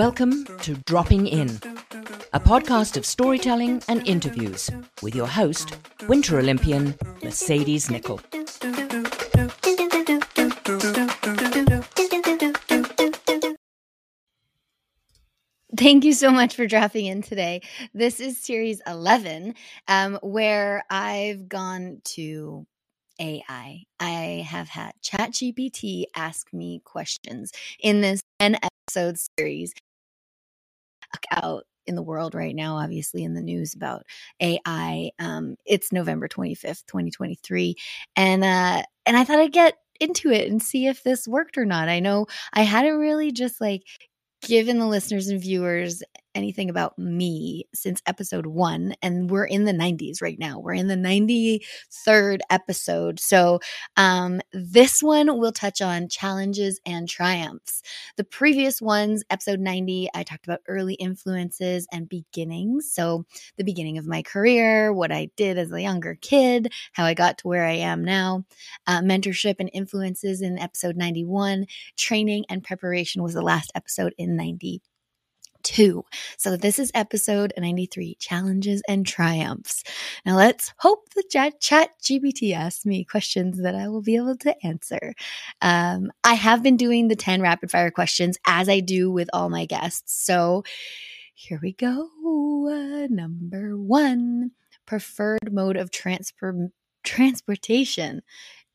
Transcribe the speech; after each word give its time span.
Welcome 0.00 0.46
to 0.62 0.76
Dropping 0.86 1.26
In, 1.26 1.50
a 2.32 2.40
podcast 2.40 2.96
of 2.96 3.04
storytelling 3.04 3.82
and 3.86 4.08
interviews 4.08 4.70
with 5.02 5.14
your 5.14 5.26
host, 5.26 5.76
Winter 6.08 6.38
Olympian 6.38 6.94
Mercedes 7.22 7.88
Nicoll. 7.88 8.18
Thank 15.76 16.04
you 16.06 16.14
so 16.14 16.30
much 16.30 16.56
for 16.56 16.66
dropping 16.66 17.04
in 17.04 17.20
today. 17.20 17.60
This 17.92 18.20
is 18.20 18.38
series 18.38 18.80
11, 18.86 19.54
um, 19.86 20.18
where 20.22 20.82
I've 20.88 21.46
gone 21.46 22.00
to 22.16 22.66
AI. 23.20 23.82
I 24.00 24.46
have 24.48 24.70
had 24.70 24.92
ChatGPT 25.02 26.04
ask 26.16 26.50
me 26.54 26.80
questions 26.86 27.52
in 27.78 28.00
this 28.00 28.22
10 28.38 28.56
episode 28.62 29.18
series 29.38 29.74
out 31.30 31.64
in 31.86 31.94
the 31.94 32.02
world 32.02 32.34
right 32.34 32.54
now, 32.54 32.76
obviously 32.76 33.24
in 33.24 33.34
the 33.34 33.42
news 33.42 33.74
about 33.74 34.04
AI. 34.40 35.10
Um, 35.18 35.56
it's 35.66 35.92
November 35.92 36.28
25th, 36.28 36.86
2023. 36.86 37.74
And 38.16 38.44
uh, 38.44 38.82
and 39.06 39.16
I 39.16 39.24
thought 39.24 39.40
I'd 39.40 39.52
get 39.52 39.74
into 39.98 40.30
it 40.30 40.48
and 40.50 40.62
see 40.62 40.86
if 40.86 41.02
this 41.02 41.28
worked 41.28 41.58
or 41.58 41.66
not. 41.66 41.88
I 41.88 42.00
know 42.00 42.26
I 42.52 42.62
hadn't 42.62 42.98
really 42.98 43.32
just 43.32 43.60
like 43.60 43.82
given 44.42 44.78
the 44.78 44.86
listeners 44.86 45.28
and 45.28 45.40
viewers 45.40 46.02
anything 46.34 46.70
about 46.70 46.98
me 46.98 47.64
since 47.74 48.02
episode 48.06 48.46
one, 48.46 48.94
and 49.02 49.30
we're 49.30 49.44
in 49.44 49.64
the 49.64 49.72
90s 49.72 50.22
right 50.22 50.38
now. 50.38 50.58
We're 50.58 50.74
in 50.74 50.86
the 50.86 50.96
93rd 50.96 52.40
episode. 52.50 53.20
So, 53.20 53.60
um, 53.96 54.40
this 54.52 55.02
one 55.02 55.38
will 55.38 55.52
touch 55.52 55.80
on 55.80 56.08
challenges 56.08 56.80
and 56.86 57.08
triumphs. 57.08 57.82
The 58.16 58.24
previous 58.24 58.80
ones, 58.80 59.24
episode 59.30 59.60
90, 59.60 60.08
I 60.14 60.22
talked 60.22 60.46
about 60.46 60.60
early 60.68 60.94
influences 60.94 61.86
and 61.92 62.08
beginnings. 62.08 62.90
So, 62.92 63.24
the 63.56 63.64
beginning 63.64 63.98
of 63.98 64.06
my 64.06 64.22
career, 64.22 64.92
what 64.92 65.12
I 65.12 65.30
did 65.36 65.58
as 65.58 65.72
a 65.72 65.82
younger 65.82 66.16
kid, 66.20 66.72
how 66.92 67.04
I 67.04 67.14
got 67.14 67.38
to 67.38 67.48
where 67.48 67.66
I 67.66 67.72
am 67.72 68.04
now, 68.04 68.44
uh, 68.86 69.00
mentorship 69.00 69.56
and 69.58 69.70
influences 69.72 70.42
in 70.42 70.58
episode 70.58 70.96
91, 70.96 71.66
training 71.96 72.44
and 72.48 72.62
preparation 72.62 73.22
was 73.22 73.34
the 73.34 73.42
last 73.42 73.70
episode 73.74 74.14
in 74.18 74.36
90 74.36 74.82
two. 75.62 76.04
So 76.36 76.56
this 76.56 76.78
is 76.78 76.90
episode 76.94 77.52
93 77.56 78.16
challenges 78.16 78.82
and 78.88 79.06
triumphs. 79.06 79.84
Now 80.24 80.36
let's 80.36 80.72
hope 80.78 81.10
the 81.14 81.24
chat, 81.30 81.60
chat 81.60 81.90
GPT 82.02 82.54
asks 82.54 82.86
me 82.86 83.04
questions 83.04 83.60
that 83.62 83.74
I 83.74 83.88
will 83.88 84.02
be 84.02 84.16
able 84.16 84.36
to 84.38 84.66
answer. 84.66 85.14
Um, 85.60 86.10
I 86.24 86.34
have 86.34 86.62
been 86.62 86.76
doing 86.76 87.08
the 87.08 87.16
10 87.16 87.40
rapid 87.40 87.70
fire 87.70 87.90
questions 87.90 88.38
as 88.46 88.68
I 88.68 88.80
do 88.80 89.10
with 89.10 89.28
all 89.32 89.50
my 89.50 89.66
guests. 89.66 90.24
So 90.24 90.64
here 91.34 91.58
we 91.62 91.72
go. 91.72 92.10
Uh, 92.68 93.06
number 93.08 93.76
one, 93.76 94.52
preferred 94.86 95.52
mode 95.52 95.76
of 95.76 95.90
transfer 95.90 96.70
transportation. 97.02 98.22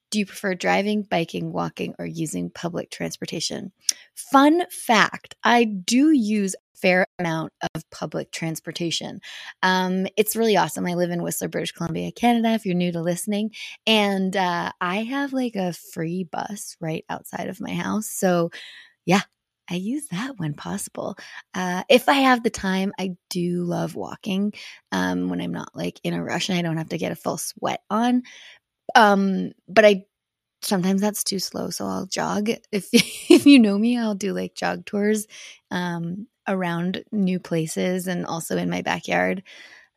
Do 0.09 0.20
you 0.20 0.25
prefer 0.25 0.55
driving, 0.55 1.03
biking, 1.03 1.52
walking, 1.52 1.94
or 1.99 2.05
using 2.05 2.49
public 2.49 2.89
transportation? 2.89 3.72
Fun 4.16 4.64
fact 4.70 5.36
I 5.44 5.66
do 5.66 6.11
use 6.11 6.55
fair 6.86 7.08
amount 7.17 7.52
of 7.73 7.89
public 7.89 8.31
transportation. 8.31 9.19
Um, 9.64 10.05
it's 10.17 10.36
really 10.36 10.55
awesome. 10.55 10.86
I 10.86 10.94
live 10.94 11.09
in 11.09 11.23
Whistler, 11.23 11.47
British 11.47 11.72
Columbia, 11.72 12.11
Canada, 12.11 12.50
if 12.50 12.64
you're 12.64 12.75
new 12.75 12.92
to 12.92 13.02
listening. 13.02 13.50
And 13.88 14.38
uh, 14.38 14.72
I 14.80 14.97
have 14.97 15.33
like 15.33 15.55
a 15.55 15.73
free 15.73 16.27
bus 16.31 16.77
right 16.80 17.03
outside 17.09 17.50
of 17.50 17.59
my 17.59 17.73
house. 17.73 18.08
So, 18.11 18.52
yeah, 19.05 19.22
I 19.69 19.75
use 19.75 20.08
that 20.11 20.33
when 20.38 20.53
possible. 20.53 21.17
Uh, 21.55 21.83
if 21.89 22.08
I 22.08 22.16
have 22.16 22.44
the 22.44 22.52
time, 22.52 22.94
I 22.99 23.16
do 23.31 23.64
love 23.64 23.95
walking 23.95 24.53
um, 24.92 25.30
when 25.30 25.42
I'm 25.42 25.53
not 25.53 25.70
like 25.73 25.99
in 26.03 26.14
a 26.14 26.23
rush 26.23 26.49
and 26.49 26.59
I 26.59 26.61
don't 26.61 26.77
have 26.77 26.89
to 26.89 26.99
get 26.99 27.11
a 27.11 27.16
full 27.16 27.38
sweat 27.38 27.81
on. 27.89 28.21
Um, 28.95 29.52
but 29.67 29.86
I 29.86 30.05
sometimes 30.61 31.02
that's 31.02 31.23
too 31.23 31.39
slow, 31.39 31.70
so 31.70 31.86
I'll 31.86 32.08
jog. 32.08 32.49
If 32.71 32.89
if 32.93 33.45
you 33.45 33.60
know 33.60 33.77
me, 33.77 33.98
I'll 33.98 34.15
do 34.15 34.33
like 34.33 34.55
jog 34.55 34.86
tours. 34.86 35.27
Um, 35.71 36.27
around 36.48 37.04
new 37.11 37.39
places 37.39 38.08
and 38.08 38.26
also 38.26 38.58
in 38.58 38.70
my 38.70 38.82
backyard 38.82 39.44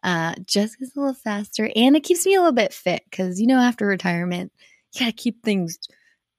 uh, 0.02 0.34
just 0.46 0.78
gets 0.78 0.96
a 0.96 1.00
little 1.00 1.14
faster 1.14 1.70
and 1.74 1.96
it 1.96 2.04
keeps 2.04 2.24
me 2.24 2.34
a 2.34 2.38
little 2.38 2.52
bit 2.52 2.72
fit 2.72 3.02
because 3.10 3.40
you 3.40 3.46
know 3.46 3.58
after 3.58 3.86
retirement 3.86 4.52
you 4.94 5.00
gotta 5.00 5.12
keep 5.12 5.42
things 5.42 5.78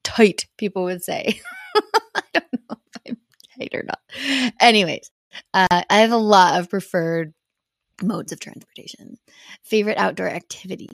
tight 0.03 0.47
people 0.57 0.83
would 0.83 1.03
say. 1.03 1.39
I 2.15 2.21
don't 2.33 2.53
know 2.53 2.77
if 2.95 3.01
i'm 3.07 3.17
tight 3.57 3.73
or 3.73 3.83
not. 3.83 3.99
Anyways 4.59 5.11
uh, 5.53 5.83
i 5.89 5.99
have 5.99 6.11
a 6.11 6.17
lot 6.17 6.59
of 6.59 6.69
preferred 6.69 7.33
modes 8.03 8.31
of 8.31 8.39
transportation. 8.39 9.17
Favorite 9.63 9.97
outdoor 9.97 10.29
activity. 10.29 10.89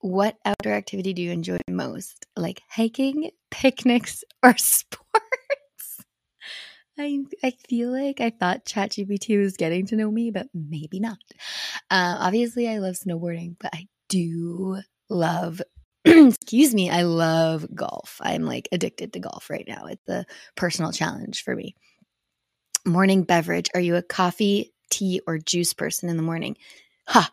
What 0.00 0.36
outdoor 0.44 0.74
activity 0.74 1.12
do 1.12 1.22
you 1.22 1.32
enjoy 1.32 1.58
most? 1.68 2.26
Like 2.36 2.62
hiking 2.68 3.30
picnics 3.50 4.24
or 4.42 4.56
sports 4.56 5.27
I 6.98 7.20
I 7.44 7.52
feel 7.68 7.90
like 7.90 8.20
I 8.20 8.30
thought 8.30 8.64
ChatGPT 8.64 9.38
was 9.38 9.56
getting 9.56 9.86
to 9.86 9.96
know 9.96 10.10
me, 10.10 10.30
but 10.30 10.48
maybe 10.52 10.98
not. 10.98 11.18
Uh, 11.90 12.16
obviously, 12.18 12.68
I 12.68 12.78
love 12.78 12.96
snowboarding, 12.96 13.56
but 13.60 13.70
I 13.72 13.86
do 14.08 14.78
love. 15.08 15.62
excuse 16.04 16.74
me, 16.74 16.90
I 16.90 17.02
love 17.02 17.66
golf. 17.74 18.18
I'm 18.20 18.44
like 18.44 18.68
addicted 18.72 19.12
to 19.12 19.20
golf 19.20 19.48
right 19.48 19.66
now. 19.66 19.86
It's 19.86 20.08
a 20.08 20.26
personal 20.56 20.92
challenge 20.92 21.44
for 21.44 21.54
me. 21.54 21.76
Morning 22.84 23.22
beverage. 23.22 23.70
Are 23.74 23.80
you 23.80 23.96
a 23.96 24.02
coffee, 24.02 24.72
tea, 24.90 25.20
or 25.26 25.38
juice 25.38 25.74
person 25.74 26.08
in 26.08 26.16
the 26.16 26.22
morning? 26.22 26.56
Ha! 27.08 27.30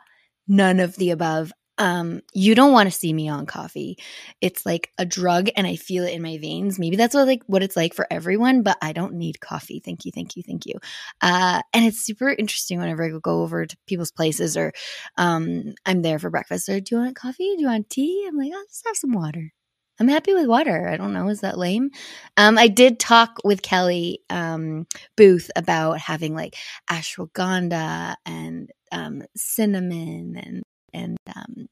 None 0.47 0.79
of 0.79 0.95
the 0.97 1.09
above 1.09 1.51
um 1.77 2.21
you 2.33 2.55
don't 2.55 2.71
want 2.71 2.87
to 2.91 2.97
see 2.97 3.13
me 3.13 3.27
on 3.29 3.45
coffee. 3.45 3.97
It's 4.41 4.65
like 4.65 4.91
a 4.97 5.05
drug 5.05 5.49
and 5.55 5.67
i 5.67 5.75
feel 5.75 6.03
it 6.05 6.13
in 6.13 6.21
my 6.21 6.37
veins. 6.37 6.79
Maybe 6.79 6.95
that's 6.95 7.15
what 7.15 7.27
like 7.27 7.43
what 7.47 7.63
it's 7.63 7.75
like 7.75 7.93
for 7.93 8.07
everyone 8.11 8.63
but 8.63 8.77
i 8.81 8.91
don't 8.93 9.13
need 9.13 9.39
coffee. 9.39 9.79
Thank 9.83 10.05
you 10.05 10.11
thank 10.13 10.35
you 10.35 10.43
thank 10.43 10.65
you. 10.65 10.75
Uh 11.21 11.61
and 11.73 11.85
it's 11.85 11.99
super 12.05 12.29
interesting 12.29 12.79
whenever 12.79 13.03
i 13.03 13.09
go 13.21 13.41
over 13.41 13.65
to 13.65 13.77
people's 13.87 14.11
places 14.11 14.57
or 14.57 14.73
um 15.17 15.73
i'm 15.85 16.01
there 16.01 16.19
for 16.19 16.29
breakfast. 16.29 16.69
Or 16.69 16.79
do 16.79 16.95
you 16.95 17.01
want 17.01 17.15
coffee? 17.15 17.55
Do 17.55 17.61
you 17.61 17.67
want 17.67 17.89
tea? 17.89 18.25
I'm 18.27 18.37
like 18.37 18.51
i'll 18.53 18.65
just 18.65 18.85
have 18.87 18.97
some 18.97 19.13
water. 19.13 19.51
I'm 19.99 20.07
happy 20.09 20.33
with 20.33 20.47
water. 20.47 20.89
I 20.89 20.97
don't 20.97 21.13
know. 21.13 21.29
Is 21.29 21.41
that 21.41 21.57
lame? 21.57 21.89
Um, 22.35 22.57
I 22.57 22.67
did 22.67 22.99
talk 22.99 23.37
with 23.45 23.61
Kelly 23.61 24.19
um, 24.29 24.87
Booth 25.15 25.49
about 25.55 25.99
having 25.99 26.35
like 26.35 26.57
ashwagandha 26.91 28.15
and 28.25 28.69
um, 28.91 29.23
cinnamon 29.37 30.35
and 30.37 30.63
and 30.95 31.17
um, 31.35 31.67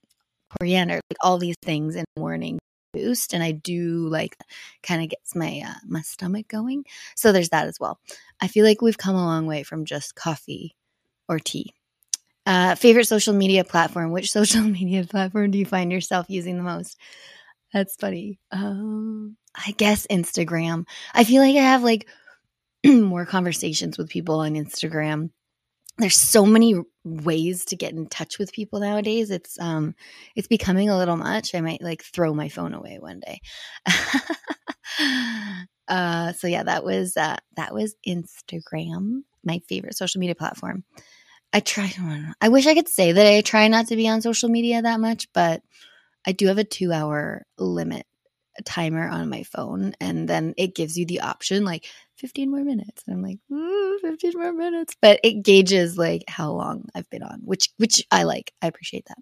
coriander, 0.59 0.95
like 0.95 1.17
all 1.22 1.38
these 1.38 1.56
things 1.63 1.95
in 1.95 2.06
the 2.16 2.19
morning 2.19 2.59
boost. 2.94 3.34
And 3.34 3.41
I 3.41 3.51
do 3.51 4.07
like 4.07 4.38
kind 4.84 5.01
of 5.01 5.09
gets 5.09 5.35
my 5.35 5.63
uh, 5.66 5.79
my 5.88 6.01
stomach 6.01 6.47
going. 6.47 6.85
So 7.16 7.31
there's 7.31 7.50
that 7.50 7.67
as 7.67 7.79
well. 7.79 8.00
I 8.41 8.47
feel 8.47 8.66
like 8.66 8.81
we've 8.81 8.97
come 8.97 9.16
a 9.16 9.25
long 9.25 9.47
way 9.47 9.63
from 9.63 9.85
just 9.85 10.16
coffee 10.16 10.75
or 11.28 11.39
tea. 11.39 11.73
Uh, 12.45 12.75
favorite 12.75 13.07
social 13.07 13.34
media 13.34 13.63
platform? 13.63 14.11
Which 14.11 14.31
social 14.39 14.61
media 14.61 15.06
platform 15.06 15.51
do 15.51 15.57
you 15.57 15.66
find 15.66 15.91
yourself 15.91 16.25
using 16.29 16.57
the 16.57 16.63
most? 16.63 16.97
That's 17.73 17.95
funny. 17.95 18.38
Um, 18.51 19.38
I 19.55 19.72
guess 19.72 20.05
Instagram. 20.07 20.85
I 21.13 21.23
feel 21.23 21.41
like 21.41 21.55
I 21.55 21.61
have 21.61 21.84
like 21.84 22.07
more 22.85 23.25
conversations 23.25 23.97
with 23.97 24.09
people 24.09 24.40
on 24.41 24.53
Instagram 24.53 25.29
there's 25.97 26.17
so 26.17 26.45
many 26.45 26.75
ways 27.03 27.66
to 27.66 27.75
get 27.75 27.94
in 27.94 28.08
touch 28.08 28.40
with 28.40 28.53
people 28.53 28.80
nowadays 28.80 29.30
it's 29.30 29.59
um 29.59 29.94
it's 30.36 30.47
becoming 30.47 30.90
a 30.90 30.97
little 30.97 31.18
much 31.18 31.53
i 31.53 31.59
might 31.62 31.81
like 31.81 32.02
throw 32.02 32.34
my 32.34 32.50
phone 32.50 32.74
away 32.74 32.97
one 33.00 33.19
day. 33.19 33.40
Uh 35.86 36.31
so 36.31 36.47
yeah 36.47 36.64
that 36.64 36.86
was 36.86 37.18
uh 37.18 37.36
that 37.58 37.74
was 37.74 37.96
instagram 38.08 39.23
my 39.44 39.59
favorite 39.67 39.97
social 39.97 40.20
media 40.20 40.34
platform. 40.34 40.85
I 41.52 41.59
try 41.59 41.91
i 42.40 42.47
wish 42.47 42.66
i 42.67 42.73
could 42.73 42.88
say 42.88 43.11
that 43.11 43.28
i 43.28 43.41
try 43.41 43.67
not 43.67 43.88
to 43.88 43.97
be 43.97 44.08
on 44.08 44.22
social 44.22 44.47
media 44.47 44.82
that 44.82 45.02
much 45.02 45.28
but 45.34 45.61
i 46.26 46.32
do 46.32 46.47
have 46.47 46.58
a 46.58 46.64
two 46.64 46.94
hour 46.94 47.46
limit 47.58 48.06
timer 48.61 49.08
on 49.09 49.29
my 49.29 49.44
phone 49.44 49.94
and 50.00 50.28
then 50.28 50.53
it 50.58 50.76
gives 50.76 50.97
you 50.97 51.05
the 51.05 51.22
option 51.22 51.66
like 51.66 51.88
15 52.17 52.52
more 52.52 52.64
minutes 52.64 53.03
and 53.08 53.16
i'm 53.16 53.23
like 53.23 53.40
Ooh, 53.52 54.00
15 54.00 54.34
more 54.35 54.53
minutes 54.53 54.96
but 55.02 55.20
it 55.23 55.44
gauges 55.44 55.97
like 55.97 56.23
how 56.28 56.52
long 56.52 56.88
i've 56.96 57.09
been 57.09 57.23
on 57.23 57.40
which 57.44 57.70
which 57.78 58.05
i 58.11 58.23
like 58.23 58.53
i 58.61 58.67
appreciate 58.67 59.05
that. 59.08 59.17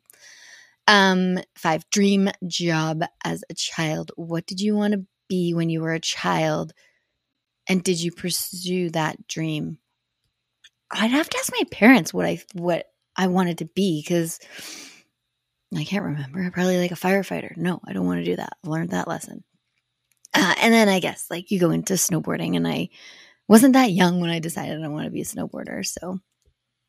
Um 0.88 1.38
five 1.56 1.90
dream 1.92 2.30
job 2.48 3.04
as 3.24 3.44
a 3.50 3.54
child. 3.54 4.12
What 4.16 4.46
did 4.46 4.60
you 4.60 4.76
want 4.76 4.94
to 4.94 5.06
be 5.30 5.54
when 5.54 5.70
you 5.70 5.82
were 5.82 5.94
a 5.94 6.00
child? 6.00 6.74
And 7.68 7.84
did 7.84 8.02
you 8.02 8.12
pursue 8.12 8.90
that 8.90 9.28
dream? 9.28 9.78
I'd 10.92 11.12
have 11.12 11.30
to 11.30 11.38
ask 11.38 11.54
my 11.54 11.64
parents 11.72 12.14
what 12.14 12.26
i 12.26 12.42
what 12.54 12.88
i 13.16 13.28
wanted 13.28 13.60
to 13.60 13.66
be 13.66 14.02
because 14.02 14.40
I 15.76 15.84
can't 15.86 16.04
remember. 16.06 16.52
Probably 16.52 16.78
like 16.80 16.92
a 16.92 16.96
firefighter. 16.96 17.56
No, 17.58 17.80
I 17.86 17.94
don't 17.94 18.06
want 18.06 18.20
to 18.20 18.26
do 18.26 18.36
that. 18.38 18.54
I've 18.64 18.70
learned 18.70 18.92
that 18.92 19.08
lesson. 19.08 19.44
Uh, 20.34 20.56
and 20.62 20.74
then 20.74 20.90
I 20.90 21.00
guess 21.00 21.28
like 21.30 21.52
you 21.52 21.60
go 21.60 21.72
into 21.72 21.94
snowboarding, 21.96 22.56
and 22.56 22.68
I 22.68 22.90
Wasn't 23.48 23.74
that 23.74 23.92
young 23.92 24.22
when 24.22 24.32
I 24.32 24.40
decided 24.40 24.84
I 24.84 24.90
want 24.90 25.06
to 25.06 25.12
be 25.12 25.22
a 25.22 25.26
snowboarder. 25.26 25.86
So, 25.86 26.20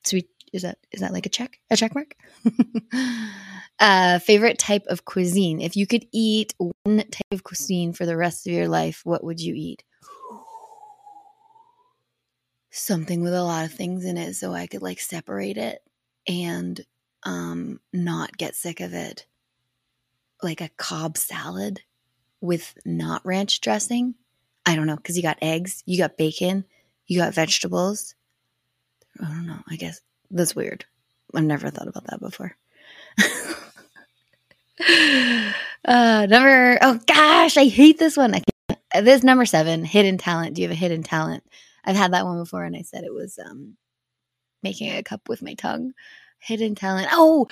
sweet. 0.04 0.28
Is 0.52 0.62
that 0.62 0.78
is 0.92 1.00
that 1.00 1.12
like 1.12 1.26
a 1.26 1.30
check? 1.30 1.58
A 1.70 1.76
check 1.76 1.94
mark? 1.94 2.14
uh, 3.80 4.18
favorite 4.20 4.58
type 4.58 4.84
of 4.88 5.04
cuisine. 5.04 5.60
If 5.60 5.76
you 5.76 5.86
could 5.86 6.06
eat 6.12 6.54
one 6.58 6.98
type 6.98 7.32
of 7.32 7.44
cuisine 7.44 7.92
for 7.92 8.06
the 8.06 8.16
rest 8.16 8.46
of 8.46 8.52
your 8.54 8.68
life, 8.68 9.02
what 9.04 9.24
would 9.24 9.40
you 9.40 9.54
eat? 9.56 9.84
Something 12.70 13.22
with 13.22 13.34
a 13.34 13.44
lot 13.44 13.66
of 13.66 13.72
things 13.72 14.04
in 14.04 14.16
it, 14.16 14.34
so 14.34 14.52
I 14.54 14.66
could 14.66 14.82
like 14.82 15.00
separate 15.00 15.58
it 15.58 15.82
and 16.28 16.80
um, 17.24 17.80
not 17.92 18.36
get 18.36 18.54
sick 18.54 18.80
of 18.80 18.92
it. 18.92 19.26
Like 20.42 20.60
a 20.60 20.70
Cobb 20.76 21.16
salad 21.16 21.82
with 22.40 22.74
not 22.84 23.24
ranch 23.24 23.60
dressing. 23.60 24.14
I 24.66 24.76
don't 24.76 24.86
know, 24.86 24.96
because 24.96 25.16
you 25.16 25.22
got 25.22 25.38
eggs, 25.42 25.82
you 25.86 25.98
got 25.98 26.16
bacon, 26.16 26.64
you 27.06 27.18
got 27.18 27.34
vegetables. 27.34 28.14
I 29.20 29.24
don't 29.26 29.46
know. 29.46 29.60
I 29.68 29.76
guess 29.76 30.00
that's 30.30 30.54
weird. 30.54 30.84
I've 31.34 31.44
never 31.44 31.70
thought 31.70 31.88
about 31.88 32.06
that 32.06 32.20
before. 32.20 32.56
uh, 35.84 36.26
number, 36.28 36.78
oh 36.82 37.00
gosh, 37.06 37.56
I 37.56 37.66
hate 37.66 37.98
this 37.98 38.16
one. 38.16 38.34
I 38.34 38.42
this 39.00 39.22
number 39.22 39.46
seven, 39.46 39.84
hidden 39.84 40.18
talent. 40.18 40.54
Do 40.54 40.62
you 40.62 40.68
have 40.68 40.76
a 40.76 40.78
hidden 40.78 41.02
talent? 41.02 41.44
I've 41.84 41.96
had 41.96 42.12
that 42.12 42.24
one 42.24 42.38
before 42.38 42.64
and 42.64 42.76
I 42.76 42.82
said 42.82 43.04
it 43.04 43.14
was 43.14 43.38
um, 43.38 43.76
making 44.62 44.90
a 44.90 45.02
cup 45.02 45.28
with 45.28 45.42
my 45.42 45.54
tongue. 45.54 45.92
Hidden 46.42 46.74
talent. 46.74 47.08
Oh, 47.12 47.46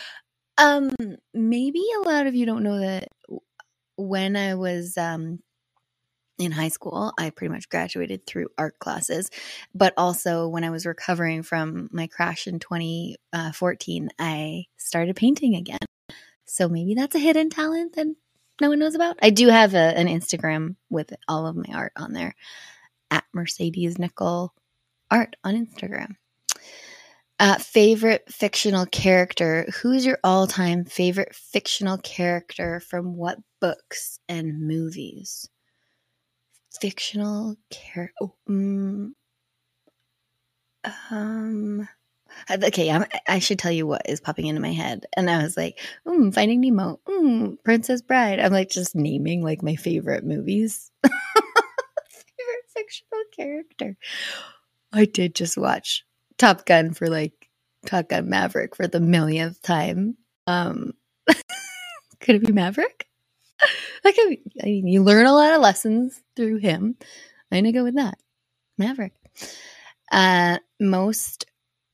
um, 0.58 0.92
maybe 1.32 1.82
a 1.96 2.08
lot 2.08 2.26
of 2.26 2.34
you 2.34 2.46
don't 2.46 2.62
know 2.62 2.78
that 2.80 3.08
when 3.96 4.36
I 4.36 4.54
was 4.54 4.96
um, 4.98 5.40
in 6.38 6.52
high 6.52 6.68
school, 6.68 7.12
I 7.18 7.30
pretty 7.30 7.52
much 7.52 7.68
graduated 7.68 8.26
through 8.26 8.48
art 8.58 8.78
classes. 8.78 9.30
But 9.74 9.94
also, 9.96 10.48
when 10.48 10.64
I 10.64 10.70
was 10.70 10.86
recovering 10.86 11.42
from 11.42 11.88
my 11.92 12.06
crash 12.06 12.46
in 12.46 12.58
2014, 12.58 14.08
I 14.18 14.64
started 14.76 15.16
painting 15.16 15.54
again. 15.54 15.78
So 16.46 16.68
maybe 16.68 16.94
that's 16.94 17.14
a 17.14 17.20
hidden 17.20 17.50
talent 17.50 17.94
that 17.94 18.06
no 18.60 18.70
one 18.70 18.78
knows 18.78 18.94
about. 18.94 19.18
I 19.22 19.30
do 19.30 19.48
have 19.48 19.74
a, 19.74 19.96
an 19.96 20.08
Instagram 20.08 20.76
with 20.88 21.12
all 21.28 21.46
of 21.46 21.56
my 21.56 21.72
art 21.74 21.92
on 21.96 22.12
there 22.12 22.34
at 23.10 23.24
Mercedes 23.32 23.96
Nicoll 23.96 24.50
Art 25.10 25.36
on 25.44 25.54
Instagram. 25.54 26.16
Uh, 27.40 27.56
favorite 27.58 28.22
fictional 28.32 28.86
character. 28.86 29.66
Who's 29.82 30.06
your 30.06 30.18
all 30.22 30.46
time 30.46 30.84
favorite 30.84 31.34
fictional 31.34 31.98
character 31.98 32.78
from 32.80 33.16
what 33.16 33.38
books 33.60 34.20
and 34.28 34.68
movies? 34.68 35.48
Fictional 36.80 37.56
character. 37.70 38.12
Oh, 38.20 38.34
mm, 38.48 39.12
um. 41.10 41.88
Okay, 42.50 42.90
I'm, 42.90 43.04
i 43.28 43.40
should 43.40 43.58
tell 43.58 43.72
you 43.72 43.86
what 43.86 44.02
is 44.08 44.20
popping 44.20 44.46
into 44.46 44.60
my 44.60 44.72
head, 44.72 45.06
and 45.16 45.30
I 45.30 45.42
was 45.42 45.56
like, 45.56 45.80
mm, 46.06 46.32
"Finding 46.34 46.60
Nemo, 46.60 47.00
mm, 47.08 47.56
Princess 47.64 48.02
Bride." 48.02 48.40
I'm 48.40 48.52
like 48.52 48.70
just 48.70 48.94
naming 48.96 49.42
like 49.42 49.62
my 49.62 49.76
favorite 49.76 50.24
movies. 50.24 50.90
favorite 51.04 52.66
fictional 52.74 53.22
character. 53.36 53.96
I 54.92 55.06
did 55.06 55.34
just 55.34 55.58
watch 55.58 56.04
Top 56.40 56.64
Gun 56.64 56.94
for 56.94 57.06
like 57.08 57.50
Top 57.84 58.08
Gun 58.08 58.30
Maverick 58.30 58.74
for 58.74 58.88
the 58.88 58.98
millionth 58.98 59.60
time. 59.60 60.16
Um, 60.46 60.94
could 62.20 62.36
it 62.36 62.46
be 62.46 62.52
Maverick? 62.52 63.06
Like, 64.02 64.14
I 64.18 64.38
mean, 64.64 64.86
you 64.86 65.02
learn 65.02 65.26
a 65.26 65.34
lot 65.34 65.52
of 65.52 65.60
lessons 65.60 66.22
through 66.34 66.56
him. 66.56 66.96
I'm 67.52 67.58
gonna 67.58 67.72
go 67.72 67.84
with 67.84 67.96
that. 67.96 68.16
Maverick. 68.78 69.12
Uh, 70.10 70.56
most 70.80 71.44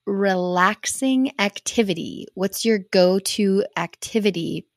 relaxing 0.07 1.33
activity. 1.41 2.29
What's 2.35 2.65
your 2.65 2.79
go-to 2.79 3.65
activity 3.77 4.69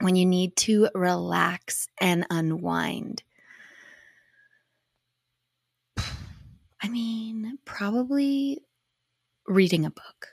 when 0.00 0.16
you 0.16 0.26
need 0.26 0.56
to 0.56 0.88
relax 0.92 1.86
and 2.00 2.26
unwind? 2.28 3.22
I 6.82 6.88
mean, 6.88 7.58
probably 7.64 8.65
reading 9.46 9.84
a 9.84 9.90
book. 9.90 10.28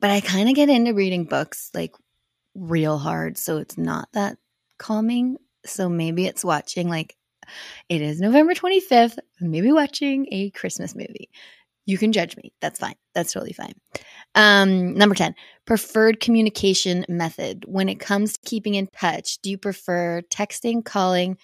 But 0.00 0.10
I 0.10 0.20
kind 0.20 0.48
of 0.48 0.54
get 0.54 0.68
into 0.68 0.94
reading 0.94 1.24
books 1.24 1.70
like 1.74 1.94
real 2.54 2.98
hard, 2.98 3.38
so 3.38 3.58
it's 3.58 3.78
not 3.78 4.08
that 4.12 4.38
calming. 4.78 5.38
So 5.64 5.88
maybe 5.88 6.26
it's 6.26 6.44
watching 6.44 6.88
like 6.88 7.16
it 7.88 8.02
is 8.02 8.20
November 8.20 8.54
25th, 8.54 9.18
maybe 9.40 9.72
watching 9.72 10.26
a 10.30 10.50
Christmas 10.50 10.94
movie. 10.94 11.30
You 11.86 11.98
can 11.98 12.12
judge 12.12 12.36
me. 12.36 12.52
That's 12.60 12.78
fine. 12.78 12.94
That's 13.14 13.32
totally 13.32 13.52
fine. 13.52 13.74
Um, 14.34 14.94
number 14.94 15.14
10, 15.14 15.34
preferred 15.66 16.18
communication 16.18 17.04
method. 17.08 17.64
When 17.66 17.88
it 17.88 18.00
comes 18.00 18.34
to 18.34 18.48
keeping 18.48 18.74
in 18.74 18.88
touch, 18.88 19.38
do 19.42 19.50
you 19.50 19.58
prefer 19.58 20.22
texting, 20.30 20.84
calling, 20.84 21.36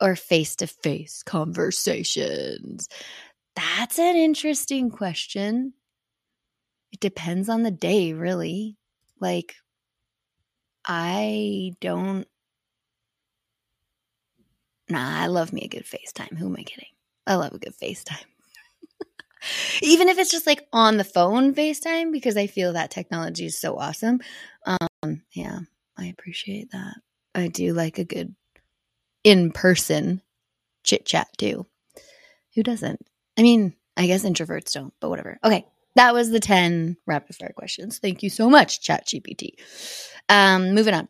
or 0.00 0.16
face 0.16 0.56
to 0.56 0.66
face 0.66 1.22
conversations? 1.22 2.88
That's 3.54 3.98
an 3.98 4.16
interesting 4.16 4.90
question. 4.90 5.74
It 6.94 7.00
depends 7.00 7.48
on 7.48 7.64
the 7.64 7.72
day, 7.72 8.12
really. 8.12 8.76
Like, 9.20 9.56
I 10.86 11.72
don't. 11.80 12.28
Nah, 14.88 15.22
I 15.22 15.26
love 15.26 15.52
me 15.52 15.62
a 15.62 15.68
good 15.68 15.86
FaceTime. 15.86 16.38
Who 16.38 16.46
am 16.46 16.56
I 16.56 16.62
kidding? 16.62 16.90
I 17.26 17.34
love 17.34 17.52
a 17.52 17.58
good 17.58 17.74
FaceTime. 17.74 18.22
Even 19.82 20.08
if 20.08 20.18
it's 20.18 20.30
just 20.30 20.46
like 20.46 20.68
on 20.72 20.96
the 20.96 21.02
phone 21.02 21.52
FaceTime, 21.52 22.12
because 22.12 22.36
I 22.36 22.46
feel 22.46 22.74
that 22.74 22.92
technology 22.92 23.46
is 23.46 23.58
so 23.58 23.76
awesome. 23.76 24.20
Um, 24.64 25.22
yeah, 25.32 25.58
I 25.98 26.06
appreciate 26.06 26.70
that. 26.70 26.94
I 27.34 27.48
do 27.48 27.72
like 27.74 27.98
a 27.98 28.04
good 28.04 28.36
in 29.24 29.50
person 29.50 30.22
chit 30.84 31.04
chat 31.04 31.26
too. 31.38 31.66
Who 32.54 32.62
doesn't? 32.62 33.00
I 33.36 33.42
mean, 33.42 33.74
I 33.96 34.06
guess 34.06 34.24
introverts 34.24 34.74
don't, 34.74 34.94
but 35.00 35.10
whatever. 35.10 35.40
Okay, 35.42 35.66
that 35.96 36.14
was 36.14 36.30
the 36.30 36.40
10 36.40 36.96
rapid 37.06 37.36
fire 37.36 37.52
questions. 37.56 37.98
Thank 37.98 38.22
you 38.22 38.30
so 38.30 38.50
much, 38.50 38.80
ChatGPT. 38.80 39.50
Um, 40.28 40.74
moving 40.74 40.94
on. 40.94 41.08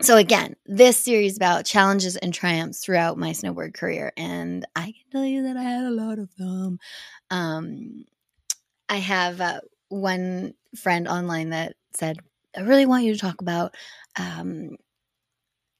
So, 0.00 0.16
again, 0.16 0.54
this 0.64 0.96
series 0.96 1.36
about 1.36 1.64
challenges 1.64 2.16
and 2.16 2.32
triumphs 2.32 2.80
throughout 2.80 3.18
my 3.18 3.30
snowboard 3.30 3.74
career. 3.74 4.12
And 4.16 4.64
I 4.76 4.86
can 4.86 5.10
tell 5.10 5.24
you 5.24 5.42
that 5.42 5.56
I 5.56 5.62
had 5.62 5.84
a 5.84 5.90
lot 5.90 6.20
of 6.20 6.34
them. 6.36 6.78
Um, 7.30 8.04
I 8.88 8.96
have 8.96 9.40
uh, 9.40 9.60
one 9.88 10.54
friend 10.76 11.08
online 11.08 11.50
that 11.50 11.74
said, 11.96 12.18
I 12.56 12.60
really 12.60 12.86
want 12.86 13.04
you 13.04 13.12
to 13.12 13.20
talk 13.20 13.40
about. 13.40 13.74
Um, 14.16 14.76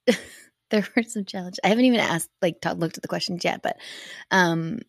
there 0.71 0.87
were 0.97 1.02
some 1.04 1.25
challenges. 1.25 1.61
I 1.62 1.68
haven't 1.68 1.85
even 1.85 2.00
asked, 2.00 2.30
like, 2.42 2.57
looked 2.76 2.97
at 2.97 3.02
the 3.02 3.09
questions 3.09 3.45
yet, 3.45 3.62
but 3.62 3.76
um, 4.33 4.80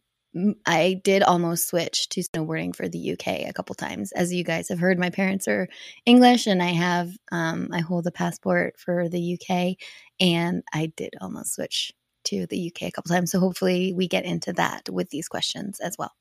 I 0.65 1.01
did 1.03 1.23
almost 1.23 1.67
switch 1.67 2.07
to 2.09 2.21
snowboarding 2.21 2.75
for 2.75 2.87
the 2.87 2.99
UK 2.99 3.47
a 3.47 3.53
couple 3.53 3.73
times. 3.75 4.11
As 4.11 4.31
you 4.33 4.43
guys 4.43 4.69
have 4.69 4.79
heard, 4.79 4.99
my 4.99 5.09
parents 5.09 5.47
are 5.47 5.67
English, 6.05 6.45
and 6.47 6.61
I 6.61 6.67
have 6.67 7.11
um, 7.31 7.69
I 7.71 7.79
hold 7.79 8.05
a 8.07 8.11
passport 8.11 8.75
for 8.77 9.09
the 9.09 9.33
UK, 9.33 9.75
and 10.19 10.63
I 10.73 10.91
did 10.95 11.15
almost 11.19 11.55
switch 11.55 11.91
to 12.25 12.45
the 12.47 12.57
UK 12.59 12.83
a 12.83 12.91
couple 12.91 13.13
times. 13.13 13.31
So 13.31 13.39
hopefully, 13.39 13.93
we 13.93 14.07
get 14.07 14.25
into 14.25 14.53
that 14.53 14.87
with 14.89 15.09
these 15.09 15.27
questions 15.27 15.79
as 15.79 15.95
well. 15.97 16.11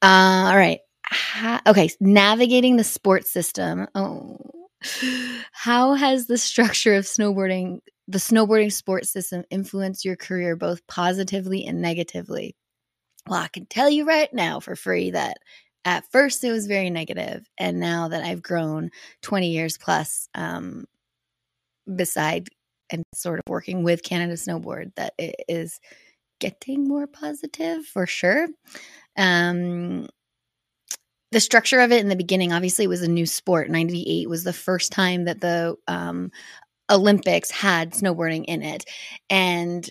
Uh, 0.00 0.48
all 0.50 0.56
right. 0.56 0.80
Ha- 1.06 1.62
okay, 1.66 1.90
navigating 2.00 2.76
the 2.76 2.84
sports 2.84 3.32
system. 3.32 3.86
Oh, 3.94 4.38
how 5.52 5.94
has 5.94 6.26
the 6.26 6.38
structure 6.38 6.94
of 6.94 7.04
snowboarding, 7.04 7.80
the 8.08 8.18
snowboarding 8.18 8.72
sports 8.72 9.10
system, 9.10 9.44
influenced 9.50 10.04
your 10.04 10.16
career 10.16 10.56
both 10.56 10.86
positively 10.86 11.66
and 11.66 11.80
negatively? 11.82 12.56
Well, 13.28 13.40
I 13.40 13.48
can 13.48 13.66
tell 13.66 13.88
you 13.90 14.04
right 14.04 14.32
now 14.32 14.60
for 14.60 14.74
free 14.76 15.10
that 15.12 15.38
at 15.84 16.04
first 16.10 16.44
it 16.44 16.52
was 16.52 16.66
very 16.66 16.90
negative, 16.90 17.46
and 17.58 17.80
now 17.80 18.08
that 18.08 18.24
I've 18.24 18.42
grown 18.42 18.90
20 19.22 19.50
years 19.50 19.78
plus, 19.78 20.28
um, 20.34 20.86
beside 21.94 22.48
and 22.90 23.04
sort 23.14 23.38
of 23.38 23.50
working 23.50 23.82
with 23.82 24.02
Canada 24.02 24.34
Snowboard, 24.34 24.94
that 24.96 25.14
it 25.18 25.36
is 25.48 25.80
getting 26.40 26.88
more 26.88 27.06
positive 27.06 27.86
for 27.86 28.06
sure. 28.06 28.48
Um, 29.18 30.08
the 31.30 31.40
structure 31.40 31.80
of 31.80 31.92
it 31.92 32.00
in 32.00 32.08
the 32.08 32.16
beginning, 32.16 32.52
obviously, 32.52 32.86
was 32.86 33.02
a 33.02 33.08
new 33.08 33.26
sport. 33.26 33.70
98 33.70 34.28
was 34.28 34.44
the 34.44 34.52
first 34.52 34.92
time 34.92 35.24
that 35.24 35.40
the 35.40 35.76
um, 35.88 36.30
Olympics 36.90 37.50
had 37.50 37.92
snowboarding 37.92 38.44
in 38.46 38.62
it. 38.62 38.84
And 39.30 39.88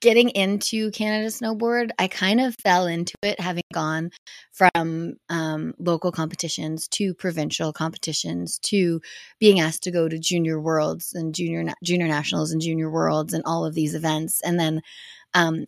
getting 0.00 0.28
into 0.30 0.90
Canada 0.90 1.28
snowboard, 1.28 1.90
I 1.98 2.06
kind 2.08 2.40
of 2.40 2.54
fell 2.62 2.86
into 2.86 3.14
it 3.22 3.40
having 3.40 3.62
gone 3.72 4.10
from 4.52 5.14
um, 5.28 5.74
local 5.78 6.12
competitions 6.12 6.88
to 6.88 7.14
provincial 7.14 7.72
competitions 7.72 8.58
to 8.64 9.00
being 9.40 9.60
asked 9.60 9.82
to 9.84 9.90
go 9.90 10.08
to 10.08 10.18
junior 10.18 10.60
worlds 10.60 11.14
and 11.14 11.34
junior 11.34 11.72
junior 11.82 12.06
nationals 12.08 12.52
and 12.52 12.60
junior 12.60 12.90
worlds 12.90 13.32
and 13.32 13.42
all 13.46 13.64
of 13.64 13.74
these 13.74 13.94
events, 13.94 14.40
and 14.42 14.60
then 14.60 14.82
um, 15.34 15.66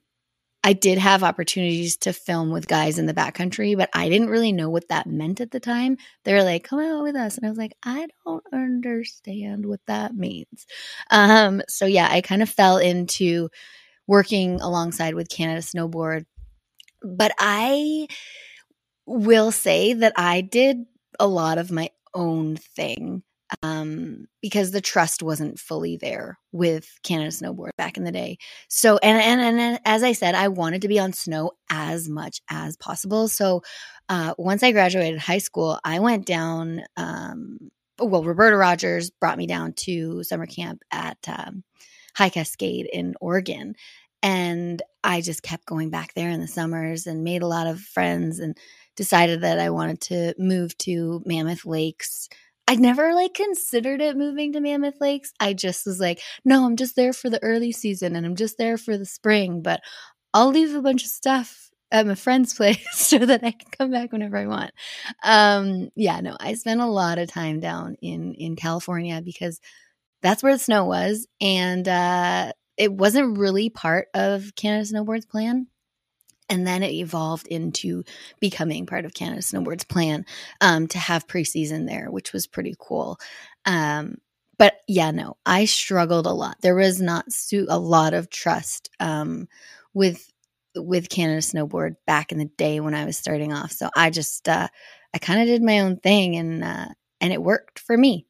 I 0.65 0.73
did 0.73 0.97
have 0.99 1.23
opportunities 1.23 1.97
to 1.99 2.15
film 2.15 2.51
with 2.51 2.67
guys 2.67 2.99
in 2.99 3.05
the 3.05 3.13
backcountry, 3.13 3.77
but 3.77 3.91
I 3.95 4.09
didn't 4.09 4.31
really 4.31 4.51
know 4.53 4.71
what 4.71 4.89
that 4.89 5.07
meant 5.07 5.41
at 5.43 5.51
the 5.51 5.61
time. 5.61 5.99
They 6.25 6.33
were 6.33 6.43
like, 6.43 6.65
"Come 6.65 6.81
out 6.81 7.03
with 7.03 7.17
us," 7.17 7.37
and 7.37 7.47
I 7.47 7.51
was 7.51 7.59
like, 7.59 7.75
"I 7.83 8.07
don't 8.27 8.45
understand 8.53 9.67
what 9.67 9.81
that 9.87 10.15
means." 10.15 10.67
Um, 11.11 11.63
so 11.69 11.85
yeah, 11.87 12.09
I 12.11 12.23
kind 12.23 12.43
of 12.43 12.49
fell 12.49 12.79
into 12.79 13.51
working 14.07 14.61
alongside 14.61 15.15
with 15.15 15.29
Canada 15.29 15.61
Snowboard, 15.61 16.25
but 17.03 17.33
I 17.39 18.07
will 19.07 19.53
say 19.53 19.93
that 19.93 20.13
I 20.17 20.41
did 20.41 20.85
a 21.21 21.27
lot 21.27 21.59
of 21.59 21.71
my 21.71 21.91
own 22.15 22.57
thing 22.57 23.23
um, 23.63 24.27
because 24.41 24.71
the 24.71 24.81
trust 24.81 25.23
wasn't 25.23 25.59
fully 25.59 25.97
there 25.97 26.39
with 26.53 26.89
Canada 27.03 27.31
Snowboard 27.31 27.71
back 27.77 27.97
in 27.97 28.05
the 28.05 28.13
day. 28.13 28.39
So, 28.69 28.99
and, 28.99 29.21
and, 29.21 29.61
and 29.61 29.81
as 29.85 30.03
I 30.03 30.13
said, 30.13 30.35
I 30.35 30.49
wanted 30.49 30.83
to 30.83 30.89
be 30.89 30.99
on 30.99 31.13
snow 31.13 31.53
as 31.71 32.09
much 32.09 32.41
as 32.51 32.77
possible. 32.77 33.29
So, 33.29 33.63
uh, 34.09 34.35
once 34.39 34.63
I 34.63 34.73
graduated 34.73 35.19
high 35.19 35.39
school, 35.39 35.79
I 35.85 36.01
went 36.01 36.27
down, 36.27 36.83
um, 36.97 37.59
well, 37.99 38.25
Roberta 38.25 38.57
Rogers 38.57 39.11
brought 39.11 39.39
me 39.39 39.47
down 39.47 39.73
to 39.79 40.23
summer 40.25 40.47
camp 40.47 40.83
at 40.91 41.19
um, 41.29 41.65
High 42.15 42.29
Cascade 42.31 42.89
in 42.93 43.15
Oregon. 43.21 43.75
And 44.23 44.81
I 45.03 45.21
just 45.21 45.43
kept 45.43 45.67
going 45.67 45.91
back 45.91 46.15
there 46.15 46.31
in 46.31 46.41
the 46.41 46.49
summers 46.49 47.07
and 47.07 47.25
made 47.25 47.43
a 47.43 47.47
lot 47.47 47.67
of 47.67 47.81
friends 47.81 48.39
and 48.39 48.57
decided 48.97 49.43
that 49.43 49.59
I 49.59 49.71
wanted 49.71 50.01
to 50.03 50.35
move 50.39 50.77
to 50.79 51.23
Mammoth 51.27 51.67
Lakes 51.67 52.29
I 52.67 52.77
never 52.77 53.15
like 53.15 53.35
considered 53.35 54.01
it 54.01 54.17
moving 54.17 54.53
to 54.55 54.61
Mammoth 54.61 55.01
Lakes. 55.01 55.33
I 55.39 55.53
just 55.53 55.85
was 55.85 56.01
like, 56.01 56.21
no, 56.45 56.65
I'm 56.65 56.77
just 56.77 56.97
there 56.97 57.13
for 57.13 57.29
the 57.29 57.43
early 57.43 57.73
season 57.73 58.17
and 58.17 58.25
I'm 58.25 58.37
just 58.37 58.57
there 58.57 58.79
for 58.79 58.97
the 58.97 59.05
spring, 59.05 59.61
but 59.61 59.81
I'll 60.33 60.49
leave 60.49 60.75
a 60.75 60.81
bunch 60.83 61.05
of 61.05 61.11
stuff 61.11 61.71
at 61.93 62.07
my 62.07 62.15
friend's 62.15 62.55
place 62.57 62.79
so 62.93 63.19
that 63.19 63.45
I 63.45 63.51
can 63.51 63.71
come 63.79 63.91
back 63.91 64.13
whenever 64.13 64.37
I 64.39 64.47
want. 64.47 64.73
Um, 65.23 65.91
yeah, 65.95 66.21
no, 66.21 66.37
I 66.41 66.55
spent 66.55 66.81
a 66.81 66.87
lot 66.87 67.19
of 67.19 67.29
time 67.31 67.61
down 67.61 67.97
in 68.01 68.35
in 68.35 68.57
California 68.57 69.21
because 69.23 69.61
that's 70.25 70.43
where 70.43 70.55
the 70.55 70.59
snow 70.59 70.87
was, 70.87 71.29
and 71.41 71.87
uh, 71.87 72.53
it 72.77 72.93
wasn't 72.93 73.39
really 73.39 73.71
part 73.71 74.09
of 74.15 74.57
Canada 74.57 74.85
Snowboard's 74.85 75.27
plan 75.27 75.69
and 76.49 76.67
then 76.67 76.83
it 76.83 76.93
evolved 76.93 77.47
into 77.47 78.05
becoming 78.41 78.87
part 78.87 79.05
of 79.05 79.15
Canada 79.15 79.41
Snowboard's 79.41 79.85
plan 79.85 80.27
um, 80.61 80.87
to 80.89 80.99
have 80.99 81.27
preseason 81.27 81.87
there, 81.87 82.11
which 82.11 82.33
was 82.33 82.47
pretty 82.47 82.75
cool. 82.79 83.19
Um, 83.65 84.17
but 84.59 84.75
yeah, 84.87 85.11
no, 85.11 85.37
I 85.47 85.65
struggled 85.65 86.27
a 86.27 86.33
lot. 86.33 86.57
There 86.61 86.77
was 86.77 87.01
not 87.01 87.33
su- 87.33 87.67
a 87.69 87.79
lot 87.79 88.15
of 88.15 88.31
trust 88.31 88.91
um, 89.01 89.49
with 89.95 90.31
with 90.77 91.09
Canada 91.09 91.39
Snowboard 91.41 91.95
back 92.07 92.33
in 92.33 92.39
the 92.39 92.51
day 92.57 92.81
when 92.81 92.95
I 92.95 93.05
was 93.05 93.17
starting 93.17 93.53
off. 93.53 93.71
So 93.73 93.89
I 93.97 94.11
just 94.11 94.49
uh, 94.49 94.69
I 95.13 95.19
kind 95.19 95.41
of 95.41 95.47
did 95.47 95.63
my 95.63 95.81
own 95.81 95.97
thing, 95.97 96.37
and 96.37 96.63
uh, 96.63 96.89
and 97.21 97.33
it 97.33 97.43
worked 97.43 97.79
for 97.79 97.97
me. 97.97 98.27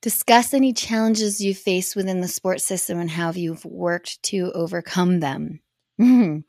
Discuss 0.00 0.54
any 0.54 0.72
challenges 0.72 1.40
you 1.40 1.54
face 1.54 1.96
within 1.96 2.20
the 2.20 2.28
sports 2.28 2.64
system 2.64 3.00
and 3.00 3.10
how 3.10 3.32
you've 3.32 3.64
worked 3.64 4.22
to 4.24 4.52
overcome 4.54 5.20
them. 5.20 5.60
Mm-hmm. 6.00 6.40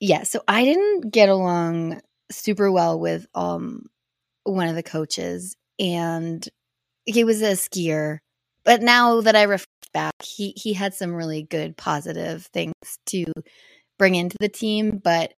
Yeah, 0.00 0.24
so 0.24 0.42
I 0.48 0.64
didn't 0.64 1.10
get 1.12 1.28
along 1.28 2.00
super 2.32 2.72
well 2.72 2.98
with 2.98 3.26
um 3.34 3.86
one 4.44 4.68
of 4.68 4.74
the 4.74 4.82
coaches 4.82 5.54
and 5.78 6.46
he 7.06 7.24
was 7.24 7.42
a 7.42 7.52
skier. 7.52 8.18
But 8.64 8.82
now 8.82 9.20
that 9.22 9.36
I 9.36 9.42
reflect 9.44 9.92
back, 9.92 10.14
he 10.22 10.54
he 10.56 10.72
had 10.72 10.94
some 10.94 11.14
really 11.14 11.42
good 11.44 11.76
positive 11.76 12.46
things 12.46 12.74
to 13.06 13.26
bring 13.98 14.14
into 14.16 14.36
the 14.40 14.48
team, 14.48 15.00
but 15.02 15.34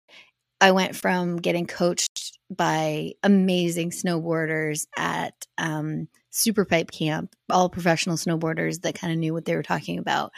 I 0.61 0.73
went 0.73 0.97
from 0.97 1.37
getting 1.37 1.67
coached 1.67 2.36
by 2.51 3.13
amazing 3.23 3.91
snowboarders 3.91 4.87
at 4.97 5.47
um, 5.59 6.09
Super 6.31 6.65
Pipe 6.65 6.91
Camp, 6.91 7.35
all 7.51 7.69
professional 7.69 8.17
snowboarders 8.17 8.83
that 8.83 8.95
kind 8.95 9.13
of 9.13 9.19
knew 9.19 9.33
what 9.33 9.45
they 9.45 9.57
were 9.57 9.63
talking 9.63 9.99
about, 9.99 10.33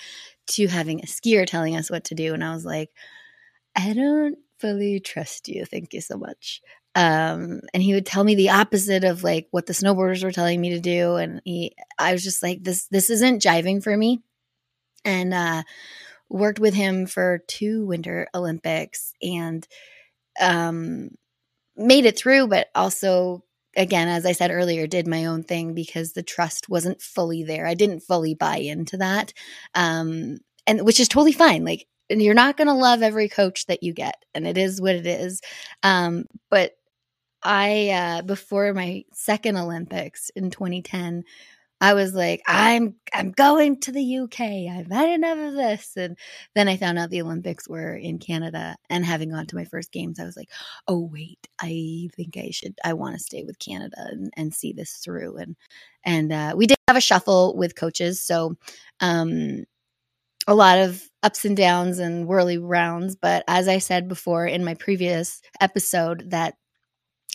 to 0.48 0.66
having 0.66 1.00
a 1.00 1.06
skier 1.06 1.46
telling 1.46 1.76
us 1.76 1.90
what 1.90 2.04
to 2.04 2.14
do. 2.14 2.34
And 2.34 2.42
I 2.42 2.54
was 2.54 2.64
like, 2.64 2.90
I 3.76 3.92
don't 3.92 4.38
fully 4.60 5.00
trust 5.00 5.48
you. 5.48 5.64
Thank 5.64 5.92
you 5.92 6.00
so 6.00 6.16
much. 6.16 6.62
Um, 6.94 7.60
and 7.74 7.82
he 7.82 7.94
would 7.94 8.06
tell 8.06 8.24
me 8.24 8.34
the 8.34 8.50
opposite 8.50 9.04
of 9.04 9.22
like 9.22 9.46
what 9.50 9.66
the 9.66 9.72
snowboarders 9.72 10.24
were 10.24 10.32
telling 10.32 10.60
me 10.60 10.70
to 10.70 10.80
do. 10.80 11.16
And 11.16 11.40
he, 11.44 11.76
I 11.98 12.12
was 12.12 12.24
just 12.24 12.42
like, 12.42 12.64
this, 12.64 12.86
this 12.86 13.10
isn't 13.10 13.42
jiving 13.42 13.82
for 13.82 13.96
me. 13.96 14.22
And, 15.04 15.32
uh, 15.32 15.62
worked 16.28 16.58
with 16.58 16.74
him 16.74 17.06
for 17.06 17.42
two 17.46 17.86
winter 17.86 18.28
Olympics 18.34 19.12
and, 19.22 19.66
um, 20.40 21.10
made 21.78 22.04
it 22.06 22.18
through, 22.18 22.48
but 22.48 22.68
also 22.74 23.42
again, 23.76 24.08
as 24.08 24.26
I 24.26 24.32
said 24.32 24.50
earlier, 24.50 24.86
did 24.86 25.06
my 25.06 25.26
own 25.26 25.44
thing 25.44 25.72
because 25.72 26.12
the 26.12 26.22
trust 26.22 26.68
wasn't 26.68 27.00
fully 27.00 27.44
there. 27.44 27.66
I 27.66 27.74
didn't 27.74 28.00
fully 28.00 28.34
buy 28.34 28.56
into 28.56 28.96
that. 28.98 29.32
Um, 29.74 30.38
and 30.66 30.84
which 30.84 31.00
is 31.00 31.08
totally 31.08 31.32
fine. 31.32 31.64
Like, 31.64 31.86
you're 32.10 32.34
not 32.34 32.56
going 32.56 32.68
to 32.68 32.74
love 32.74 33.02
every 33.02 33.28
coach 33.28 33.66
that 33.66 33.82
you 33.82 33.92
get, 33.92 34.24
and 34.34 34.46
it 34.46 34.58
is 34.58 34.80
what 34.80 34.94
it 34.94 35.06
is. 35.06 35.40
Um, 35.82 36.24
but 36.50 36.72
I, 37.42 37.90
uh, 37.90 38.22
before 38.22 38.72
my 38.74 39.04
second 39.12 39.56
Olympics 39.56 40.30
in 40.34 40.50
2010, 40.50 41.24
I 41.80 41.94
was 41.94 42.12
like, 42.14 42.42
I'm 42.46 42.96
I'm 43.14 43.30
going 43.30 43.80
to 43.80 43.92
the 43.92 44.18
UK. 44.18 44.40
I've 44.40 44.90
had 44.90 45.10
enough 45.10 45.38
of 45.38 45.54
this. 45.54 45.92
And 45.96 46.16
then 46.54 46.68
I 46.68 46.76
found 46.76 46.98
out 46.98 47.10
the 47.10 47.22
Olympics 47.22 47.68
were 47.68 47.94
in 47.94 48.18
Canada 48.18 48.76
and 48.90 49.04
having 49.04 49.30
gone 49.30 49.46
to 49.46 49.56
my 49.56 49.64
first 49.64 49.92
games, 49.92 50.18
I 50.18 50.24
was 50.24 50.36
like, 50.36 50.50
oh 50.88 51.08
wait, 51.12 51.46
I 51.60 52.08
think 52.16 52.36
I 52.36 52.50
should 52.50 52.74
I 52.84 52.94
want 52.94 53.14
to 53.14 53.22
stay 53.22 53.44
with 53.44 53.58
Canada 53.58 53.96
and, 54.10 54.32
and 54.36 54.54
see 54.54 54.72
this 54.72 54.94
through. 54.94 55.36
And 55.36 55.56
and 56.04 56.32
uh, 56.32 56.54
we 56.56 56.66
did 56.66 56.78
have 56.88 56.96
a 56.96 57.00
shuffle 57.00 57.56
with 57.56 57.76
coaches. 57.76 58.20
So 58.20 58.56
um 59.00 59.64
a 60.48 60.54
lot 60.54 60.78
of 60.78 61.02
ups 61.22 61.44
and 61.44 61.56
downs 61.56 61.98
and 61.98 62.26
whirly 62.26 62.58
rounds. 62.58 63.14
But 63.16 63.44
as 63.48 63.68
I 63.68 63.78
said 63.78 64.08
before 64.08 64.46
in 64.46 64.64
my 64.64 64.74
previous 64.74 65.42
episode, 65.60 66.30
that 66.30 66.54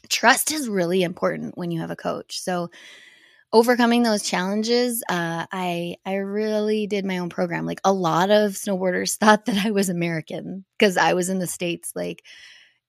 trust 0.09 0.51
is 0.51 0.67
really 0.67 1.03
important 1.03 1.57
when 1.57 1.71
you 1.71 1.79
have 1.81 1.91
a 1.91 1.95
coach. 1.95 2.39
So 2.41 2.69
overcoming 3.53 4.03
those 4.03 4.23
challenges, 4.23 5.03
uh, 5.09 5.45
I 5.51 5.95
I 6.05 6.15
really 6.15 6.87
did 6.87 7.05
my 7.05 7.19
own 7.19 7.29
program. 7.29 7.65
Like 7.65 7.81
a 7.85 7.93
lot 7.93 8.31
of 8.31 8.53
snowboarders 8.53 9.17
thought 9.19 9.45
that 9.45 9.65
I 9.65 9.71
was 9.71 9.89
American 9.89 10.65
because 10.77 10.97
I 10.97 11.13
was 11.13 11.29
in 11.29 11.39
the 11.39 11.47
states, 11.47 11.91
like 11.95 12.23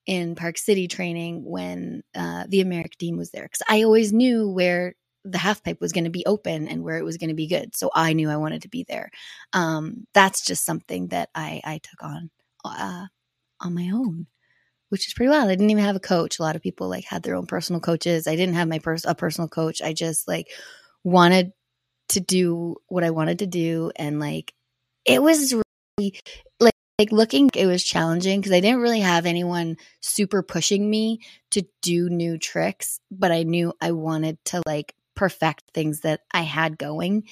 in 0.07 0.35
Park 0.35 0.59
City 0.59 0.89
training 0.89 1.45
when 1.45 2.03
uh, 2.15 2.45
the 2.49 2.61
American 2.61 2.99
team 2.99 3.17
was 3.17 3.31
there. 3.31 3.45
Because 3.45 3.63
I 3.69 3.83
always 3.85 4.13
knew 4.13 4.49
where 4.51 4.95
the 5.25 5.39
half 5.39 5.63
pipe 5.65 5.81
was 5.81 5.93
going 5.93 6.05
to 6.05 6.11
be 6.11 6.27
open 6.27 6.69
and 6.69 6.83
where 6.83 6.99
it 6.99 7.05
was 7.05 7.19
going 7.19 7.31
to 7.31 7.35
be 7.35 7.47
good, 7.49 7.77
so 7.77 7.91
I 7.95 8.13
knew 8.15 8.31
I 8.31 8.37
wanted 8.37 8.63
to 8.63 8.69
be 8.69 8.85
there. 8.89 9.11
Um, 9.53 10.07
that's 10.15 10.45
just 10.45 10.65
something 10.65 11.09
that 11.09 11.31
I 11.35 11.61
I 11.65 11.81
took 11.83 12.03
on 12.03 12.31
uh, 12.65 13.07
on 13.61 13.75
my 13.75 13.91
own 13.95 14.27
which 14.95 15.09
is 15.09 15.13
pretty 15.13 15.29
wild. 15.29 15.49
I 15.49 15.57
didn't 15.57 15.71
even 15.71 15.83
have 15.83 15.97
a 15.97 16.01
coach. 16.01 16.39
A 16.39 16.43
lot 16.43 16.55
of 16.55 16.63
people 16.63 16.89
like 16.89 17.05
had 17.05 17.25
their 17.25 17.35
own 17.35 17.47
personal 17.47 17.81
coaches. 17.81 18.29
I 18.29 18.37
didn't 18.37 18.55
have 18.55 18.69
my 18.69 18.79
pers- 18.79 19.05
a 19.05 19.13
personal 19.13 19.49
coach. 19.49 19.83
I 19.83 19.93
just 19.93 20.29
like 20.29 20.47
wanted 21.03 21.51
to 22.11 22.21
do 22.21 22.77
what 22.87 23.03
I 23.03 23.11
wanted 23.11 23.41
to 23.41 23.47
do 23.47 23.91
and 23.97 24.21
like 24.21 24.55
it 25.05 25.21
was 25.21 25.53
really 25.53 26.21
like 26.61 26.75
like 27.01 27.11
looking 27.11 27.51
it 27.57 27.67
was 27.67 27.83
challenging 27.83 28.39
because 28.41 28.53
I 28.53 28.61
didn't 28.61 28.83
really 28.83 29.01
have 29.01 29.27
anyone 29.27 29.79
super 30.01 30.45
pushing 30.45 30.89
me 30.89 31.19
to 31.51 31.67
do 31.83 32.09
new 32.09 32.39
tricks, 32.39 33.01
but 33.11 33.33
I 33.33 33.43
knew 33.43 33.73
I 33.81 33.91
wanted 33.91 34.39
to 34.45 34.63
like 34.65 34.95
perfect 35.17 35.65
things 35.75 36.03
that 36.03 36.21
I 36.33 36.43
had 36.43 36.79
going. 36.79 37.25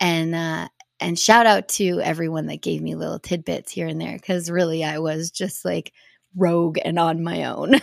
And 0.00 0.34
uh 0.34 0.68
and 1.00 1.18
shout 1.18 1.46
out 1.46 1.68
to 1.68 1.98
everyone 2.02 2.44
that 2.48 2.60
gave 2.60 2.82
me 2.82 2.94
little 2.94 3.18
tidbits 3.18 3.72
here 3.72 3.86
and 3.86 3.98
there 3.98 4.18
because 4.18 4.50
really 4.50 4.84
I 4.84 4.98
was 4.98 5.30
just 5.30 5.64
like 5.64 5.94
rogue 6.36 6.78
and 6.84 6.98
on 6.98 7.22
my 7.22 7.44
own. 7.44 7.74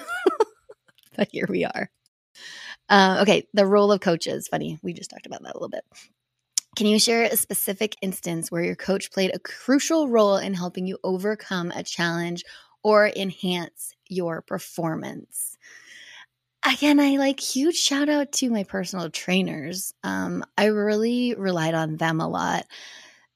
but 1.17 1.29
here 1.31 1.47
we 1.49 1.65
are. 1.65 1.89
Uh, 2.89 3.19
okay, 3.21 3.47
the 3.53 3.65
role 3.65 3.91
of 3.91 4.01
coaches. 4.01 4.47
Funny, 4.47 4.79
we 4.83 4.93
just 4.93 5.09
talked 5.09 5.25
about 5.25 5.41
that 5.43 5.53
a 5.53 5.57
little 5.57 5.69
bit. 5.69 5.83
Can 6.75 6.87
you 6.87 6.99
share 6.99 7.23
a 7.23 7.37
specific 7.37 7.95
instance 8.01 8.51
where 8.51 8.63
your 8.63 8.75
coach 8.75 9.11
played 9.11 9.33
a 9.33 9.39
crucial 9.39 10.09
role 10.09 10.37
in 10.37 10.53
helping 10.53 10.87
you 10.87 10.97
overcome 11.03 11.71
a 11.71 11.83
challenge 11.83 12.43
or 12.83 13.07
enhance 13.07 13.93
your 14.07 14.41
performance? 14.41 15.57
Again, 16.65 16.99
I 16.99 17.17
like 17.17 17.39
huge 17.39 17.75
shout 17.75 18.09
out 18.09 18.31
to 18.33 18.49
my 18.49 18.63
personal 18.63 19.09
trainers. 19.09 19.93
Um, 20.03 20.43
I 20.57 20.65
really 20.65 21.35
relied 21.35 21.73
on 21.73 21.97
them 21.97 22.19
a 22.21 22.27
lot. 22.27 22.65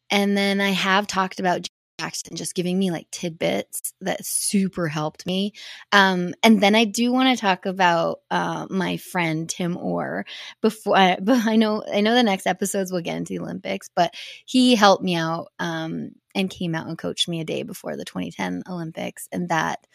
And 0.10 0.36
then 0.36 0.62
I 0.62 0.70
have 0.70 1.06
talked 1.06 1.40
about 1.40 1.68
and 2.00 2.38
just 2.38 2.56
giving 2.56 2.78
me 2.78 2.92
like 2.92 3.10
tidbits 3.12 3.94
that 4.02 4.26
super 4.26 4.88
helped 4.88 5.26
me. 5.26 5.54
Um, 5.92 6.34
and 6.44 6.62
then 6.62 6.76
I 6.76 6.86
do 6.86 7.12
want 7.12 7.36
to 7.36 7.42
talk 7.42 7.66
about 7.66 8.22
uh, 8.30 8.68
my 8.70 8.98
friend 8.98 9.50
Tim 9.50 9.78
Orr 9.78 10.26
before. 10.62 10.98
I, 10.98 11.18
but 11.22 11.38
I 11.46 11.56
know 11.56 11.84
I 11.92 12.02
know 12.02 12.14
the 12.14 12.24
next 12.24 12.48
episodes 12.48 12.92
will 12.92 13.02
get 13.02 13.18
into 13.18 13.34
the 13.34 13.40
Olympics, 13.40 13.90
but 13.96 14.14
he 14.46 14.76
helped 14.76 15.04
me 15.04 15.16
out 15.16 15.48
um, 15.60 16.12
and 16.36 16.50
came 16.50 16.76
out 16.76 16.88
and 16.88 16.98
coached 16.98 17.28
me 17.28 17.42
a 17.42 17.46
day 17.46 17.64
before 17.64 17.96
the 17.96 18.06
2010 18.06 18.64
Olympics, 18.70 19.28
and 19.32 19.50
that 19.50 19.86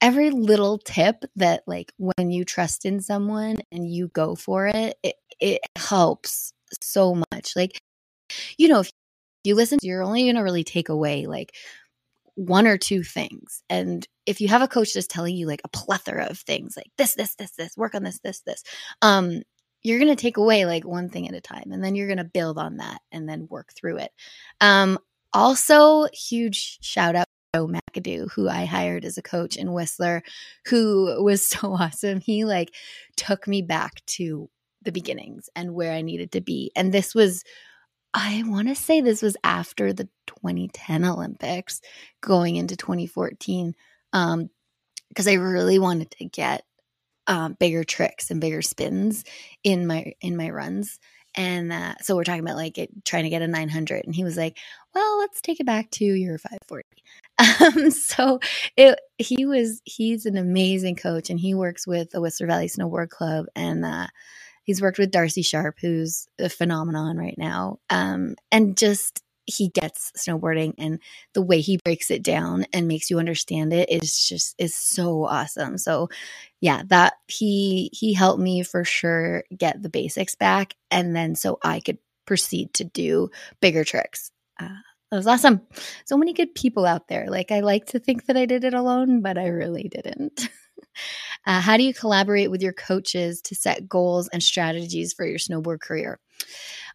every 0.00 0.30
little 0.30 0.78
tip 0.78 1.24
that 1.36 1.62
like 1.66 1.92
when 1.98 2.30
you 2.30 2.44
trust 2.44 2.84
in 2.84 3.00
someone 3.00 3.56
and 3.70 3.88
you 3.88 4.08
go 4.08 4.34
for 4.34 4.66
it, 4.66 4.96
it, 5.02 5.16
it 5.40 5.60
helps 5.76 6.52
so 6.80 7.22
much. 7.32 7.52
Like, 7.56 7.80
you 8.56 8.68
know, 8.68 8.80
if 8.80 8.90
you 9.44 9.54
listen, 9.54 9.78
you're 9.82 10.02
only 10.02 10.24
going 10.24 10.36
to 10.36 10.42
really 10.42 10.64
take 10.64 10.88
away 10.88 11.26
like 11.26 11.54
one 12.34 12.66
or 12.66 12.78
two 12.78 13.02
things. 13.02 13.62
And 13.68 14.06
if 14.26 14.40
you 14.40 14.48
have 14.48 14.62
a 14.62 14.68
coach 14.68 14.94
that's 14.94 15.06
telling 15.06 15.36
you 15.36 15.46
like 15.46 15.60
a 15.64 15.68
plethora 15.68 16.26
of 16.26 16.38
things, 16.38 16.76
like 16.76 16.90
this, 16.96 17.14
this, 17.14 17.34
this, 17.34 17.52
this, 17.52 17.76
work 17.76 17.94
on 17.94 18.02
this, 18.02 18.18
this, 18.20 18.40
this, 18.40 18.62
um, 19.02 19.42
you're 19.82 19.98
going 19.98 20.14
to 20.14 20.20
take 20.20 20.36
away 20.36 20.66
like 20.66 20.84
one 20.84 21.08
thing 21.08 21.28
at 21.28 21.34
a 21.34 21.40
time 21.40 21.72
and 21.72 21.82
then 21.82 21.94
you're 21.94 22.06
going 22.06 22.18
to 22.18 22.24
build 22.24 22.58
on 22.58 22.78
that 22.78 23.00
and 23.12 23.28
then 23.28 23.48
work 23.50 23.72
through 23.74 23.98
it. 23.98 24.12
Um, 24.60 24.98
also, 25.32 26.06
huge 26.12 26.78
shout 26.82 27.14
out 27.14 27.26
to 27.54 27.58
Joe 27.58 27.68
McAdoo, 27.68 28.30
who 28.32 28.48
I 28.48 28.64
hired 28.64 29.04
as 29.04 29.16
a 29.16 29.22
coach 29.22 29.56
in 29.56 29.72
Whistler, 29.72 30.22
who 30.66 31.22
was 31.22 31.46
so 31.46 31.74
awesome. 31.74 32.20
He 32.20 32.44
like 32.44 32.74
took 33.16 33.46
me 33.46 33.62
back 33.62 34.04
to 34.06 34.48
the 34.82 34.92
beginnings 34.92 35.48
and 35.54 35.74
where 35.74 35.92
I 35.92 36.02
needed 36.02 36.32
to 36.32 36.40
be. 36.40 36.72
And 36.74 36.92
this 36.92 37.14
was 37.14 37.44
I 38.12 38.42
want 38.46 38.68
to 38.68 38.74
say 38.74 39.00
this 39.00 39.22
was 39.22 39.36
after 39.44 39.92
the 39.92 40.08
2010 40.26 41.04
Olympics 41.04 41.80
going 42.20 42.56
into 42.56 42.76
2014 42.76 43.74
um 44.12 44.50
because 45.08 45.26
I 45.28 45.34
really 45.34 45.78
wanted 45.78 46.10
to 46.12 46.24
get 46.24 46.64
um, 47.26 47.56
bigger 47.58 47.84
tricks 47.84 48.30
and 48.30 48.40
bigger 48.40 48.62
spins 48.62 49.24
in 49.62 49.86
my 49.86 50.12
in 50.20 50.36
my 50.36 50.50
runs 50.50 50.98
and 51.36 51.72
uh, 51.72 51.94
so 52.02 52.16
we're 52.16 52.24
talking 52.24 52.42
about 52.42 52.56
like 52.56 52.76
it, 52.76 52.90
trying 53.04 53.22
to 53.24 53.30
get 53.30 53.42
a 53.42 53.46
900 53.46 54.04
and 54.04 54.14
he 54.14 54.24
was 54.24 54.36
like 54.36 54.58
well 54.94 55.18
let's 55.18 55.40
take 55.40 55.60
it 55.60 55.66
back 55.66 55.90
to 55.92 56.04
your 56.04 56.38
540 56.38 56.84
um, 57.84 57.90
so 57.90 58.40
it 58.76 58.98
he 59.18 59.46
was 59.46 59.80
he's 59.84 60.26
an 60.26 60.36
amazing 60.36 60.96
coach 60.96 61.30
and 61.30 61.38
he 61.38 61.54
works 61.54 61.86
with 61.86 62.10
the 62.10 62.20
whistler 62.20 62.48
valley 62.48 62.66
snowboard 62.66 63.10
club 63.10 63.46
and 63.54 63.84
uh, 63.84 64.08
He's 64.62 64.82
worked 64.82 64.98
with 64.98 65.10
Darcy 65.10 65.42
Sharpe, 65.42 65.78
who's 65.80 66.26
a 66.38 66.48
phenomenon 66.48 67.16
right 67.16 67.36
now. 67.38 67.78
Um, 67.88 68.36
and 68.52 68.76
just 68.76 69.22
he 69.46 69.68
gets 69.68 70.12
snowboarding 70.16 70.74
and 70.78 71.00
the 71.34 71.42
way 71.42 71.60
he 71.60 71.78
breaks 71.84 72.10
it 72.10 72.22
down 72.22 72.66
and 72.72 72.88
makes 72.88 73.10
you 73.10 73.18
understand 73.18 73.72
it 73.72 73.90
is 73.90 74.26
just 74.28 74.54
is 74.58 74.74
so 74.74 75.24
awesome. 75.24 75.78
So 75.78 76.08
yeah, 76.60 76.82
that 76.86 77.14
he 77.26 77.90
he 77.92 78.14
helped 78.14 78.40
me 78.40 78.62
for 78.62 78.84
sure 78.84 79.44
get 79.56 79.82
the 79.82 79.88
basics 79.88 80.34
back 80.34 80.74
and 80.90 81.14
then 81.14 81.34
so 81.34 81.58
I 81.62 81.80
could 81.80 81.98
proceed 82.26 82.74
to 82.74 82.84
do 82.84 83.30
bigger 83.60 83.84
tricks. 83.84 84.30
Uh, 84.58 84.68
that 85.10 85.16
was 85.16 85.26
awesome. 85.26 85.62
So 86.04 86.16
many 86.16 86.32
good 86.32 86.54
people 86.54 86.86
out 86.86 87.08
there. 87.08 87.26
Like 87.28 87.50
I 87.50 87.60
like 87.60 87.86
to 87.86 87.98
think 87.98 88.26
that 88.26 88.36
I 88.36 88.46
did 88.46 88.62
it 88.62 88.74
alone, 88.74 89.22
but 89.22 89.36
I 89.38 89.48
really 89.48 89.90
didn't. 89.90 90.48
Uh, 91.46 91.60
how 91.60 91.76
do 91.76 91.82
you 91.82 91.94
collaborate 91.94 92.50
with 92.50 92.62
your 92.62 92.72
coaches 92.72 93.40
to 93.42 93.54
set 93.54 93.88
goals 93.88 94.28
and 94.28 94.42
strategies 94.42 95.12
for 95.12 95.26
your 95.26 95.38
snowboard 95.38 95.80
career? 95.80 96.18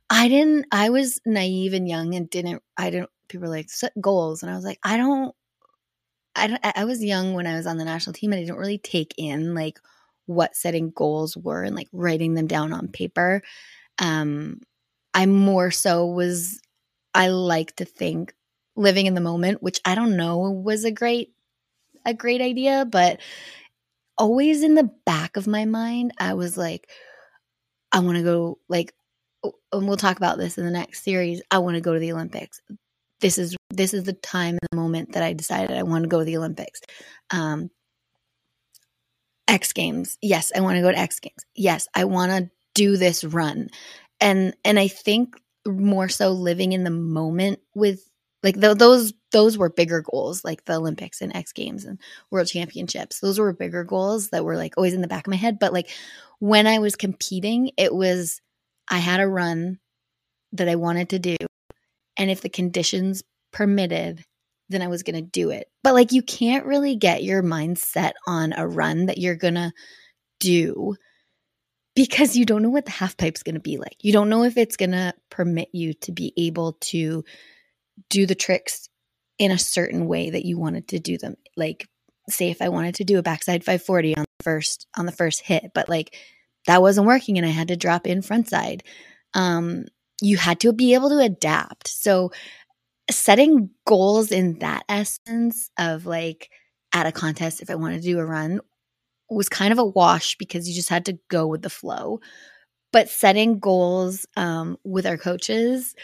I 0.10 0.28
didn't, 0.28 0.68
I 0.72 0.90
was 0.90 1.20
naive 1.26 1.74
and 1.74 1.88
young 1.88 2.14
and 2.16 2.30
didn't, 2.30 2.62
I 2.78 2.90
didn't, 2.90 3.10
people 3.28 3.48
were 3.48 3.56
like, 3.56 3.70
set 3.70 3.94
goals. 4.00 4.44
And 4.44 4.52
I 4.52 4.56
was 4.56 4.66
like, 4.66 4.80
I 4.84 4.98
don't, 4.98 5.34
I 6.36 6.48
don't, 6.48 6.62
I 6.64 6.86
was 6.86 7.04
young 7.04 7.34
when 7.34 7.48
I 7.48 7.56
was 7.56 7.66
on 7.66 7.78
the 7.78 7.86
national 7.86 8.14
team 8.14 8.32
and 8.32 8.40
I 8.40 8.44
didn't 8.44 8.60
really 8.60 8.78
take 8.78 9.14
in 9.18 9.56
like 9.56 9.80
what 10.26 10.56
setting 10.56 10.92
goals 10.92 11.36
were 11.38 11.64
and 11.64 11.76
like 11.76 11.88
writing 11.92 12.34
them 12.34 12.48
down 12.48 12.74
on 12.74 12.88
paper. 12.88 13.42
Um, 14.00 14.62
I 15.14 15.26
more 15.26 15.72
so 15.72 16.06
was, 16.06 16.60
I 17.14 17.30
like 17.30 17.76
to 17.78 17.86
think 17.86 18.34
living 18.76 19.06
in 19.06 19.14
the 19.14 19.22
moment, 19.22 19.64
which 19.64 19.80
I 19.86 19.96
don't 19.96 20.18
know 20.18 20.38
was 20.52 20.84
a 20.84 20.92
great, 20.92 21.32
a 22.06 22.14
great 22.14 22.42
idea, 22.42 22.86
but 22.86 23.20
always 24.18 24.64
in 24.64 24.76
the 24.76 24.90
back 25.06 25.38
of 25.38 25.48
my 25.48 25.66
mind, 25.66 26.14
I 26.20 26.34
was 26.34 26.58
like, 26.58 26.90
I 27.92 28.00
want 28.00 28.18
to 28.18 28.24
go, 28.24 28.60
like, 28.68 28.94
and 29.72 29.88
we'll 29.88 29.98
talk 29.98 30.18
about 30.18 30.38
this 30.38 30.58
in 30.58 30.66
the 30.66 30.72
next 30.72 31.04
series. 31.04 31.42
I 31.52 31.60
want 31.60 31.76
to 31.76 31.82
go 31.82 31.94
to 31.94 32.00
the 32.00 32.12
Olympics. 32.12 32.62
This 33.22 33.38
is 33.38 33.56
this 33.70 33.94
is 33.94 34.04
the 34.04 34.14
time 34.14 34.56
and 34.56 34.68
the 34.72 34.78
moment 34.78 35.14
that 35.14 35.24
I 35.24 35.34
decided 35.34 35.78
I 35.78 35.84
want 35.84 36.04
to 36.04 36.10
go 36.10 36.20
to 36.20 36.26
the 36.26 36.38
Olympics. 36.38 36.82
Um, 37.30 37.70
X 39.48 39.74
Games, 39.74 40.18
yes, 40.22 40.52
I 40.56 40.62
want 40.62 40.76
to 40.78 40.82
go 40.82 40.92
to 40.92 40.98
X 40.98 41.20
Games. 41.20 41.46
Yes, 41.56 41.88
I 41.94 42.06
want 42.06 42.32
to 42.32 42.50
do 42.74 42.98
this 42.98 43.24
run, 43.24 43.70
and 44.20 44.56
and 44.66 44.80
I 44.80 44.88
think 44.88 45.36
more 45.66 46.10
so 46.10 46.32
living 46.32 46.74
in 46.74 46.84
the 46.84 46.92
moment 46.92 47.60
with 47.74 48.08
like 48.46 48.60
the, 48.60 48.76
those 48.76 49.12
those 49.32 49.58
were 49.58 49.70
bigger 49.70 50.04
goals, 50.04 50.46
like 50.46 50.64
the 50.66 50.76
Olympics 50.76 51.20
and 51.20 51.36
X 51.36 51.52
Games 51.52 51.84
and 51.84 52.00
World 52.30 52.46
Championships. 52.48 53.20
Those 53.20 53.40
were 53.40 53.52
bigger 53.54 53.84
goals 53.84 54.30
that 54.30 54.46
were 54.46 54.56
like 54.56 54.78
always 54.78 54.94
in 54.94 55.02
the 55.02 55.08
back 55.08 55.26
of 55.26 55.32
my 55.32 55.36
head. 55.36 55.58
But 55.60 55.74
like 55.74 55.90
when 56.38 56.68
I 56.68 56.78
was 56.78 56.96
competing, 56.96 57.72
it 57.76 57.94
was 57.94 58.40
I 58.88 59.00
had 59.00 59.20
a 59.20 59.28
run 59.28 59.80
that 60.52 60.70
I 60.70 60.76
wanted 60.76 61.10
to 61.10 61.20
do, 61.20 61.38
and 62.18 62.30
if 62.30 62.42
the 62.42 62.50
conditions 62.50 63.24
permitted, 63.52 64.24
then 64.70 64.84
I 64.84 64.90
was 64.90 65.02
going 65.02 65.16
to 65.16 65.24
do 65.24 65.50
it. 65.50 65.68
But 65.84 65.96
like 65.96 66.12
you 66.12 66.22
can't 66.22 66.68
really 66.68 66.96
get 66.96 67.24
your 67.24 67.42
mind 67.42 67.80
set 67.80 68.16
on 68.28 68.54
a 68.54 68.68
run 68.68 69.08
that 69.08 69.18
you're 69.18 69.36
going 69.36 69.56
to 69.56 69.74
do 70.40 70.96
because 71.96 72.36
you 72.36 72.46
don't 72.46 72.62
know 72.62 72.70
what 72.70 72.86
the 72.86 72.92
half 72.92 73.18
pipe's 73.18 73.42
going 73.42 73.56
to 73.56 73.60
be 73.60 73.78
like. 73.78 73.98
You 74.02 74.14
don't 74.14 74.30
know 74.30 74.44
if 74.44 74.56
it's 74.56 74.78
going 74.78 74.92
to 74.92 75.16
permit 75.32 75.70
you 75.72 75.96
to 76.02 76.12
be 76.12 76.32
able 76.38 76.74
to 76.82 77.24
do 78.10 78.26
the 78.26 78.36
tricks 78.36 78.90
in 79.38 79.52
a 79.52 79.58
certain 79.58 80.08
way 80.08 80.30
that 80.30 80.46
you 80.46 80.58
wanted 80.58 80.88
to 80.90 81.00
do 81.00 81.18
them. 81.18 81.36
Like 81.58 81.88
say 82.30 82.50
if 82.50 82.62
I 82.62 82.70
wanted 82.70 82.96
to 82.96 83.04
do 83.04 83.20
a 83.20 83.24
backside 83.24 83.64
540 83.64 84.18
on 84.18 84.26
the 84.40 84.44
first 84.44 84.88
on 84.98 85.06
the 85.06 85.12
first 85.12 85.42
hit, 85.42 85.72
but 85.74 85.90
like 85.90 86.16
that 86.68 86.82
wasn't 86.82 87.08
working 87.08 87.38
and 87.38 87.46
I 87.46 87.52
had 87.52 87.68
to 87.68 87.78
drop 87.78 88.08
in 88.08 88.22
front 88.22 88.50
side. 88.50 88.84
Um 89.34 89.86
you 90.22 90.38
had 90.38 90.60
to 90.62 90.72
be 90.72 90.94
able 90.94 91.10
to 91.10 91.20
adapt. 91.20 91.90
So 91.90 92.32
setting 93.12 93.70
goals 93.86 94.32
in 94.32 94.60
that 94.60 94.84
essence 94.90 95.70
of 95.78 96.06
like 96.06 96.50
at 96.94 97.06
a 97.06 97.12
contest 97.12 97.62
if 97.62 97.70
I 97.70 97.76
wanted 97.76 98.02
to 98.02 98.08
do 98.08 98.20
a 98.20 98.26
run 98.26 98.62
was 99.30 99.50
kind 99.50 99.72
of 99.72 99.80
a 99.80 99.86
wash 99.86 100.38
because 100.38 100.68
you 100.68 100.76
just 100.76 100.90
had 100.90 101.06
to 101.06 101.20
go 101.30 101.48
with 101.48 101.62
the 101.62 101.70
flow. 101.70 102.20
But 102.92 103.10
setting 103.10 103.60
goals 103.60 104.26
um, 104.38 104.78
with 104.84 105.06
our 105.06 105.18
coaches, 105.18 105.96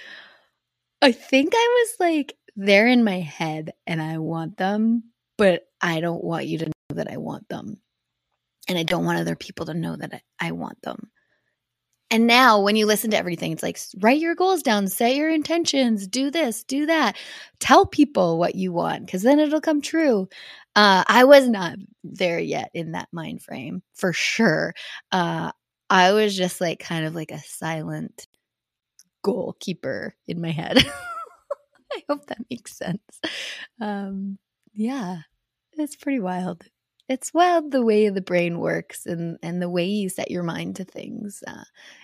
I 1.02 1.12
think 1.12 1.54
I 1.56 1.84
was 1.84 1.96
like, 2.00 2.38
they're 2.56 2.88
in 2.88 3.04
my 3.04 3.20
head 3.20 3.74
and 3.88 4.02
I 4.02 4.18
want 4.20 4.58
them, 4.58 5.04
but 5.38 5.64
I 5.82 6.00
don't 6.00 6.24
want 6.24 6.48
you 6.48 6.60
to 6.60 6.66
know 6.66 6.96
that 6.96 7.12
I 7.12 7.18
want 7.18 7.48
them. 7.50 7.78
And 8.68 8.78
I 8.78 8.84
don't 8.84 9.06
want 9.06 9.20
other 9.20 9.36
people 9.36 9.66
to 9.66 9.74
know 9.74 9.96
that 9.96 10.22
I 10.40 10.52
want 10.52 10.82
them. 10.84 11.10
And 12.12 12.28
now, 12.28 12.62
when 12.62 12.76
you 12.76 12.86
listen 12.86 13.12
to 13.12 13.18
everything, 13.18 13.54
it's 13.54 13.64
like 13.64 13.80
write 14.02 14.20
your 14.20 14.36
goals 14.36 14.62
down, 14.62 14.90
set 14.90 15.16
your 15.16 15.30
intentions, 15.30 16.08
do 16.08 16.30
this, 16.30 16.64
do 16.66 16.86
that, 16.86 17.16
tell 17.60 17.86
people 17.86 18.38
what 18.38 18.54
you 18.54 18.74
want, 18.74 19.06
because 19.06 19.24
then 19.24 19.40
it'll 19.40 19.62
come 19.62 19.82
true. 19.82 20.28
Uh, 20.76 21.06
I 21.08 21.24
was 21.24 21.48
not 21.48 21.78
there 22.04 22.40
yet 22.40 22.70
in 22.74 22.92
that 22.92 23.08
mind 23.14 23.42
frame 23.42 23.82
for 23.94 24.12
sure. 24.12 24.74
Uh, 25.14 25.54
I 25.90 26.12
was 26.12 26.36
just 26.36 26.60
like 26.60 26.80
kind 26.80 27.06
of 27.06 27.16
like 27.16 27.32
a 27.32 27.40
silent 27.40 28.28
goalkeeper 29.24 30.16
in 30.28 30.42
my 30.42 30.52
head. 30.52 30.78
I 31.94 32.04
hope 32.10 32.28
that 32.28 32.46
makes 32.50 32.78
sense. 32.78 33.20
Um, 33.80 34.38
yeah, 34.74 35.20
it's 35.74 35.96
pretty 35.96 36.20
wild. 36.20 36.64
It's 37.10 37.34
wild 37.34 37.72
the 37.72 37.84
way 37.84 38.08
the 38.10 38.22
brain 38.22 38.60
works 38.60 39.06
and, 39.06 39.38
and 39.44 39.62
the 39.62 39.70
way 39.70 39.86
you 39.86 40.08
set 40.08 40.32
your 40.32 40.44
mind 40.44 40.78
to 40.78 40.86
things. 40.86 41.44
Uh, 41.46 41.64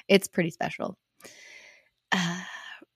it's 0.10 0.27
pretty 0.27 0.49
special. 0.49 0.97
Uh, 2.12 2.41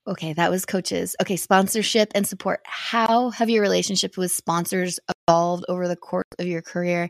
okay, 0.08 0.34
that 0.34 0.52
was 0.52 0.66
coaches. 0.66 1.16
Okay, 1.22 1.38
sponsorship 1.38 2.12
and 2.14 2.28
support. 2.28 2.60
How 2.66 3.30
have 3.30 3.50
your 3.50 3.62
relationships 3.62 4.18
with 4.18 4.32
sponsors 4.32 5.00
evolved 5.28 5.66
over 5.70 5.88
the 5.88 5.96
course 5.96 6.26
of 6.38 6.48
your 6.48 6.62
career 6.62 7.10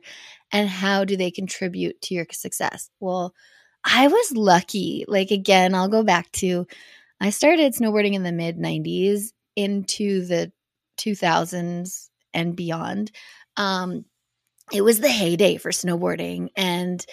and 0.51 0.69
how 0.69 1.05
do 1.05 1.17
they 1.17 1.31
contribute 1.31 1.99
to 2.03 2.13
your 2.13 2.27
success? 2.31 2.89
Well, 2.99 3.33
I 3.83 4.07
was 4.07 4.31
lucky. 4.33 5.05
Like, 5.07 5.31
again, 5.31 5.73
I'll 5.73 5.87
go 5.87 6.03
back 6.03 6.31
to 6.33 6.67
I 7.21 7.29
started 7.29 7.73
snowboarding 7.73 8.13
in 8.13 8.23
the 8.23 8.31
mid 8.31 8.57
90s 8.57 9.31
into 9.55 10.25
the 10.25 10.51
2000s 10.99 12.09
and 12.33 12.55
beyond. 12.55 13.11
Um, 13.57 14.05
it 14.73 14.81
was 14.81 14.99
the 14.99 15.09
heyday 15.09 15.57
for 15.57 15.71
snowboarding, 15.71 16.49
and 16.55 17.05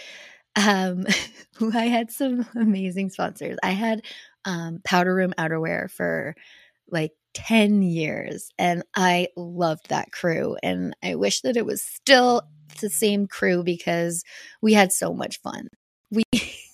um, 0.57 1.07
I 1.75 1.87
had 1.87 2.11
some 2.11 2.47
amazing 2.57 3.11
sponsors. 3.11 3.59
I 3.63 3.71
had 3.71 4.03
um, 4.45 4.81
Powder 4.85 5.15
Room 5.15 5.35
Outerwear 5.39 5.91
for 5.91 6.35
like 6.91 7.13
10 7.35 7.83
years 7.83 8.51
and 8.59 8.83
I 8.97 9.29
loved 9.37 9.91
that 9.91 10.11
crew 10.11 10.57
and 10.63 10.97
I 11.03 11.17
wish 11.17 11.43
that 11.43 11.57
it 11.57 11.67
was 11.67 11.83
still 11.83 12.43
the 12.81 12.89
same 12.89 13.27
crew 13.27 13.63
because 13.63 14.25
we 14.63 14.73
had 14.73 14.93
so 14.93 15.13
much 15.13 15.41
fun. 15.41 15.69
We 16.11 16.23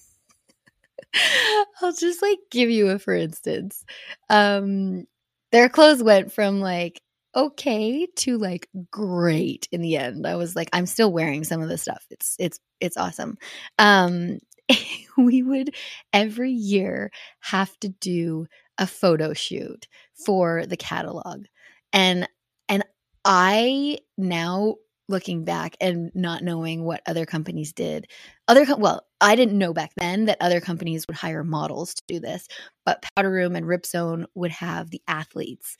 I'll 1.82 1.92
just 1.92 2.22
like 2.22 2.38
give 2.50 2.70
you 2.70 2.88
a 2.90 2.98
for 2.98 3.14
instance. 3.14 3.84
Um 4.30 5.04
their 5.52 5.68
clothes 5.68 6.02
went 6.02 6.32
from 6.32 6.60
like 6.60 7.00
okay 7.36 8.06
to 8.16 8.38
like 8.38 8.68
great 8.90 9.68
in 9.72 9.80
the 9.82 9.96
end. 9.96 10.26
I 10.26 10.36
was 10.36 10.56
like 10.56 10.68
I'm 10.72 10.86
still 10.86 11.12
wearing 11.12 11.44
some 11.44 11.62
of 11.62 11.68
the 11.68 11.78
stuff. 11.78 12.04
It's 12.10 12.36
it's 12.38 12.60
it's 12.80 12.96
awesome. 12.96 13.36
Um 13.78 14.38
we 15.18 15.42
would 15.42 15.74
every 16.12 16.50
year 16.52 17.10
have 17.40 17.78
to 17.80 17.88
do 17.88 18.46
a 18.78 18.86
photo 18.86 19.32
shoot 19.34 19.86
for 20.26 20.66
the 20.66 20.76
catalog. 20.76 21.44
And 21.92 22.28
and 22.68 22.84
I 23.24 23.98
now 24.18 24.76
looking 25.08 25.44
back 25.44 25.76
and 25.80 26.10
not 26.14 26.42
knowing 26.42 26.84
what 26.84 27.02
other 27.06 27.26
companies 27.26 27.72
did. 27.72 28.06
Other 28.48 28.64
com- 28.66 28.80
well, 28.80 29.06
I 29.20 29.36
didn't 29.36 29.58
know 29.58 29.72
back 29.72 29.92
then 29.96 30.26
that 30.26 30.38
other 30.40 30.60
companies 30.60 31.06
would 31.06 31.16
hire 31.16 31.44
models 31.44 31.94
to 31.94 32.02
do 32.08 32.20
this, 32.20 32.48
but 32.86 33.04
Powder 33.14 33.30
Room 33.30 33.56
and 33.56 33.66
Ripzone 33.66 34.24
would 34.34 34.50
have 34.52 34.90
the 34.90 35.02
athletes 35.06 35.76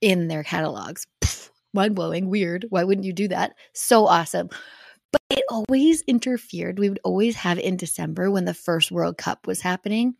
in 0.00 0.28
their 0.28 0.42
catalogs. 0.42 1.06
Mind 1.74 1.94
blowing, 1.94 2.30
weird. 2.30 2.66
Why 2.70 2.84
wouldn't 2.84 3.06
you 3.06 3.12
do 3.12 3.28
that? 3.28 3.54
So 3.74 4.06
awesome. 4.06 4.48
But 5.12 5.22
it 5.30 5.44
always 5.50 6.02
interfered. 6.02 6.78
We 6.78 6.88
would 6.88 7.00
always 7.04 7.36
have 7.36 7.58
in 7.58 7.76
December 7.76 8.30
when 8.30 8.44
the 8.44 8.54
first 8.54 8.90
World 8.90 9.18
Cup 9.18 9.46
was 9.46 9.60
happening 9.60 10.14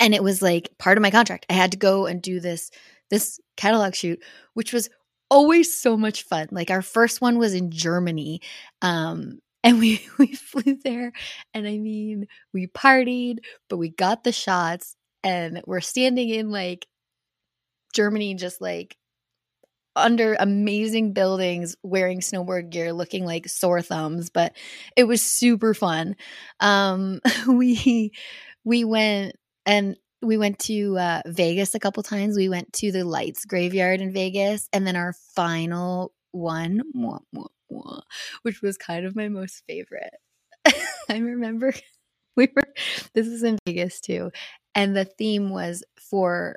and 0.00 0.14
it 0.14 0.22
was 0.22 0.42
like 0.42 0.76
part 0.78 0.98
of 0.98 1.02
my 1.02 1.10
contract. 1.10 1.46
I 1.48 1.54
had 1.54 1.72
to 1.72 1.78
go 1.78 2.06
and 2.06 2.22
do 2.22 2.40
this 2.40 2.70
this 3.10 3.40
catalog 3.56 3.94
shoot, 3.94 4.22
which 4.54 4.72
was 4.72 4.88
always 5.30 5.74
so 5.74 5.96
much 5.96 6.22
fun. 6.24 6.48
Like 6.50 6.70
our 6.70 6.82
first 6.82 7.20
one 7.20 7.38
was 7.38 7.54
in 7.54 7.70
Germany. 7.70 8.40
Um 8.82 9.40
and 9.64 9.80
we 9.80 10.00
we 10.18 10.28
flew 10.34 10.76
there 10.84 11.12
and 11.54 11.66
I 11.66 11.78
mean, 11.78 12.26
we 12.52 12.66
partied, 12.68 13.38
but 13.68 13.78
we 13.78 13.90
got 13.90 14.24
the 14.24 14.32
shots 14.32 14.96
and 15.24 15.62
we're 15.66 15.80
standing 15.80 16.28
in 16.28 16.50
like 16.50 16.86
Germany 17.94 18.34
just 18.34 18.60
like 18.60 18.96
under 19.94 20.36
amazing 20.38 21.14
buildings 21.14 21.74
wearing 21.82 22.20
snowboard 22.20 22.68
gear 22.70 22.92
looking 22.92 23.24
like 23.24 23.48
sore 23.48 23.80
thumbs 23.80 24.28
but 24.28 24.54
it 24.94 25.04
was 25.04 25.22
super 25.22 25.72
fun 25.72 26.14
um 26.60 27.18
we 27.48 28.12
we 28.64 28.84
went 28.84 29.34
and 29.64 29.96
we 30.26 30.36
went 30.36 30.58
to 30.60 30.98
uh, 30.98 31.22
Vegas 31.26 31.74
a 31.74 31.78
couple 31.78 32.02
times. 32.02 32.36
We 32.36 32.48
went 32.48 32.72
to 32.74 32.92
the 32.92 33.04
Lights 33.04 33.44
Graveyard 33.44 34.00
in 34.00 34.12
Vegas, 34.12 34.68
and 34.72 34.86
then 34.86 34.96
our 34.96 35.14
final 35.34 36.12
one, 36.32 36.82
which 38.42 38.60
was 38.60 38.76
kind 38.76 39.06
of 39.06 39.16
my 39.16 39.28
most 39.28 39.62
favorite. 39.66 40.14
I 41.08 41.18
remember 41.18 41.72
we 42.36 42.48
were. 42.54 42.74
This 43.14 43.26
is 43.26 43.42
in 43.42 43.58
Vegas 43.66 44.00
too, 44.00 44.30
and 44.74 44.96
the 44.96 45.04
theme 45.04 45.50
was 45.50 45.84
for. 45.98 46.56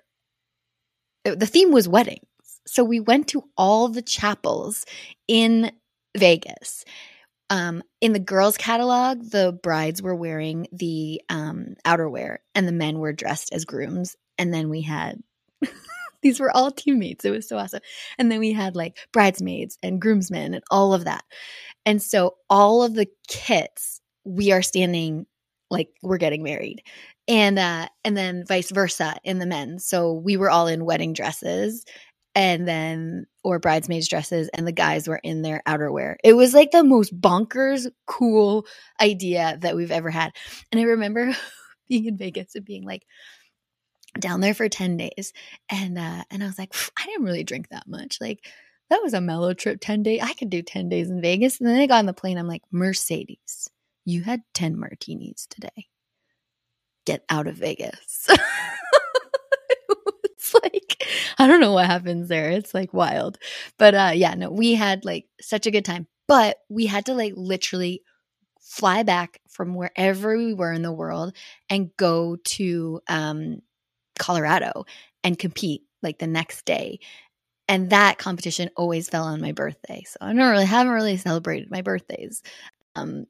The 1.25 1.45
theme 1.45 1.71
was 1.71 1.87
weddings, 1.87 2.25
so 2.65 2.83
we 2.83 2.99
went 2.99 3.27
to 3.29 3.43
all 3.57 3.89
the 3.89 4.01
chapels 4.01 4.85
in 5.27 5.71
Vegas 6.17 6.85
um, 7.49 7.81
in 8.01 8.13
the 8.13 8.19
girls' 8.19 8.57
catalog, 8.57 9.23
the 9.23 9.57
brides 9.63 10.01
were 10.01 10.15
wearing 10.15 10.67
the 10.71 11.21
um, 11.29 11.75
outerwear 11.85 12.37
and 12.53 12.67
the 12.67 12.73
men 12.73 12.99
were 12.99 13.13
dressed 13.13 13.51
as 13.53 13.65
grooms. 13.65 14.15
And 14.37 14.53
then 14.53 14.69
we 14.69 14.81
had 14.81 15.21
these 16.21 16.39
were 16.39 16.55
all 16.55 16.71
teammates. 16.71 17.25
It 17.25 17.31
was 17.31 17.47
so 17.47 17.57
awesome. 17.57 17.81
And 18.17 18.31
then 18.31 18.39
we 18.39 18.51
had 18.53 18.75
like 18.75 18.97
bridesmaids 19.11 19.77
and 19.81 20.01
groomsmen 20.01 20.53
and 20.53 20.63
all 20.69 20.93
of 20.93 21.05
that. 21.05 21.23
And 21.85 22.01
so 22.01 22.35
all 22.49 22.83
of 22.83 22.93
the 22.93 23.07
kits, 23.27 24.01
we 24.25 24.51
are 24.51 24.61
standing 24.61 25.25
like 25.71 25.89
we're 26.01 26.17
getting 26.17 26.43
married. 26.43 26.83
And 27.27 27.59
uh 27.59 27.87
and 28.03 28.17
then 28.17 28.43
vice 28.47 28.71
versa 28.71 29.15
in 29.23 29.39
the 29.39 29.45
men. 29.45 29.79
So 29.79 30.13
we 30.13 30.37
were 30.37 30.49
all 30.49 30.67
in 30.67 30.85
wedding 30.85 31.13
dresses 31.13 31.85
and 32.39 32.65
then 32.65 33.25
or 33.43 33.59
bridesmaids 33.59 34.07
dresses 34.07 34.49
and 34.53 34.65
the 34.65 34.71
guys 34.71 35.09
were 35.09 35.19
in 35.21 35.41
their 35.41 35.61
outerwear. 35.67 36.15
It 36.23 36.33
was 36.33 36.53
like 36.53 36.71
the 36.71 36.85
most 36.85 37.19
bonkers 37.19 37.85
cool 38.05 38.65
idea 39.01 39.57
that 39.59 39.75
we've 39.75 39.91
ever 39.91 40.09
had. 40.09 40.31
And 40.71 40.79
I 40.79 40.85
remember 40.85 41.35
being 41.89 42.05
in 42.05 42.15
Vegas 42.15 42.55
and 42.55 42.63
being 42.63 42.85
like 42.85 43.05
down 44.17 44.39
there 44.39 44.53
for 44.53 44.69
10 44.69 44.95
days 44.95 45.33
and 45.69 45.99
uh 45.99 46.23
and 46.31 46.41
I 46.41 46.47
was 46.47 46.57
like 46.57 46.73
I 46.97 47.05
didn't 47.07 47.25
really 47.25 47.43
drink 47.43 47.67
that 47.69 47.89
much. 47.89 48.19
Like 48.21 48.45
that 48.89 49.01
was 49.03 49.13
a 49.13 49.19
mellow 49.19 49.53
trip 49.53 49.79
10 49.81 50.03
days. 50.03 50.21
I 50.23 50.31
could 50.31 50.49
do 50.49 50.61
10 50.61 50.87
days 50.87 51.09
in 51.09 51.21
Vegas. 51.21 51.59
And 51.59 51.67
then 51.67 51.77
I 51.77 51.87
got 51.87 51.99
on 51.99 52.05
the 52.05 52.13
plane 52.13 52.37
I'm 52.37 52.47
like 52.47 52.63
Mercedes, 52.71 53.69
you 54.05 54.23
had 54.23 54.43
10 54.53 54.79
martinis 54.79 55.45
today. 55.49 55.87
Get 57.05 57.25
out 57.29 57.47
of 57.47 57.57
Vegas. 57.57 58.29
I 61.43 61.47
don't 61.47 61.61
know 61.61 61.73
what 61.73 61.85
happens 61.85 62.27
there. 62.27 62.49
It's 62.51 62.73
like 62.73 62.93
wild. 62.93 63.37
But 63.77 63.95
uh 63.95 64.11
yeah, 64.15 64.33
no, 64.35 64.49
we 64.51 64.75
had 64.75 65.05
like 65.05 65.25
such 65.41 65.65
a 65.65 65.71
good 65.71 65.85
time. 65.85 66.07
But 66.27 66.57
we 66.69 66.85
had 66.85 67.05
to 67.07 67.13
like 67.13 67.33
literally 67.35 68.03
fly 68.61 69.03
back 69.03 69.41
from 69.49 69.75
wherever 69.75 70.37
we 70.37 70.53
were 70.53 70.73
in 70.73 70.83
the 70.83 70.93
world 70.93 71.35
and 71.69 71.95
go 71.97 72.37
to 72.37 73.01
um 73.09 73.61
Colorado 74.19 74.85
and 75.23 75.39
compete 75.39 75.83
like 76.03 76.19
the 76.19 76.27
next 76.27 76.65
day. 76.65 76.99
And 77.67 77.91
that 77.91 78.17
competition 78.19 78.69
always 78.77 79.09
fell 79.09 79.25
on 79.25 79.41
my 79.41 79.53
birthday. 79.53 80.03
So 80.07 80.17
I 80.21 80.27
don't 80.33 80.51
really 80.51 80.65
haven't 80.65 80.93
really 80.93 81.17
celebrated 81.17 81.71
my 81.71 81.81
birthdays. 81.83 82.43
Um 82.95 83.27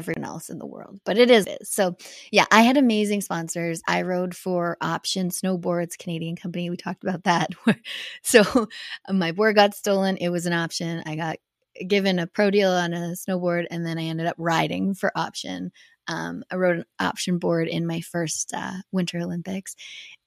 everyone 0.00 0.24
else 0.24 0.48
in 0.50 0.58
the 0.58 0.66
world, 0.66 1.00
but 1.04 1.18
it 1.18 1.30
is. 1.30 1.46
So, 1.62 1.96
yeah, 2.32 2.46
I 2.50 2.62
had 2.62 2.76
amazing 2.76 3.20
sponsors. 3.20 3.82
I 3.86 4.02
rode 4.02 4.34
for 4.34 4.76
Option 4.80 5.30
Snowboards, 5.30 5.98
Canadian 5.98 6.36
company. 6.36 6.70
We 6.70 6.76
talked 6.76 7.04
about 7.04 7.24
that. 7.24 7.50
so, 8.22 8.68
my 9.08 9.32
board 9.32 9.56
got 9.56 9.74
stolen. 9.74 10.16
It 10.16 10.30
was 10.30 10.46
an 10.46 10.52
option. 10.52 11.02
I 11.06 11.16
got 11.16 11.36
given 11.86 12.18
a 12.18 12.26
pro 12.26 12.50
deal 12.50 12.70
on 12.70 12.92
a 12.92 13.14
snowboard, 13.14 13.66
and 13.70 13.86
then 13.86 13.98
I 13.98 14.04
ended 14.04 14.26
up 14.26 14.36
riding 14.38 14.94
for 14.94 15.12
Option. 15.14 15.72
Um, 16.08 16.42
I 16.50 16.56
rode 16.56 16.78
an 16.78 16.84
option 16.98 17.38
board 17.38 17.68
in 17.68 17.86
my 17.86 18.00
first 18.00 18.52
uh, 18.54 18.78
Winter 18.90 19.18
Olympics. 19.18 19.76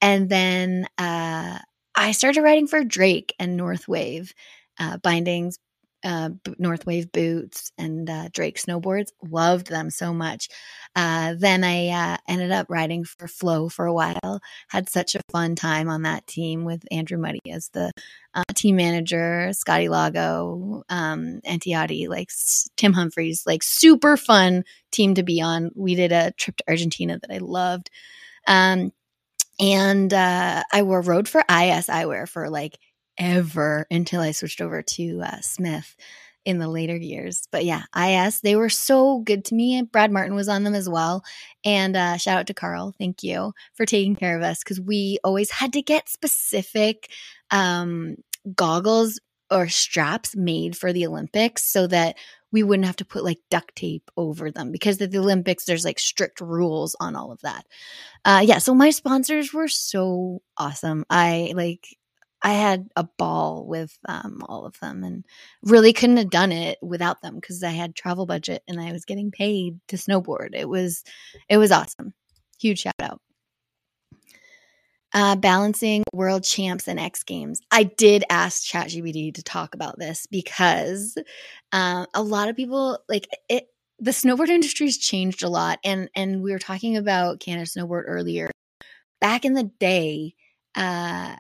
And 0.02 0.30
then 0.30 0.88
uh, 0.98 1.60
I 1.96 2.12
started 2.14 2.42
riding 2.42 2.68
for 2.68 2.84
Drake 2.84 3.34
and 3.38 3.60
Northwave. 3.60 4.32
Uh, 4.80 4.98
bindings, 4.98 5.60
uh, 6.04 6.30
Northwave 6.60 7.12
boots 7.12 7.72
and 7.78 8.10
uh, 8.10 8.30
Drake 8.32 8.60
snowboards. 8.60 9.12
Loved 9.22 9.68
them 9.68 9.90
so 9.90 10.14
much. 10.14 10.50
Uh, 10.96 11.36
then 11.38 11.64
I 11.64 11.90
uh, 11.90 12.18
ended 12.28 12.52
up 12.52 12.68
riding 12.70 13.04
for 13.06 13.28
Flow 13.28 13.70
for 13.70 13.86
a 13.86 13.94
while. 13.94 14.42
Had 14.68 14.90
such 14.90 15.16
a 15.16 15.22
fun 15.32 15.56
time 15.56 15.90
on 15.90 16.04
that 16.04 16.28
team 16.28 16.66
with 16.66 16.84
Andrew 16.92 17.18
Muddy 17.18 17.40
as 17.50 17.70
the 17.70 17.92
uh, 18.34 18.44
team 18.56 18.76
manager, 18.76 19.52
Scotty 19.54 19.90
Lago, 19.90 20.84
um, 20.90 21.40
Antti 21.46 21.74
Autti, 21.74 22.08
like 22.08 22.30
Tim 22.78 22.94
Humphreys. 22.94 23.44
Like 23.46 23.64
super 23.64 24.18
fun 24.18 24.64
team 24.92 25.16
to 25.16 25.24
be 25.24 25.42
on. 25.42 25.72
We 25.76 25.96
did 25.96 26.12
a 26.12 26.32
trip 26.32 26.58
to 26.58 26.64
Argentina 26.68 27.20
that 27.20 27.34
I 27.34 27.38
loved. 27.38 27.90
Um, 28.48 28.92
and 29.60 30.12
I 30.14 30.82
wore 30.82 31.02
road 31.02 31.30
for 31.30 31.42
IS 31.42 31.88
eyewear 31.88 32.28
for 32.28 32.50
like 32.50 32.78
ever 33.18 33.86
until 33.92 34.22
I 34.22 34.32
switched 34.32 34.62
over 34.62 34.82
to 34.82 35.22
uh, 35.24 35.42
Smith 35.42 35.96
in 36.46 36.60
the 36.60 36.68
later 36.68 36.96
years. 36.96 37.48
But 37.52 37.66
yeah, 37.66 37.84
IS, 37.98 38.42
they 38.42 38.56
were 38.56 38.70
so 38.70 39.20
good 39.20 39.46
to 39.46 39.56
me. 39.56 39.82
Brad 39.84 40.12
Martin 40.12 40.36
was 40.36 40.50
on 40.50 40.64
them 40.64 40.76
as 40.76 40.90
well. 40.90 41.24
And 41.64 41.96
uh, 41.96 42.18
shout 42.18 42.40
out 42.40 42.48
to 42.48 42.54
Carl. 42.54 42.94
Thank 42.98 43.24
you 43.24 43.54
for 43.76 43.86
taking 43.86 44.16
care 44.16 44.38
of 44.38 44.44
us 44.44 44.60
because 44.60 44.82
we 44.82 45.20
always 45.24 45.52
had 45.52 45.74
to 45.74 45.82
get 45.82 46.10
specific 46.10 47.10
um, 47.52 48.18
goggles 48.56 49.20
or 49.50 49.68
straps 49.70 50.36
made 50.36 50.76
for 50.76 50.92
the 50.92 51.06
Olympics 51.06 51.64
so 51.64 51.88
that 51.88 52.18
we 52.52 52.64
wouldn't 52.64 52.86
have 52.86 52.96
to 52.98 53.06
put 53.06 53.24
like 53.24 53.40
duct 53.50 53.76
tape 53.76 54.12
over 54.16 54.52
them 54.52 54.72
because 54.72 55.02
at 55.02 55.12
the 55.12 55.18
Olympics, 55.18 55.66
there's 55.66 55.86
like 55.86 56.00
strict 56.00 56.40
rules 56.40 56.96
on 57.00 57.16
all 57.16 57.32
of 57.32 57.42
that. 57.42 57.66
Uh, 58.26 58.44
yeah, 58.44 58.60
so 58.60 58.74
my 58.76 58.90
sponsors 58.92 59.54
were 59.54 59.68
so 59.68 60.42
awesome. 60.58 61.06
I 61.10 61.54
like 61.56 61.98
I 62.44 62.54
had 62.54 62.90
a 62.98 63.06
ball 63.18 63.66
with 63.66 63.98
um, 64.08 64.42
all 64.50 64.66
of 64.66 64.78
them 64.82 65.04
and 65.04 65.24
really 65.64 65.94
couldn't 65.94 66.18
have 66.18 66.30
done 66.30 66.52
it 66.52 66.78
without 66.82 67.22
them 67.22 67.36
because 67.36 67.64
I 67.64 67.70
had 67.70 67.96
travel 67.96 68.26
budget 68.26 68.64
and 68.68 68.82
I 68.82 68.92
was 68.92 69.06
getting 69.06 69.32
paid 69.32 69.80
to 69.88 69.96
snowboard. 69.96 70.50
It 70.54 70.68
was 70.68 71.04
it 71.50 71.58
was 71.58 71.72
awesome. 71.72 72.14
Huge 72.60 72.82
shout 72.82 72.94
out. 73.02 73.22
Uh, 75.14 75.36
balancing 75.36 76.04
world 76.12 76.44
champs 76.44 76.88
and 76.88 77.00
X 77.00 77.24
Games. 77.24 77.62
I 77.72 77.84
did 77.84 78.24
ask 78.32 78.64
ChatGPT 78.64 79.36
to 79.36 79.44
talk 79.44 79.76
about 79.76 80.00
this 80.00 80.26
because 80.26 81.16
uh, 81.72 82.08
a 82.14 82.24
lot 82.24 82.50
of 82.50 82.56
people 82.56 83.00
like 83.08 83.28
it. 83.48 83.68
The 84.00 84.12
snowboard 84.12 84.50
industry 84.50 84.88
has 84.88 84.98
changed 84.98 85.44
a 85.44 85.50
lot, 85.50 85.80
and 85.86 86.10
and 86.16 86.42
we 86.42 86.52
were 86.52 86.60
talking 86.60 86.98
about 86.98 87.40
Canada 87.40 87.70
Snowboard 87.70 88.04
earlier. 88.08 88.50
Back 89.22 89.46
in 89.46 89.54
the 89.54 89.72
day, 89.80 90.34
uh, 90.76 91.36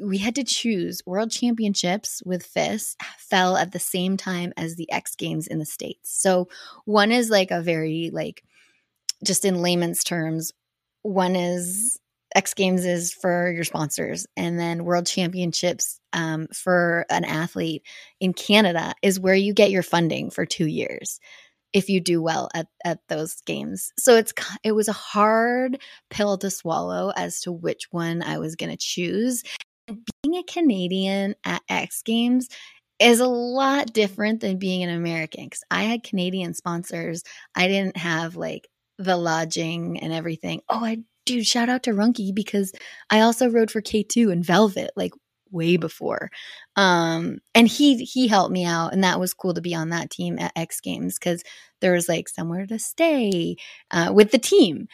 we 0.00 0.18
had 0.18 0.34
to 0.34 0.44
choose 0.44 1.02
world 1.06 1.30
championships 1.30 2.22
with 2.24 2.44
FIS 2.44 2.96
fell 3.18 3.56
at 3.56 3.72
the 3.72 3.78
same 3.78 4.16
time 4.16 4.52
as 4.56 4.76
the 4.76 4.90
X 4.90 5.14
Games 5.14 5.46
in 5.46 5.58
the 5.58 5.66
States. 5.66 6.10
So 6.20 6.48
one 6.84 7.12
is 7.12 7.30
like 7.30 7.50
a 7.50 7.62
very 7.62 8.10
like 8.12 8.42
just 9.24 9.44
in 9.44 9.62
layman's 9.62 10.04
terms, 10.04 10.52
one 11.02 11.36
is 11.36 11.98
X 12.34 12.54
Games 12.54 12.84
is 12.84 13.12
for 13.12 13.50
your 13.52 13.64
sponsors, 13.64 14.26
and 14.36 14.58
then 14.58 14.84
World 14.84 15.06
Championships 15.06 16.00
um, 16.12 16.48
for 16.52 17.06
an 17.08 17.24
athlete 17.24 17.84
in 18.20 18.32
Canada 18.32 18.94
is 19.02 19.20
where 19.20 19.34
you 19.34 19.54
get 19.54 19.70
your 19.70 19.84
funding 19.84 20.30
for 20.30 20.44
two 20.44 20.66
years 20.66 21.20
if 21.72 21.88
you 21.88 22.00
do 22.00 22.22
well 22.22 22.48
at, 22.54 22.68
at 22.84 23.00
those 23.08 23.40
games. 23.42 23.92
So 23.98 24.16
it's 24.16 24.32
it 24.62 24.72
was 24.72 24.88
a 24.88 24.92
hard 24.92 25.78
pill 26.10 26.38
to 26.38 26.50
swallow 26.50 27.12
as 27.16 27.40
to 27.42 27.52
which 27.52 27.88
one 27.90 28.22
I 28.22 28.38
was 28.38 28.56
going 28.56 28.70
to 28.70 28.76
choose 28.76 29.42
being 29.86 30.36
a 30.36 30.42
Canadian 30.44 31.34
at 31.44 31.62
X 31.68 32.02
Games 32.02 32.48
is 33.00 33.20
a 33.20 33.26
lot 33.26 33.92
different 33.92 34.40
than 34.40 34.58
being 34.58 34.82
an 34.82 34.90
American 34.90 35.44
because 35.44 35.64
I 35.70 35.84
had 35.84 36.02
Canadian 36.04 36.54
sponsors. 36.54 37.22
I 37.54 37.68
didn't 37.68 37.96
have 37.96 38.36
like 38.36 38.68
the 38.98 39.16
lodging 39.16 39.98
and 40.00 40.12
everything. 40.12 40.60
Oh, 40.68 40.84
I 40.84 40.98
dude, 41.26 41.46
shout 41.46 41.68
out 41.68 41.82
to 41.84 41.90
Runky 41.92 42.34
because 42.34 42.72
I 43.10 43.20
also 43.20 43.48
rode 43.48 43.70
for 43.70 43.80
K2 43.80 44.30
and 44.30 44.44
Velvet 44.44 44.90
like 44.96 45.12
way 45.50 45.76
before. 45.76 46.30
Um 46.76 47.38
and 47.54 47.68
he 47.68 48.04
he 48.04 48.28
helped 48.28 48.52
me 48.52 48.64
out 48.64 48.92
and 48.92 49.04
that 49.04 49.20
was 49.20 49.34
cool 49.34 49.54
to 49.54 49.60
be 49.60 49.74
on 49.74 49.90
that 49.90 50.10
team 50.10 50.38
at 50.38 50.52
X 50.56 50.80
Games 50.80 51.18
cuz 51.18 51.42
there 51.80 51.92
was 51.92 52.08
like 52.08 52.28
somewhere 52.28 52.66
to 52.66 52.78
stay 52.78 53.56
uh, 53.90 54.10
with 54.14 54.30
the 54.30 54.38
team. 54.38 54.88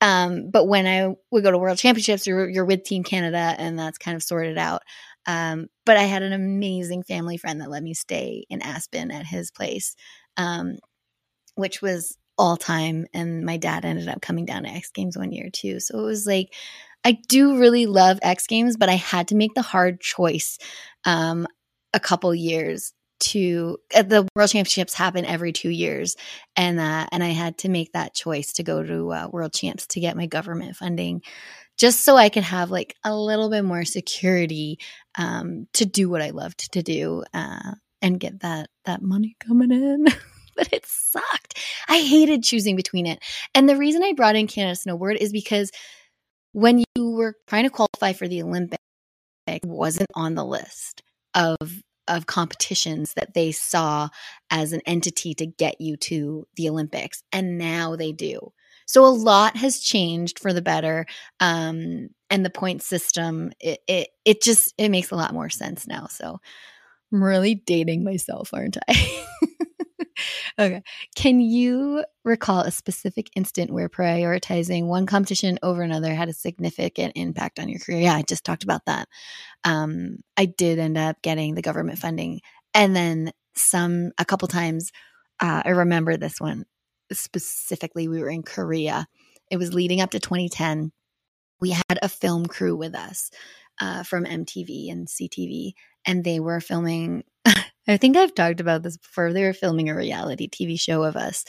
Um, 0.00 0.50
but 0.50 0.66
when 0.66 0.86
I 0.86 1.14
would 1.30 1.42
go 1.42 1.50
to 1.50 1.58
World 1.58 1.78
Championships, 1.78 2.26
you're, 2.26 2.48
you're 2.48 2.64
with 2.64 2.84
Team 2.84 3.02
Canada, 3.02 3.54
and 3.58 3.78
that's 3.78 3.98
kind 3.98 4.14
of 4.14 4.22
sorted 4.22 4.58
out. 4.58 4.82
Um, 5.26 5.66
but 5.84 5.96
I 5.96 6.02
had 6.02 6.22
an 6.22 6.32
amazing 6.32 7.02
family 7.02 7.36
friend 7.36 7.60
that 7.60 7.70
let 7.70 7.82
me 7.82 7.94
stay 7.94 8.44
in 8.48 8.62
Aspen 8.62 9.10
at 9.10 9.26
his 9.26 9.50
place, 9.50 9.96
um, 10.36 10.76
which 11.54 11.82
was 11.82 12.16
all 12.38 12.56
time. 12.56 13.06
And 13.14 13.44
my 13.44 13.56
dad 13.56 13.84
ended 13.84 14.08
up 14.08 14.20
coming 14.20 14.44
down 14.44 14.64
to 14.64 14.70
X 14.70 14.90
Games 14.90 15.16
one 15.16 15.32
year 15.32 15.48
too. 15.52 15.80
So 15.80 15.98
it 15.98 16.02
was 16.02 16.26
like, 16.26 16.54
I 17.04 17.18
do 17.28 17.58
really 17.58 17.86
love 17.86 18.18
X 18.22 18.46
Games, 18.46 18.76
but 18.76 18.88
I 18.88 18.94
had 18.94 19.28
to 19.28 19.34
make 19.34 19.54
the 19.54 19.62
hard 19.62 20.00
choice 20.00 20.58
um, 21.04 21.46
a 21.94 22.00
couple 22.00 22.34
years 22.34 22.92
to 23.18 23.78
uh, 23.94 24.02
the 24.02 24.28
world 24.34 24.50
championships 24.50 24.94
happen 24.94 25.24
every 25.24 25.52
two 25.52 25.70
years. 25.70 26.16
And 26.56 26.78
uh, 26.80 27.06
and 27.12 27.22
i 27.22 27.28
had 27.28 27.58
to 27.58 27.68
make 27.68 27.92
that 27.92 28.14
choice 28.14 28.52
to 28.54 28.62
go 28.62 28.82
to 28.82 29.12
uh, 29.12 29.28
world 29.30 29.52
champs 29.52 29.86
to 29.88 30.00
get 30.00 30.16
my 30.16 30.26
government 30.26 30.76
funding 30.76 31.22
just 31.76 32.00
so 32.00 32.16
i 32.16 32.28
could 32.28 32.42
have 32.42 32.70
like 32.70 32.96
a 33.04 33.14
little 33.14 33.50
bit 33.50 33.62
more 33.62 33.84
security 33.84 34.78
um, 35.18 35.66
to 35.74 35.84
do 35.84 36.08
what 36.08 36.22
i 36.22 36.30
loved 36.30 36.72
to 36.72 36.82
do 36.82 37.22
uh, 37.34 37.72
and 38.02 38.20
get 38.20 38.40
that 38.40 38.68
that 38.84 39.02
money 39.02 39.36
coming 39.40 39.70
in. 39.70 40.06
But 40.56 40.72
it 40.72 40.86
sucked. 40.86 41.58
I 41.86 42.00
hated 42.00 42.42
choosing 42.42 42.76
between 42.76 43.04
it. 43.04 43.22
And 43.54 43.68
the 43.68 43.76
reason 43.76 44.02
i 44.02 44.14
brought 44.14 44.36
in 44.36 44.46
canada 44.46 44.74
snowboard 44.74 45.16
is 45.16 45.30
because 45.30 45.70
when 46.52 46.82
you 46.94 47.10
were 47.10 47.34
trying 47.46 47.64
to 47.64 47.70
qualify 47.70 48.14
for 48.14 48.26
the 48.26 48.42
olympics 48.42 48.82
it 49.46 49.64
wasn't 49.66 50.08
on 50.14 50.34
the 50.34 50.44
list 50.44 51.02
of 51.34 51.56
of 52.08 52.26
competitions 52.26 53.14
that 53.14 53.34
they 53.34 53.52
saw 53.52 54.08
as 54.50 54.72
an 54.72 54.80
entity 54.86 55.34
to 55.34 55.46
get 55.46 55.80
you 55.80 55.96
to 55.98 56.46
the 56.56 56.68
Olympics, 56.68 57.22
and 57.32 57.58
now 57.58 57.96
they 57.96 58.12
do. 58.12 58.52
So 58.86 59.04
a 59.04 59.08
lot 59.08 59.56
has 59.56 59.80
changed 59.80 60.38
for 60.38 60.52
the 60.52 60.62
better, 60.62 61.06
um, 61.40 62.08
and 62.30 62.44
the 62.44 62.50
point 62.50 62.82
system 62.82 63.52
it, 63.60 63.80
it 63.88 64.08
it 64.24 64.42
just 64.42 64.74
it 64.78 64.88
makes 64.90 65.10
a 65.10 65.16
lot 65.16 65.34
more 65.34 65.50
sense 65.50 65.86
now. 65.86 66.06
So 66.08 66.40
I'm 67.12 67.22
really 67.22 67.54
dating 67.56 68.04
myself, 68.04 68.50
aren't 68.54 68.76
I? 68.88 69.24
okay. 70.58 70.82
Can 71.14 71.40
you 71.40 72.04
recall 72.24 72.60
a 72.60 72.70
specific 72.70 73.28
instant 73.36 73.70
where 73.70 73.88
prioritizing 73.88 74.86
one 74.86 75.06
competition 75.06 75.58
over 75.62 75.82
another 75.82 76.14
had 76.14 76.28
a 76.28 76.34
significant 76.34 77.12
impact 77.16 77.58
on 77.58 77.68
your 77.68 77.80
career? 77.80 78.00
Yeah, 78.00 78.14
I 78.14 78.22
just 78.22 78.44
talked 78.44 78.64
about 78.64 78.84
that. 78.86 79.08
Um, 79.64 80.18
I 80.36 80.46
did 80.46 80.78
end 80.78 80.98
up 80.98 81.22
getting 81.22 81.54
the 81.54 81.62
government 81.62 81.98
funding. 81.98 82.40
And 82.74 82.94
then 82.94 83.32
some, 83.54 84.12
a 84.18 84.24
couple 84.24 84.48
times, 84.48 84.92
uh, 85.40 85.62
I 85.64 85.70
remember 85.70 86.16
this 86.16 86.40
one 86.40 86.64
specifically. 87.12 88.08
We 88.08 88.20
were 88.20 88.30
in 88.30 88.42
Korea. 88.42 89.06
It 89.50 89.56
was 89.58 89.74
leading 89.74 90.00
up 90.00 90.10
to 90.10 90.20
2010. 90.20 90.92
We 91.60 91.70
had 91.70 91.98
a 92.02 92.08
film 92.08 92.46
crew 92.46 92.76
with 92.76 92.94
us 92.94 93.30
uh, 93.80 94.02
from 94.02 94.24
MTV 94.24 94.90
and 94.90 95.06
CTV, 95.06 95.72
and 96.06 96.24
they 96.24 96.40
were 96.40 96.60
filming 96.60 97.24
I 97.88 97.96
think 97.96 98.16
I've 98.16 98.34
talked 98.34 98.60
about 98.60 98.82
this 98.82 98.96
before. 98.96 99.32
They 99.32 99.44
were 99.44 99.52
filming 99.52 99.88
a 99.88 99.96
reality 99.96 100.48
TV 100.48 100.78
show 100.78 101.02
of 101.02 101.16
us. 101.16 101.44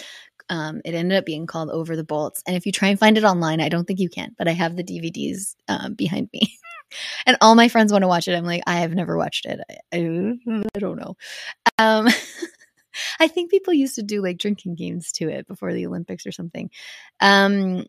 Um, 0.49 0.81
it 0.85 0.93
ended 0.93 1.17
up 1.17 1.25
being 1.25 1.45
called 1.45 1.69
Over 1.69 1.95
the 1.95 2.03
Bolts. 2.03 2.41
And 2.47 2.55
if 2.55 2.65
you 2.65 2.71
try 2.71 2.89
and 2.89 2.99
find 2.99 3.17
it 3.17 3.23
online, 3.23 3.59
I 3.59 3.69
don't 3.69 3.85
think 3.85 3.99
you 3.99 4.09
can, 4.09 4.33
but 4.37 4.47
I 4.47 4.51
have 4.51 4.75
the 4.75 4.83
DVDs 4.83 5.55
um, 5.67 5.93
behind 5.93 6.29
me. 6.33 6.57
and 7.25 7.37
all 7.41 7.55
my 7.55 7.67
friends 7.67 7.91
want 7.91 8.03
to 8.03 8.07
watch 8.07 8.27
it. 8.27 8.35
I'm 8.35 8.45
like, 8.45 8.63
I 8.65 8.77
have 8.77 8.93
never 8.93 9.17
watched 9.17 9.45
it. 9.45 9.59
I, 9.69 9.77
I, 9.93 10.61
I 10.75 10.79
don't 10.79 10.99
know. 10.99 11.15
Um, 11.77 12.07
I 13.19 13.27
think 13.27 13.51
people 13.51 13.73
used 13.73 13.95
to 13.95 14.03
do 14.03 14.21
like 14.21 14.37
drinking 14.37 14.75
games 14.75 15.11
to 15.13 15.29
it 15.29 15.47
before 15.47 15.73
the 15.73 15.85
Olympics 15.85 16.25
or 16.25 16.31
something. 16.31 16.69
Um, 17.19 17.85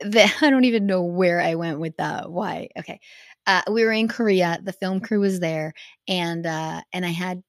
the, 0.00 0.30
I 0.40 0.50
don't 0.50 0.64
even 0.64 0.86
know 0.86 1.02
where 1.02 1.40
I 1.40 1.54
went 1.54 1.80
with 1.80 1.96
that. 1.98 2.30
Why? 2.30 2.68
Okay. 2.78 3.00
Uh, 3.46 3.62
we 3.70 3.84
were 3.84 3.92
in 3.92 4.08
Korea. 4.08 4.58
The 4.62 4.72
film 4.72 5.00
crew 5.00 5.20
was 5.20 5.40
there, 5.40 5.72
and 6.06 6.46
uh, 6.46 6.82
and 6.92 7.06
I 7.06 7.10
had 7.10 7.42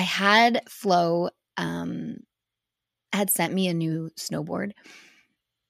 I 0.00 0.04
had 0.04 0.62
Flow 0.66 1.28
um, 1.58 2.20
had 3.12 3.28
sent 3.28 3.52
me 3.52 3.68
a 3.68 3.74
new 3.74 4.08
snowboard. 4.18 4.72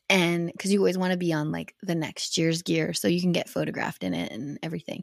And 0.09 0.47
because 0.47 0.73
you 0.73 0.79
always 0.79 0.97
want 0.97 1.11
to 1.11 1.19
be 1.19 1.33
on 1.33 1.51
like 1.51 1.75
the 1.83 1.97
next 1.97 2.39
year's 2.39 2.63
gear 2.63 2.93
so 2.93 3.09
you 3.09 3.21
can 3.21 3.33
get 3.33 3.49
photographed 3.49 4.05
in 4.05 4.15
it 4.15 4.31
and 4.31 4.57
everything. 4.63 5.03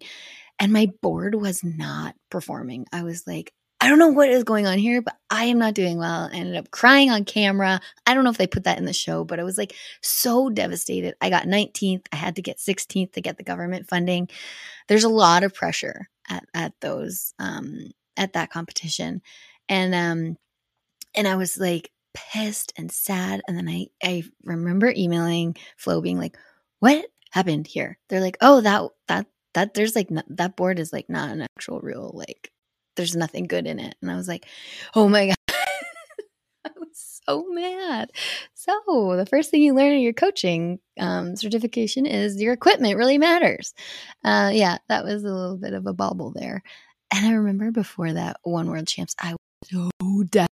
And 0.60 0.72
my 0.72 0.92
board 1.02 1.36
was 1.36 1.62
not 1.62 2.16
performing. 2.30 2.86
I 2.94 3.04
was 3.04 3.28
like, 3.28 3.52
I 3.82 3.90
don't 3.90 4.00
know 4.00 4.08
what 4.08 4.30
is 4.30 4.46
going 4.46 4.66
on 4.66 4.78
here, 4.78 5.02
but 5.02 5.18
I 5.30 5.46
am 5.46 5.60
not 5.60 5.74
doing 5.74 5.98
well. 5.98 6.30
I 6.32 6.38
ended 6.38 6.56
up 6.56 6.72
crying 6.72 7.12
on 7.12 7.26
camera. 7.26 7.82
I 8.06 8.14
don't 8.14 8.24
know 8.24 8.30
if 8.30 8.38
they 8.38 8.48
put 8.48 8.64
that 8.64 8.78
in 8.78 8.86
the 8.86 8.94
show, 8.94 9.26
but 9.26 9.42
I 9.42 9.44
was 9.44 9.58
like 9.58 9.76
so 10.02 10.50
devastated. 10.50 11.16
I 11.20 11.30
got 11.30 11.48
19th. 11.48 12.06
I 12.14 12.16
had 12.16 12.38
to 12.38 12.42
get 12.42 12.60
16th 12.60 13.12
to 13.12 13.22
get 13.22 13.36
the 13.36 13.44
government 13.44 13.90
funding. 13.90 14.30
There's 14.88 15.04
a 15.04 15.10
lot 15.10 15.44
of 15.44 15.54
pressure 15.54 16.08
at, 16.30 16.46
at 16.54 16.74
those 16.80 17.34
um, 17.40 17.92
at 18.18 18.34
that 18.34 18.52
competition. 18.52 19.22
And 19.70 19.96
um 19.96 20.38
and 21.16 21.28
I 21.28 21.36
was 21.36 21.58
like 21.58 21.92
pissed 22.14 22.74
and 22.78 22.92
sad. 22.92 23.42
And 23.48 23.58
then 23.58 23.70
I 23.70 23.88
I 24.04 24.24
remember 24.44 24.94
emailing 24.96 25.56
Flow 25.78 26.02
being 26.02 26.20
like, 26.20 26.38
What 26.80 27.06
happened 27.32 27.68
here? 27.68 27.98
They're 28.10 28.22
like, 28.22 28.38
Oh, 28.42 28.62
that 28.62 28.84
that 29.08 29.28
that 29.54 29.74
there's 29.74 29.96
like 29.96 30.10
that 30.30 30.56
board 30.58 30.80
is 30.80 30.94
like 30.94 31.10
not 31.10 31.30
an 31.30 31.42
actual 31.42 31.80
real 31.82 32.12
like 32.14 32.52
there's 32.96 33.16
nothing 33.16 33.46
good 33.46 33.68
in 33.68 33.80
it. 33.80 33.96
And 34.02 34.12
I 34.12 34.16
was 34.16 34.28
like, 34.28 34.46
Oh 34.96 35.08
my 35.10 35.28
god. 35.50 35.56
I 36.66 36.70
was 36.78 37.22
so 37.26 37.46
mad. 37.50 38.12
So 38.54 39.16
the 39.16 39.26
first 39.26 39.52
thing 39.52 39.62
you 39.62 39.74
learn 39.74 39.94
in 39.94 40.02
your 40.02 40.14
coaching 40.14 40.80
um, 41.00 41.36
certification 41.36 42.06
is 42.06 42.42
your 42.42 42.54
equipment 42.54 42.98
really 42.98 43.18
matters. 43.18 43.74
Uh, 44.24 44.52
yeah, 44.54 44.80
that 44.90 45.04
was 45.06 45.24
a 45.24 45.34
little 45.34 45.58
bit 45.58 45.74
of 45.74 45.86
a 45.88 45.94
bobble 45.94 46.32
there. 46.32 46.64
And 47.14 47.26
I 47.26 47.32
remember 47.32 47.72
before 47.72 48.14
that 48.14 48.38
one 48.44 48.70
world 48.70 48.88
champs, 48.88 49.16
I 49.20 49.34
was 49.34 49.92
so 50.00 50.24
deathly 50.24 50.50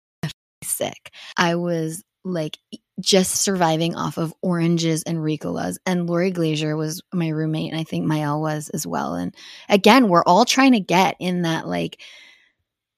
sick. 0.64 1.12
I 1.38 1.56
was 1.56 2.04
like 2.24 2.58
just 3.00 3.36
surviving 3.36 3.96
off 3.96 4.18
of 4.18 4.34
oranges 4.42 5.04
and 5.04 5.18
Ricolas. 5.18 5.78
And 5.86 6.08
Lori 6.08 6.32
Glazier 6.32 6.76
was 6.78 7.02
my 7.14 7.30
roommate, 7.30 7.72
and 7.72 7.80
I 7.80 7.84
think 7.84 8.06
Mael 8.06 8.42
was 8.42 8.70
as 8.70 8.86
well. 8.86 9.16
And 9.16 9.36
again, 9.70 10.08
we're 10.08 10.24
all 10.24 10.46
trying 10.46 10.74
to 10.74 10.80
get 10.80 11.16
in 11.20 11.44
that 11.44 11.68
like 11.68 12.00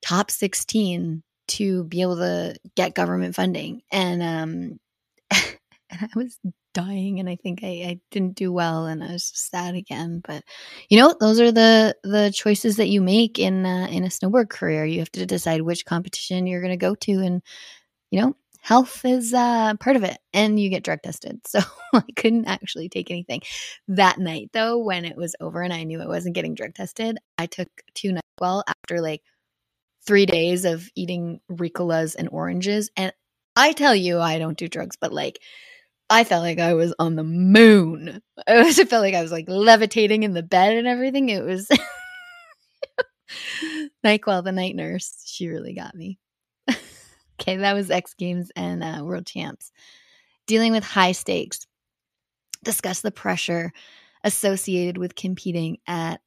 top 0.02 0.30
16 0.30 1.24
to 1.48 1.84
be 1.86 2.02
able 2.02 2.18
to 2.18 2.56
get 2.76 2.96
government 2.96 3.36
funding. 3.36 3.82
And 3.92 4.22
um 4.22 4.80
and 5.94 6.10
I 6.14 6.20
was 6.20 6.40
dying 6.74 7.20
and 7.20 7.30
I 7.30 7.36
think 7.36 7.64
I, 7.64 7.68
I 7.68 8.00
didn't 8.12 8.36
do 8.36 8.52
well 8.52 8.86
and 8.86 9.04
I 9.04 9.14
was 9.14 9.32
sad 9.34 9.76
again. 9.76 10.22
But 10.26 10.44
you 10.90 11.00
know, 11.00 11.16
those 11.20 11.40
are 11.40 11.52
the 11.52 11.96
the 12.04 12.32
choices 12.34 12.78
that 12.78 12.90
you 12.90 13.02
make 13.02 13.40
in 13.40 13.66
uh, 13.66 13.88
in 13.90 14.04
a 14.04 14.08
snowboard 14.08 14.50
career. 14.50 14.86
You 14.86 15.00
have 15.00 15.12
to 15.14 15.26
decide 15.26 15.62
which 15.62 15.86
competition 15.86 16.48
you're 16.48 16.62
going 16.62 16.72
to 16.72 16.78
go 16.78 16.96
to, 16.96 17.12
and 17.20 17.42
you 18.12 18.22
know, 18.22 18.36
health 18.62 19.06
is 19.06 19.34
uh, 19.34 19.76
part 19.80 19.96
of 19.96 20.04
it. 20.04 20.18
And 20.34 20.60
you 20.60 20.70
get 20.70 20.84
drug 20.84 21.02
tested, 21.04 21.42
so 21.48 21.60
I 21.94 22.04
couldn't 22.16 22.48
actually 22.48 22.90
take 22.90 23.12
anything 23.12 23.42
that 23.88 24.18
night. 24.18 24.50
Though, 24.54 24.80
when 24.80 25.06
it 25.06 25.16
was 25.16 25.36
over 25.40 25.62
and 25.62 25.74
I 25.74 25.84
knew 25.84 26.02
I 26.02 26.08
wasn't 26.08 26.36
getting 26.36 26.56
drug 26.56 26.74
tested, 26.74 27.18
I 27.38 27.46
took 27.46 27.70
two 27.94 28.14
Nyquil 28.14 28.64
after 28.68 29.02
like 29.02 29.22
three 30.06 30.26
days 30.26 30.66
of 30.66 30.90
eating 30.96 31.40
Ricolas 31.50 32.16
and 32.18 32.28
oranges. 32.30 32.90
And 32.98 33.14
I 33.56 33.72
tell 33.72 33.96
you, 33.96 34.20
I 34.20 34.40
don't 34.40 34.58
do 34.58 34.68
drugs, 34.68 34.98
but 35.00 35.14
like 35.14 35.40
I 36.14 36.24
felt 36.24 36.44
like 36.44 36.60
I 36.60 36.76
was 36.76 36.94
on 37.00 37.16
the 37.16 37.24
moon. 37.24 38.22
I 38.48 38.72
felt 38.72 39.02
like 39.02 39.16
I 39.16 39.24
was 39.24 39.32
like 39.32 39.46
levitating 39.48 40.22
in 40.22 40.34
the 40.34 40.44
bed 40.44 40.78
and 40.78 40.86
everything. 40.86 41.30
It 41.30 41.44
was 41.44 41.68
NyQuil, 44.06 44.44
the 44.44 44.52
night 44.52 44.76
nurse. 44.76 45.24
She 45.26 45.48
really 45.48 45.74
got 45.74 45.96
me. 45.96 46.20
okay, 47.42 47.58
that 47.58 47.74
was 47.74 47.90
X 47.90 48.14
Games 48.14 48.52
and 48.56 48.84
uh, 48.84 49.02
World 49.04 49.26
Champs. 49.26 49.72
Dealing 50.46 50.72
with 50.72 50.84
high 50.84 51.14
stakes. 51.14 51.66
Discuss 52.64 53.02
the 53.02 53.10
pressure 53.10 53.74
associated 54.24 55.00
with 55.00 55.16
competing 55.16 55.80
at 55.88 56.22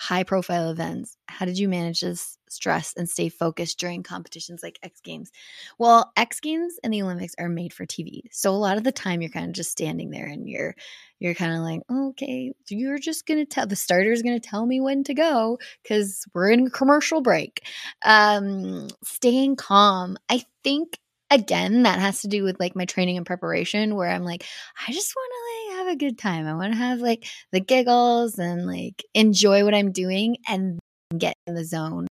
high 0.00 0.24
profile 0.24 0.70
events. 0.70 1.16
How 1.28 1.44
did 1.46 1.58
you 1.58 1.68
manage 1.68 2.00
this 2.00 2.38
stress 2.48 2.94
and 2.96 3.08
stay 3.08 3.28
focused 3.28 3.78
during 3.78 4.02
competitions 4.02 4.62
like 4.62 4.78
X 4.82 5.00
Games? 5.00 5.30
Well, 5.78 6.10
X 6.16 6.40
Games 6.40 6.78
and 6.82 6.92
the 6.92 7.02
Olympics 7.02 7.34
are 7.38 7.48
made 7.48 7.72
for 7.72 7.86
TV. 7.86 8.22
So 8.32 8.50
a 8.50 8.56
lot 8.56 8.76
of 8.78 8.84
the 8.84 8.92
time 8.92 9.20
you're 9.20 9.30
kind 9.30 9.46
of 9.46 9.52
just 9.52 9.70
standing 9.70 10.10
there 10.10 10.26
and 10.26 10.48
you're 10.48 10.74
you're 11.18 11.34
kind 11.34 11.52
of 11.54 11.60
like, 11.60 11.82
"Okay, 11.90 12.52
you're 12.70 12.98
just 12.98 13.26
going 13.26 13.38
to 13.40 13.44
tell 13.46 13.66
the 13.66 13.76
starter's 13.76 14.22
going 14.22 14.40
to 14.40 14.48
tell 14.48 14.64
me 14.66 14.80
when 14.80 15.04
to 15.04 15.14
go 15.14 15.58
cuz 15.86 16.24
we're 16.34 16.50
in 16.50 16.66
a 16.66 16.70
commercial 16.70 17.20
break." 17.20 17.62
Um 18.02 18.88
staying 19.04 19.56
calm. 19.56 20.16
I 20.28 20.44
think 20.64 20.98
again 21.30 21.84
that 21.84 22.00
has 22.00 22.22
to 22.22 22.28
do 22.28 22.42
with 22.42 22.58
like 22.58 22.74
my 22.74 22.84
training 22.84 23.16
and 23.16 23.24
preparation 23.24 23.94
where 23.94 24.08
i'm 24.10 24.24
like 24.24 24.44
i 24.88 24.92
just 24.92 25.14
want 25.14 25.30
to 25.32 25.49
a 25.90 25.96
good 25.96 26.18
time 26.18 26.46
i 26.46 26.54
want 26.54 26.72
to 26.72 26.78
have 26.78 27.00
like 27.00 27.26
the 27.52 27.60
giggles 27.60 28.38
and 28.38 28.66
like 28.66 29.04
enjoy 29.14 29.64
what 29.64 29.74
i'm 29.74 29.92
doing 29.92 30.36
and 30.48 30.78
get 31.18 31.34
in 31.46 31.54
the 31.54 31.64
zone 31.64 32.06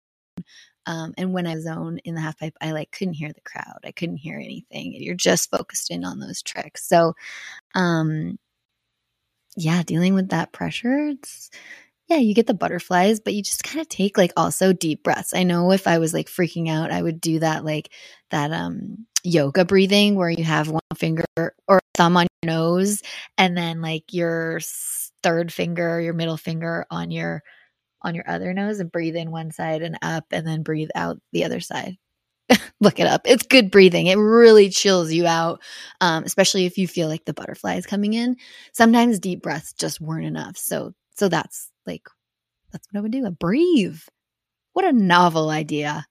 um, 0.86 1.14
and 1.18 1.32
when 1.32 1.48
I 1.48 1.58
zone 1.58 1.98
in 2.04 2.14
the 2.14 2.20
half 2.20 2.38
pipe, 2.38 2.54
I 2.60 2.70
like 2.70 2.92
couldn't 2.92 3.14
hear 3.14 3.32
the 3.32 3.40
crowd. 3.40 3.80
I 3.84 3.90
couldn't 3.90 4.18
hear 4.18 4.36
anything. 4.38 4.92
You're 4.94 5.16
just 5.16 5.50
focused 5.50 5.90
in 5.90 6.04
on 6.04 6.20
those 6.20 6.42
tricks. 6.42 6.88
So, 6.88 7.14
um, 7.74 8.38
yeah, 9.56 9.82
dealing 9.82 10.14
with 10.14 10.28
that 10.30 10.52
pressure, 10.52 11.08
it's 11.08 11.50
yeah, 12.08 12.18
you 12.18 12.34
get 12.34 12.46
the 12.46 12.54
butterflies, 12.54 13.18
but 13.18 13.34
you 13.34 13.42
just 13.42 13.64
kind 13.64 13.80
of 13.80 13.88
take 13.88 14.16
like 14.16 14.32
also 14.36 14.72
deep 14.72 15.02
breaths. 15.02 15.34
I 15.34 15.42
know 15.42 15.72
if 15.72 15.88
I 15.88 15.98
was 15.98 16.14
like 16.14 16.28
freaking 16.28 16.70
out, 16.70 16.92
I 16.92 17.02
would 17.02 17.20
do 17.20 17.40
that 17.40 17.64
like 17.64 17.90
that 18.30 18.52
um 18.52 19.06
yoga 19.24 19.64
breathing 19.64 20.14
where 20.14 20.30
you 20.30 20.44
have 20.44 20.68
one 20.70 20.80
finger 20.94 21.24
or 21.66 21.80
thumb 21.96 22.16
on 22.16 22.28
nose 22.46 23.02
and 23.38 23.56
then 23.56 23.82
like 23.82 24.12
your 24.12 24.60
third 25.22 25.52
finger, 25.52 26.00
your 26.00 26.14
middle 26.14 26.36
finger 26.38 26.86
on 26.90 27.10
your 27.10 27.42
on 28.02 28.14
your 28.14 28.28
other 28.30 28.54
nose 28.54 28.80
and 28.80 28.92
breathe 28.92 29.16
in 29.16 29.30
one 29.30 29.50
side 29.50 29.82
and 29.82 29.98
up 30.02 30.24
and 30.30 30.46
then 30.46 30.62
breathe 30.62 30.90
out 30.94 31.20
the 31.32 31.44
other 31.44 31.60
side. 31.60 31.96
Look 32.80 33.00
it 33.00 33.06
up. 33.06 33.22
It's 33.24 33.46
good 33.46 33.70
breathing. 33.70 34.06
It 34.06 34.16
really 34.16 34.70
chills 34.70 35.12
you 35.12 35.26
out, 35.26 35.60
um, 36.00 36.24
especially 36.24 36.66
if 36.66 36.78
you 36.78 36.86
feel 36.88 37.08
like 37.08 37.24
the 37.24 37.34
butterflies 37.34 37.86
coming 37.86 38.14
in. 38.14 38.36
Sometimes 38.72 39.18
deep 39.18 39.42
breaths 39.42 39.72
just 39.72 40.00
weren't 40.00 40.26
enough. 40.26 40.56
So 40.56 40.94
so 41.16 41.28
that's 41.28 41.70
like, 41.86 42.06
that's 42.72 42.86
what 42.92 42.98
I 42.98 43.02
would 43.02 43.12
do. 43.12 43.26
I 43.26 43.30
breathe. 43.30 43.98
What 44.74 44.84
a 44.84 44.92
novel 44.92 45.50
idea. 45.50 46.06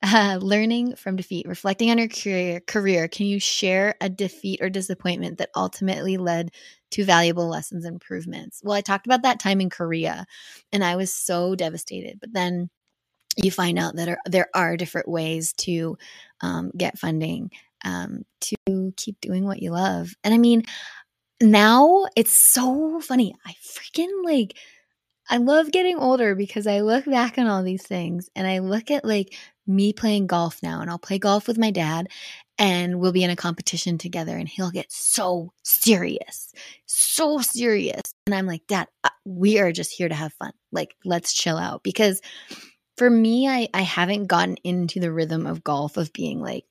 Uh, 0.00 0.38
learning 0.40 0.94
from 0.94 1.16
defeat, 1.16 1.44
reflecting 1.48 1.90
on 1.90 1.98
your 1.98 2.06
career, 2.08 2.60
career, 2.60 3.08
can 3.08 3.26
you 3.26 3.40
share 3.40 3.96
a 4.00 4.08
defeat 4.08 4.60
or 4.62 4.70
disappointment 4.70 5.38
that 5.38 5.50
ultimately 5.56 6.16
led 6.16 6.52
to 6.92 7.04
valuable 7.04 7.48
lessons 7.48 7.84
and 7.84 7.94
improvements? 7.94 8.60
Well, 8.62 8.76
I 8.76 8.80
talked 8.80 9.06
about 9.06 9.22
that 9.22 9.40
time 9.40 9.60
in 9.60 9.70
Korea 9.70 10.24
and 10.72 10.84
I 10.84 10.94
was 10.94 11.12
so 11.12 11.56
devastated. 11.56 12.20
But 12.20 12.32
then 12.32 12.70
you 13.36 13.50
find 13.50 13.78
out 13.78 13.96
that 13.96 14.08
are, 14.08 14.18
there 14.26 14.48
are 14.54 14.76
different 14.76 15.08
ways 15.08 15.52
to 15.54 15.98
um, 16.42 16.70
get 16.76 16.98
funding 16.98 17.50
um, 17.84 18.24
to 18.42 18.92
keep 18.96 19.20
doing 19.20 19.44
what 19.44 19.62
you 19.62 19.72
love. 19.72 20.14
And 20.24 20.34
I 20.34 20.38
mean, 20.38 20.62
now 21.40 22.06
it's 22.16 22.32
so 22.32 23.00
funny. 23.00 23.34
I 23.46 23.54
freaking 23.64 24.24
like 24.24 24.56
I 25.28 25.36
love 25.38 25.70
getting 25.70 25.98
older 25.98 26.34
because 26.34 26.66
I 26.66 26.80
look 26.80 27.04
back 27.04 27.38
on 27.38 27.46
all 27.46 27.62
these 27.62 27.82
things 27.82 28.30
and 28.34 28.46
I 28.46 28.60
look 28.60 28.90
at 28.90 29.04
like 29.04 29.34
me 29.66 29.92
playing 29.92 30.26
golf 30.26 30.62
now 30.62 30.80
and 30.80 30.90
I'll 30.90 30.98
play 30.98 31.18
golf 31.18 31.46
with 31.46 31.58
my 31.58 31.70
dad 31.70 32.08
and 32.58 32.98
we'll 32.98 33.12
be 33.12 33.22
in 33.22 33.30
a 33.30 33.36
competition 33.36 33.98
together 33.98 34.36
and 34.36 34.48
he'll 34.48 34.70
get 34.70 34.90
so 34.90 35.52
serious, 35.62 36.52
so 36.86 37.38
serious. 37.40 38.14
And 38.26 38.34
I'm 38.34 38.46
like, 38.46 38.66
Dad, 38.66 38.88
uh, 39.04 39.10
we 39.24 39.58
are 39.60 39.70
just 39.70 39.92
here 39.92 40.08
to 40.08 40.14
have 40.14 40.32
fun. 40.32 40.52
Like, 40.72 40.96
let's 41.04 41.32
chill 41.32 41.56
out. 41.56 41.82
Because 41.82 42.20
for 42.96 43.08
me, 43.08 43.48
I, 43.48 43.68
I 43.74 43.82
haven't 43.82 44.26
gotten 44.26 44.56
into 44.64 44.98
the 44.98 45.12
rhythm 45.12 45.46
of 45.46 45.62
golf 45.62 45.96
of 45.96 46.12
being 46.12 46.40
like, 46.40 46.64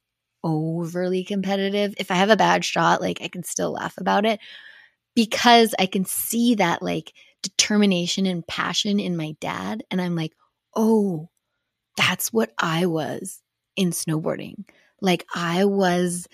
overly 0.44 1.24
competitive. 1.24 1.94
If 1.98 2.12
I 2.12 2.16
have 2.16 2.30
a 2.30 2.38
bad 2.38 2.64
shot, 2.64 3.02
like 3.02 3.22
I 3.22 3.28
can 3.28 3.44
still 3.44 3.72
laugh 3.72 3.98
about 3.98 4.26
it 4.26 4.40
because 5.16 5.74
I 5.80 5.88
can 5.88 6.06
see 6.06 6.56
that 6.56 6.82
like 6.82 7.14
determination 7.44 8.26
and 8.26 8.46
passion 8.46 9.00
in 9.00 9.18
my 9.18 9.36
dad. 9.40 9.84
And 9.92 10.02
I'm 10.02 10.16
like, 10.16 10.34
oh, 10.76 11.30
that's 11.96 12.32
what 12.32 12.52
I 12.58 12.86
was 12.86 13.42
in 13.76 13.92
snowboarding. 13.92 14.66
Like 15.02 15.26
I 15.34 15.66
was 15.66 16.28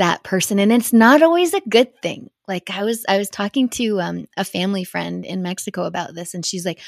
that 0.00 0.22
person 0.22 0.58
and 0.58 0.72
it's 0.72 0.94
not 0.94 1.22
always 1.22 1.52
a 1.52 1.60
good 1.68 1.94
thing 2.00 2.30
like 2.48 2.70
i 2.70 2.84
was 2.84 3.04
i 3.06 3.18
was 3.18 3.28
talking 3.28 3.68
to 3.68 4.00
um, 4.00 4.26
a 4.34 4.46
family 4.46 4.82
friend 4.82 5.26
in 5.26 5.42
mexico 5.42 5.84
about 5.84 6.14
this 6.14 6.32
and 6.32 6.46
she's 6.46 6.64
like 6.64 6.80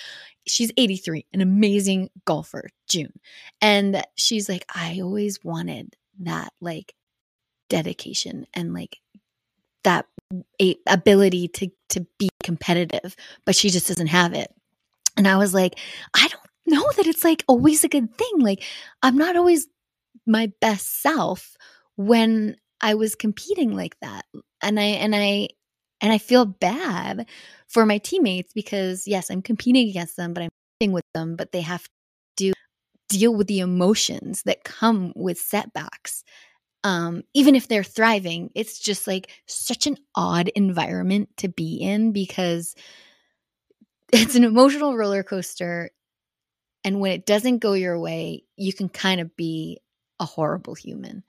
she's 0.47 0.73
83 0.79 1.27
an 1.35 1.43
amazing 1.43 2.09
golfer 2.25 2.71
june 2.89 3.13
and 3.61 4.03
she's 4.17 4.49
like 4.49 4.65
i 4.75 5.01
always 5.03 5.45
wanted 5.45 5.95
that 6.21 6.55
like 6.63 6.95
dedication 7.69 8.47
and 8.55 8.73
like 8.73 8.97
that 9.85 10.07
ability 10.89 11.49
to 11.49 11.69
to 11.91 12.07
be 12.19 12.29
competitive 12.43 13.15
but 13.45 13.55
she 13.55 13.69
just 13.69 13.89
doesn't 13.89 14.07
have 14.07 14.33
it. 14.33 14.53
And 15.17 15.29
i 15.29 15.37
was 15.37 15.53
like 15.55 15.79
i 16.15 16.27
don't 16.29 16.41
know 16.67 16.89
that 16.97 17.07
it's 17.07 17.25
like 17.25 17.45
always 17.49 17.85
a 17.85 17.89
good 17.89 18.15
thing. 18.17 18.39
Like 18.39 18.63
i'm 19.03 19.17
not 19.17 19.37
always 19.37 19.67
my 20.27 20.53
best 20.61 21.03
self 21.03 21.57
when 21.97 22.57
i 22.81 22.95
was 22.95 23.15
competing 23.15 23.75
like 23.77 23.99
that. 24.01 24.25
And 24.63 24.79
i 24.79 24.85
and 24.85 25.15
i 25.15 25.49
and 26.03 26.13
i 26.13 26.19
feel 26.19 26.45
bad 26.45 27.27
for 27.69 27.87
my 27.87 27.97
teammates 27.99 28.53
because 28.53 29.07
yes 29.07 29.31
i'm 29.31 29.41
competing 29.41 29.89
against 29.89 30.17
them 30.17 30.35
but 30.35 30.43
i'm 30.43 30.51
competing 30.79 30.93
with 30.93 31.05
them 31.15 31.37
but 31.37 31.53
they 31.53 31.63
have 31.63 31.87
to 32.37 32.53
deal 33.09 33.35
with 33.35 33.47
the 33.47 33.61
emotions 33.61 34.43
that 34.43 34.65
come 34.65 35.13
with 35.17 35.39
setbacks 35.39 36.25
um, 36.85 37.23
even 37.35 37.55
if 37.55 37.69
they're 37.69 37.85
thriving 37.85 38.51
it's 38.55 38.79
just 38.79 39.07
like 39.07 39.31
such 39.47 39.87
an 39.87 39.97
odd 40.15 40.49
environment 40.49 41.29
to 41.37 41.49
be 41.49 41.77
in 41.77 42.13
because 42.13 42.75
it's 44.13 44.35
an 44.35 44.45
emotional 44.45 44.97
roller 44.97 45.23
coaster 45.23 45.91
and 46.85 47.01
when 47.01 47.13
it 47.13 47.27
doesn't 47.27 47.59
go 47.59 47.73
your 47.73 47.99
way 47.99 48.45
you 48.57 48.73
can 48.73 48.89
kind 48.89 49.21
of 49.21 49.35
be 49.37 49.81
a 50.21 50.25
horrible 50.25 50.75
human 50.75 51.23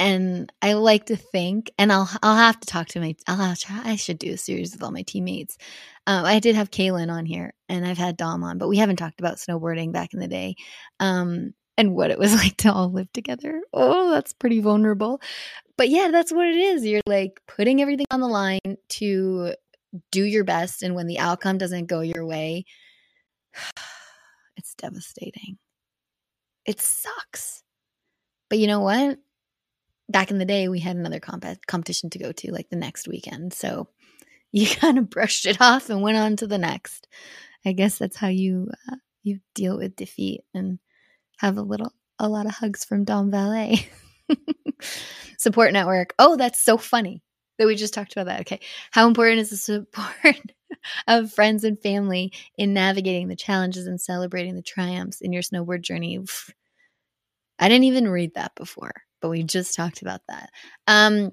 and 0.00 0.50
I 0.62 0.72
like 0.72 1.06
to 1.06 1.16
think, 1.16 1.70
and 1.78 1.92
I'll 1.92 2.08
I'll 2.22 2.36
have 2.36 2.58
to 2.60 2.66
talk 2.66 2.88
to 2.88 3.00
my 3.00 3.14
I'll 3.28 3.36
have 3.36 3.58
to, 3.58 3.66
I 3.84 3.96
should 3.96 4.18
do 4.18 4.32
a 4.32 4.38
series 4.38 4.72
with 4.72 4.82
all 4.82 4.90
my 4.90 5.02
teammates. 5.02 5.58
Um, 6.06 6.24
I 6.24 6.40
did 6.40 6.56
have 6.56 6.70
Kaylin 6.70 7.12
on 7.12 7.26
here, 7.26 7.52
and 7.68 7.86
I've 7.86 7.98
had 7.98 8.16
Dom 8.16 8.42
on, 8.42 8.56
but 8.56 8.68
we 8.68 8.78
haven't 8.78 8.96
talked 8.96 9.20
about 9.20 9.36
snowboarding 9.36 9.92
back 9.92 10.14
in 10.14 10.20
the 10.20 10.26
day, 10.26 10.56
um, 11.00 11.52
and 11.76 11.94
what 11.94 12.10
it 12.10 12.18
was 12.18 12.34
like 12.42 12.56
to 12.58 12.72
all 12.72 12.90
live 12.90 13.12
together. 13.12 13.60
Oh, 13.72 14.10
that's 14.10 14.32
pretty 14.32 14.60
vulnerable, 14.60 15.20
but 15.76 15.88
yeah, 15.88 16.10
that's 16.10 16.32
what 16.32 16.46
it 16.46 16.56
is. 16.56 16.84
You're 16.84 17.02
like 17.06 17.40
putting 17.46 17.80
everything 17.80 18.06
on 18.10 18.20
the 18.20 18.28
line 18.28 18.76
to 18.90 19.54
do 20.12 20.24
your 20.24 20.44
best, 20.44 20.82
and 20.82 20.94
when 20.94 21.06
the 21.06 21.18
outcome 21.18 21.58
doesn't 21.58 21.86
go 21.86 22.00
your 22.00 22.26
way, 22.26 22.64
it's 24.56 24.74
devastating. 24.74 25.58
It 26.66 26.80
sucks. 26.80 27.62
But 28.48 28.58
you 28.58 28.66
know 28.66 28.80
what? 28.80 29.18
back 30.10 30.30
in 30.30 30.38
the 30.38 30.44
day, 30.44 30.68
we 30.68 30.80
had 30.80 30.96
another 30.96 31.20
comp- 31.20 31.66
competition 31.66 32.10
to 32.10 32.18
go 32.18 32.32
to 32.32 32.52
like 32.52 32.68
the 32.68 32.76
next 32.76 33.08
weekend. 33.08 33.52
So 33.52 33.88
you 34.52 34.66
kind 34.66 34.98
of 34.98 35.10
brushed 35.10 35.46
it 35.46 35.60
off 35.60 35.90
and 35.90 36.02
went 36.02 36.18
on 36.18 36.36
to 36.36 36.46
the 36.46 36.58
next. 36.58 37.06
I 37.64 37.72
guess 37.72 37.98
that's 37.98 38.16
how 38.16 38.28
you 38.28 38.68
uh, 38.90 38.96
you 39.22 39.40
deal 39.54 39.78
with 39.78 39.96
defeat 39.96 40.42
and 40.54 40.78
have 41.40 41.56
a 41.56 41.62
little 41.62 41.92
a 42.18 42.28
lot 42.28 42.46
of 42.46 42.52
hugs 42.52 42.84
from 42.84 43.04
Dom 43.04 43.30
Vallée. 43.30 43.86
support 45.38 45.72
network. 45.72 46.12
Oh, 46.18 46.36
that's 46.36 46.60
so 46.60 46.76
funny 46.76 47.22
that 47.58 47.66
we 47.66 47.74
just 47.76 47.94
talked 47.94 48.12
about 48.12 48.26
that. 48.26 48.40
Okay. 48.40 48.60
How 48.90 49.08
important 49.08 49.40
is 49.40 49.50
the 49.50 49.56
support 49.56 50.42
of 51.08 51.32
friends 51.32 51.64
and 51.64 51.80
family 51.80 52.32
in 52.58 52.74
navigating 52.74 53.28
the 53.28 53.36
challenges 53.36 53.86
and 53.86 53.98
celebrating 53.98 54.54
the 54.54 54.62
triumphs 54.62 55.22
in 55.22 55.32
your 55.32 55.42
snowboard 55.42 55.80
journey? 55.80 56.22
I 57.58 57.68
didn't 57.68 57.84
even 57.84 58.08
read 58.08 58.34
that 58.34 58.54
before 58.54 58.92
but 59.20 59.28
we 59.28 59.42
just 59.42 59.74
talked 59.74 60.02
about 60.02 60.22
that. 60.28 60.50
Um, 60.86 61.32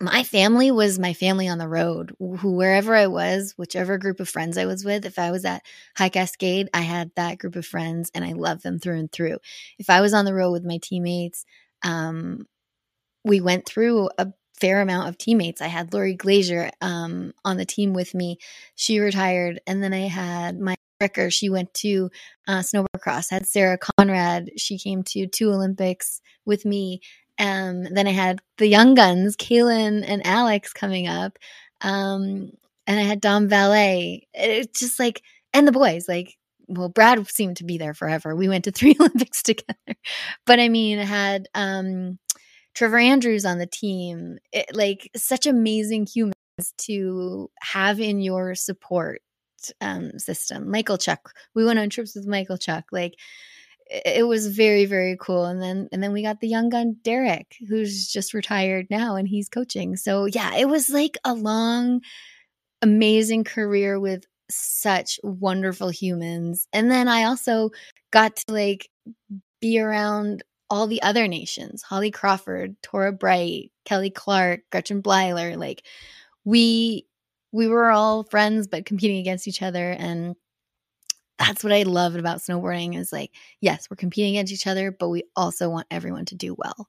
my 0.00 0.24
family 0.24 0.70
was 0.70 0.98
my 0.98 1.12
family 1.12 1.46
on 1.46 1.58
the 1.58 1.68
road. 1.68 2.14
Who 2.18 2.52
wherever 2.52 2.94
I 2.94 3.06
was, 3.06 3.54
whichever 3.56 3.96
group 3.98 4.18
of 4.20 4.28
friends 4.28 4.58
I 4.58 4.66
was 4.66 4.84
with, 4.84 5.06
if 5.06 5.18
I 5.18 5.30
was 5.30 5.44
at 5.44 5.62
High 5.96 6.08
Cascade, 6.08 6.68
I 6.74 6.80
had 6.80 7.12
that 7.14 7.38
group 7.38 7.54
of 7.56 7.66
friends 7.66 8.10
and 8.14 8.24
I 8.24 8.32
loved 8.32 8.64
them 8.64 8.78
through 8.78 8.98
and 8.98 9.12
through. 9.12 9.38
If 9.78 9.90
I 9.90 10.00
was 10.00 10.12
on 10.12 10.24
the 10.24 10.34
road 10.34 10.50
with 10.50 10.64
my 10.64 10.78
teammates, 10.82 11.44
um, 11.84 12.46
we 13.24 13.40
went 13.40 13.66
through 13.66 14.10
a 14.18 14.32
fair 14.60 14.80
amount 14.80 15.08
of 15.08 15.18
teammates. 15.18 15.60
I 15.60 15.66
had 15.68 15.92
Lori 15.92 16.14
Glazier 16.14 16.70
um, 16.80 17.32
on 17.44 17.56
the 17.56 17.64
team 17.64 17.92
with 17.92 18.14
me. 18.14 18.38
She 18.74 18.98
retired. 18.98 19.60
And 19.66 19.82
then 19.82 19.92
I 19.92 20.08
had 20.08 20.58
Maëlle 20.58 20.76
Ricker. 21.00 21.30
She 21.30 21.48
went 21.48 21.72
to 21.74 22.10
uh, 22.46 22.60
snowboard 22.60 23.00
cross. 23.00 23.30
I 23.30 23.36
had 23.36 23.46
Sarah 23.46 23.78
Conrad. 23.78 24.50
She 24.56 24.78
came 24.78 25.02
to 25.04 25.26
two 25.26 25.50
Olympics 25.50 26.20
with 26.44 26.64
me. 26.64 27.00
Um, 27.38 27.84
then 27.84 28.06
I 28.06 28.12
had 28.12 28.40
the 28.58 28.66
young 28.66 28.94
guns, 28.94 29.36
Kaylin 29.36 30.04
and 30.06 30.26
Alex 30.26 30.72
coming 30.72 31.08
up. 31.08 31.38
Um, 31.80 32.52
and 32.86 33.00
I 33.00 33.02
had 33.02 33.20
Dom 33.20 33.48
Vallée. 33.48 34.22
It's 34.34 34.78
just 34.78 34.98
like, 34.98 35.22
and 35.52 35.66
the 35.66 35.72
boys, 35.72 36.08
like, 36.08 36.36
well, 36.66 36.88
Brad 36.88 37.26
seemed 37.28 37.58
to 37.58 37.64
be 37.64 37.78
there 37.78 37.94
forever. 37.94 38.34
We 38.34 38.48
went 38.48 38.64
to 38.64 38.70
three 38.72 38.96
Olympics 38.98 39.42
together. 39.42 39.96
But 40.46 40.60
I 40.60 40.68
mean, 40.68 40.98
I 40.98 41.04
had 41.04 41.48
um, 41.54 42.18
Trevor 42.74 42.98
Andrews 42.98 43.44
on 43.44 43.58
the 43.58 43.66
team, 43.66 44.38
it, 44.52 44.74
like 44.74 45.10
such 45.16 45.46
amazing 45.46 46.06
humans 46.06 46.34
to 46.78 47.50
have 47.60 48.00
in 48.00 48.20
your 48.20 48.54
support 48.54 49.22
um, 49.80 50.18
system. 50.18 50.66
Michalchuk, 50.66 51.18
we 51.54 51.64
went 51.64 51.78
on 51.78 51.90
trips 51.90 52.14
with 52.14 52.26
Michalchuk, 52.26 52.84
like 52.92 53.14
it 53.90 54.26
was 54.26 54.54
very 54.56 54.86
very 54.86 55.16
cool. 55.20 55.44
And 55.44 55.62
then 55.62 55.88
and 55.92 56.02
then 56.02 56.12
we 56.12 56.22
got 56.22 56.40
the 56.40 56.48
young 56.48 56.68
gun 56.68 56.96
derek 57.02 57.56
who's 57.68 58.08
just 58.08 58.34
retired 58.34 58.86
now 58.90 59.16
and 59.16 59.28
he's 59.28 59.48
coaching. 59.48 59.96
So 59.96 60.26
yeah 60.26 60.54
it 60.56 60.68
was 60.68 60.90
like 60.90 61.16
a 61.24 61.34
long 61.34 62.00
amazing 62.82 63.44
career 63.44 63.98
with 64.00 64.24
such 64.50 65.18
wonderful 65.22 65.88
humans. 65.88 66.66
And 66.72 66.90
then 66.90 67.08
i 67.08 67.24
also 67.24 67.70
got 68.12 68.36
to 68.36 68.52
like 68.52 68.88
be 69.60 69.80
around 69.80 70.42
all 70.70 70.86
the 70.86 71.02
other 71.02 71.28
nations 71.28 71.82
holly 71.82 72.10
crawford 72.10 72.74
torah 72.82 73.12
bright 73.12 73.70
kelly 73.84 74.10
clark 74.10 74.60
gretchen 74.70 75.02
bleiler 75.02 75.56
like 75.56 75.84
we 76.44 77.06
we 77.54 77.68
were 77.68 77.88
all 77.92 78.24
friends 78.24 78.66
but 78.66 78.84
competing 78.84 79.18
against 79.18 79.46
each 79.46 79.62
other. 79.62 79.92
And 79.92 80.34
that's 81.38 81.64
what 81.64 81.72
I 81.72 81.82
loved 81.82 82.16
about 82.16 82.38
snowboarding 82.38 82.96
is 82.96 83.12
like, 83.12 83.30
yes, 83.60 83.88
we're 83.90 83.96
competing 83.96 84.36
against 84.36 84.52
each 84.52 84.66
other, 84.66 84.92
but 84.92 85.08
we 85.08 85.24
also 85.34 85.68
want 85.68 85.86
everyone 85.90 86.24
to 86.26 86.34
do 86.34 86.54
well. 86.56 86.88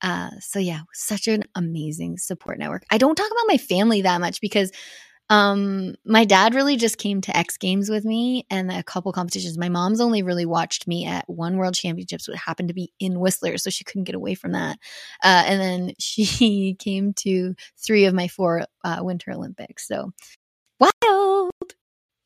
Uh, 0.00 0.30
so 0.40 0.58
yeah, 0.58 0.80
such 0.92 1.28
an 1.28 1.44
amazing 1.54 2.18
support 2.18 2.58
network. 2.58 2.84
I 2.90 2.98
don't 2.98 3.14
talk 3.14 3.30
about 3.30 3.46
my 3.46 3.58
family 3.58 4.02
that 4.02 4.20
much 4.20 4.40
because 4.40 4.72
um, 5.30 5.94
my 6.04 6.24
dad 6.24 6.54
really 6.54 6.76
just 6.76 6.98
came 6.98 7.20
to 7.22 7.34
X 7.34 7.56
Games 7.56 7.88
with 7.88 8.04
me 8.04 8.44
and 8.50 8.70
a 8.70 8.82
couple 8.82 9.12
competitions. 9.12 9.56
My 9.56 9.68
mom's 9.68 10.00
only 10.00 10.22
really 10.22 10.44
watched 10.44 10.86
me 10.86 11.06
at 11.06 11.24
one 11.28 11.56
World 11.56 11.74
Championships, 11.74 12.28
which 12.28 12.38
happened 12.38 12.68
to 12.68 12.74
be 12.74 12.92
in 12.98 13.18
Whistler, 13.18 13.56
so 13.56 13.70
she 13.70 13.84
couldn't 13.84 14.04
get 14.04 14.14
away 14.14 14.34
from 14.34 14.52
that. 14.52 14.78
Uh, 15.24 15.44
and 15.46 15.60
then 15.60 15.92
she 15.98 16.76
came 16.78 17.14
to 17.14 17.54
three 17.78 18.04
of 18.04 18.14
my 18.14 18.28
four 18.28 18.64
uh, 18.84 18.98
Winter 19.00 19.30
Olympics. 19.30 19.88
So 19.88 20.10
wild. 20.78 21.50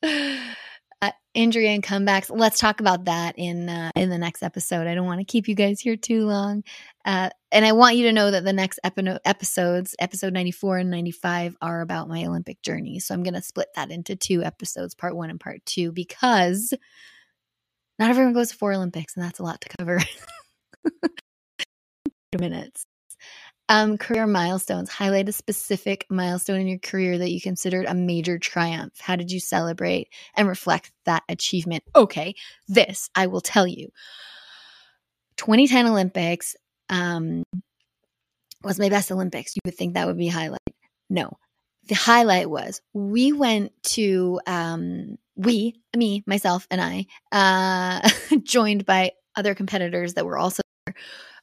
uh, 0.03 1.11
injury 1.37 1.67
and 1.67 1.83
comebacks. 1.83 2.35
Let's 2.35 2.59
talk 2.59 2.79
about 2.79 3.05
that 3.05 3.35
in 3.37 3.69
uh, 3.69 3.91
in 3.95 4.09
the 4.09 4.17
next 4.17 4.41
episode. 4.41 4.87
I 4.87 4.95
don't 4.95 5.05
want 5.05 5.19
to 5.19 5.25
keep 5.25 5.47
you 5.47 5.55
guys 5.55 5.79
here 5.79 5.95
too 5.95 6.25
long, 6.25 6.63
uh, 7.05 7.29
and 7.51 7.63
I 7.65 7.71
want 7.73 7.95
you 7.95 8.05
to 8.07 8.11
know 8.11 8.31
that 8.31 8.43
the 8.43 8.51
next 8.51 8.79
epi- 8.83 9.19
episodes, 9.23 9.95
episode 9.99 10.33
ninety 10.33 10.51
four 10.51 10.77
and 10.79 10.89
ninety 10.89 11.11
five, 11.11 11.55
are 11.61 11.81
about 11.81 12.09
my 12.09 12.25
Olympic 12.25 12.61
journey. 12.63 12.99
So 12.99 13.13
I'm 13.13 13.23
going 13.23 13.35
to 13.35 13.41
split 13.41 13.67
that 13.75 13.91
into 13.91 14.15
two 14.15 14.43
episodes, 14.43 14.95
part 14.95 15.15
one 15.15 15.29
and 15.29 15.39
part 15.39 15.63
two, 15.65 15.91
because 15.91 16.73
not 17.99 18.09
everyone 18.09 18.33
goes 18.33 18.49
to 18.49 18.57
four 18.57 18.73
Olympics, 18.73 19.15
and 19.15 19.23
that's 19.23 19.39
a 19.39 19.43
lot 19.43 19.61
to 19.61 19.69
cover. 19.77 19.99
minutes. 22.39 22.85
Um, 23.69 23.97
career 23.97 24.27
milestones. 24.27 24.89
Highlight 24.89 25.27
a 25.27 25.33
specific 25.33 26.05
milestone 26.09 26.61
in 26.61 26.67
your 26.67 26.79
career 26.79 27.17
that 27.17 27.31
you 27.31 27.41
considered 27.41 27.85
a 27.85 27.93
major 27.93 28.39
triumph. 28.39 28.93
How 28.99 29.17
did 29.17 29.29
you 29.29 29.41
celebrate 29.41 30.07
and 30.35 30.47
reflect 30.47 30.91
that 31.05 31.23
achievement? 31.27 31.83
Okay, 31.95 32.35
this 32.67 33.09
I 33.13 33.27
will 33.27 33.41
tell 33.41 33.67
you. 33.67 33.89
2010 35.35 35.87
Olympics 35.87 36.55
um, 36.89 37.43
was 38.63 38.79
my 38.79 38.89
best 38.89 39.11
Olympics. 39.11 39.55
You 39.55 39.61
would 39.65 39.75
think 39.75 39.93
that 39.93 40.07
would 40.07 40.17
be 40.17 40.29
highlight. 40.29 40.59
No, 41.09 41.37
the 41.87 41.95
highlight 41.95 42.49
was 42.49 42.81
we 42.93 43.33
went 43.33 43.71
to 43.83 44.39
um, 44.47 45.17
we, 45.35 45.81
me, 45.95 46.23
myself, 46.25 46.67
and 46.71 46.81
I, 46.81 47.05
uh, 47.31 48.09
joined 48.43 48.85
by 48.85 49.11
other 49.35 49.55
competitors 49.55 50.15
that 50.15 50.25
were 50.25 50.37
also 50.37 50.61
there 50.85 50.95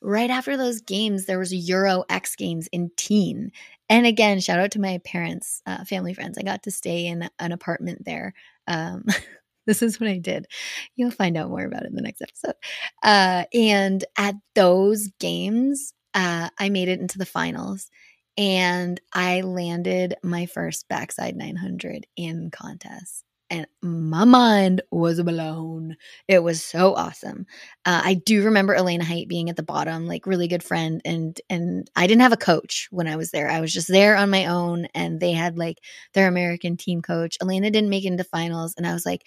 right 0.05 0.31
after 0.31 0.57
those 0.57 0.81
games, 0.81 1.25
there 1.25 1.39
was 1.39 1.53
Euro 1.53 2.05
X 2.09 2.37
Games 2.37 2.69
in 2.69 2.91
Tignes. 2.91 3.51
And 3.89 4.07
again, 4.07 4.41
shout 4.41 4.61
out 4.61 4.71
to 4.73 4.81
my 4.81 4.99
parents, 5.05 5.63
uh, 5.67 5.85
family 5.85 6.15
friends. 6.15 6.39
I 6.39 6.43
got 6.43 6.63
to 6.65 6.71
stay 6.71 7.07
in 7.07 7.29
an 7.39 7.53
apartment 7.53 8.05
there. 8.05 8.35
Um, 8.69 9.05
this 9.67 9.83
is 9.83 9.99
what 9.99 10.11
I 10.11 10.19
did. 10.19 10.47
You'll 10.95 11.11
find 11.11 11.37
out 11.37 11.51
more 11.51 11.65
about 11.65 11.83
it 11.83 11.89
in 11.89 11.97
the 11.97 12.03
next 12.03 12.23
episode. 12.23 12.55
Uh, 13.03 13.45
and 13.53 14.05
at 14.17 14.35
those 14.55 15.09
games, 15.19 15.95
uh, 16.13 16.51
I 16.59 16.69
made 16.69 16.89
it 16.89 17.01
into 17.01 17.19
the 17.19 17.27
finals 17.27 17.91
and 18.37 19.01
I 19.13 19.41
landed 19.41 20.15
my 20.23 20.47
first 20.47 20.89
backside 20.89 21.37
900 21.37 22.07
in 22.17 22.51
contest 22.51 23.25
and 23.55 23.67
my 23.83 24.25
mind 24.25 24.83
was 24.91 25.23
blown. 25.23 25.97
It 26.27 26.43
was 26.43 26.63
so 26.63 26.95
awesome. 26.95 27.47
Uh, 27.85 28.03
I 28.05 28.15
do 28.15 28.45
remember 28.45 28.75
Elena 28.75 29.05
Hight 29.05 29.29
being 29.29 29.49
at 29.49 29.57
the 29.57 29.63
bottom, 29.63 30.07
like 30.09 30.27
really 30.27 30.49
good 30.49 30.63
friend, 30.63 31.01
and 31.05 31.41
and 31.49 31.89
I 31.95 32.07
didn't 32.09 32.23
have 32.23 32.33
a 32.33 32.37
coach 32.37 32.89
when 32.91 33.07
I 33.07 33.17
was 33.17 33.31
there. 33.31 33.49
I 33.49 33.61
was 33.61 33.73
just 33.73 33.89
there 33.89 34.17
on 34.17 34.31
my 34.31 34.47
own, 34.47 34.87
and 34.95 35.21
they 35.21 35.33
had 35.33 35.57
like 35.57 35.79
their 36.15 36.27
American 36.27 36.77
team 36.77 37.01
coach. 37.01 37.37
Elena 37.41 37.71
didn't 37.71 37.91
make 37.91 38.05
it 38.05 38.09
into 38.09 38.25
finals, 38.25 38.75
and 38.77 38.87
I 38.87 38.93
was 38.93 39.07
like, 39.07 39.23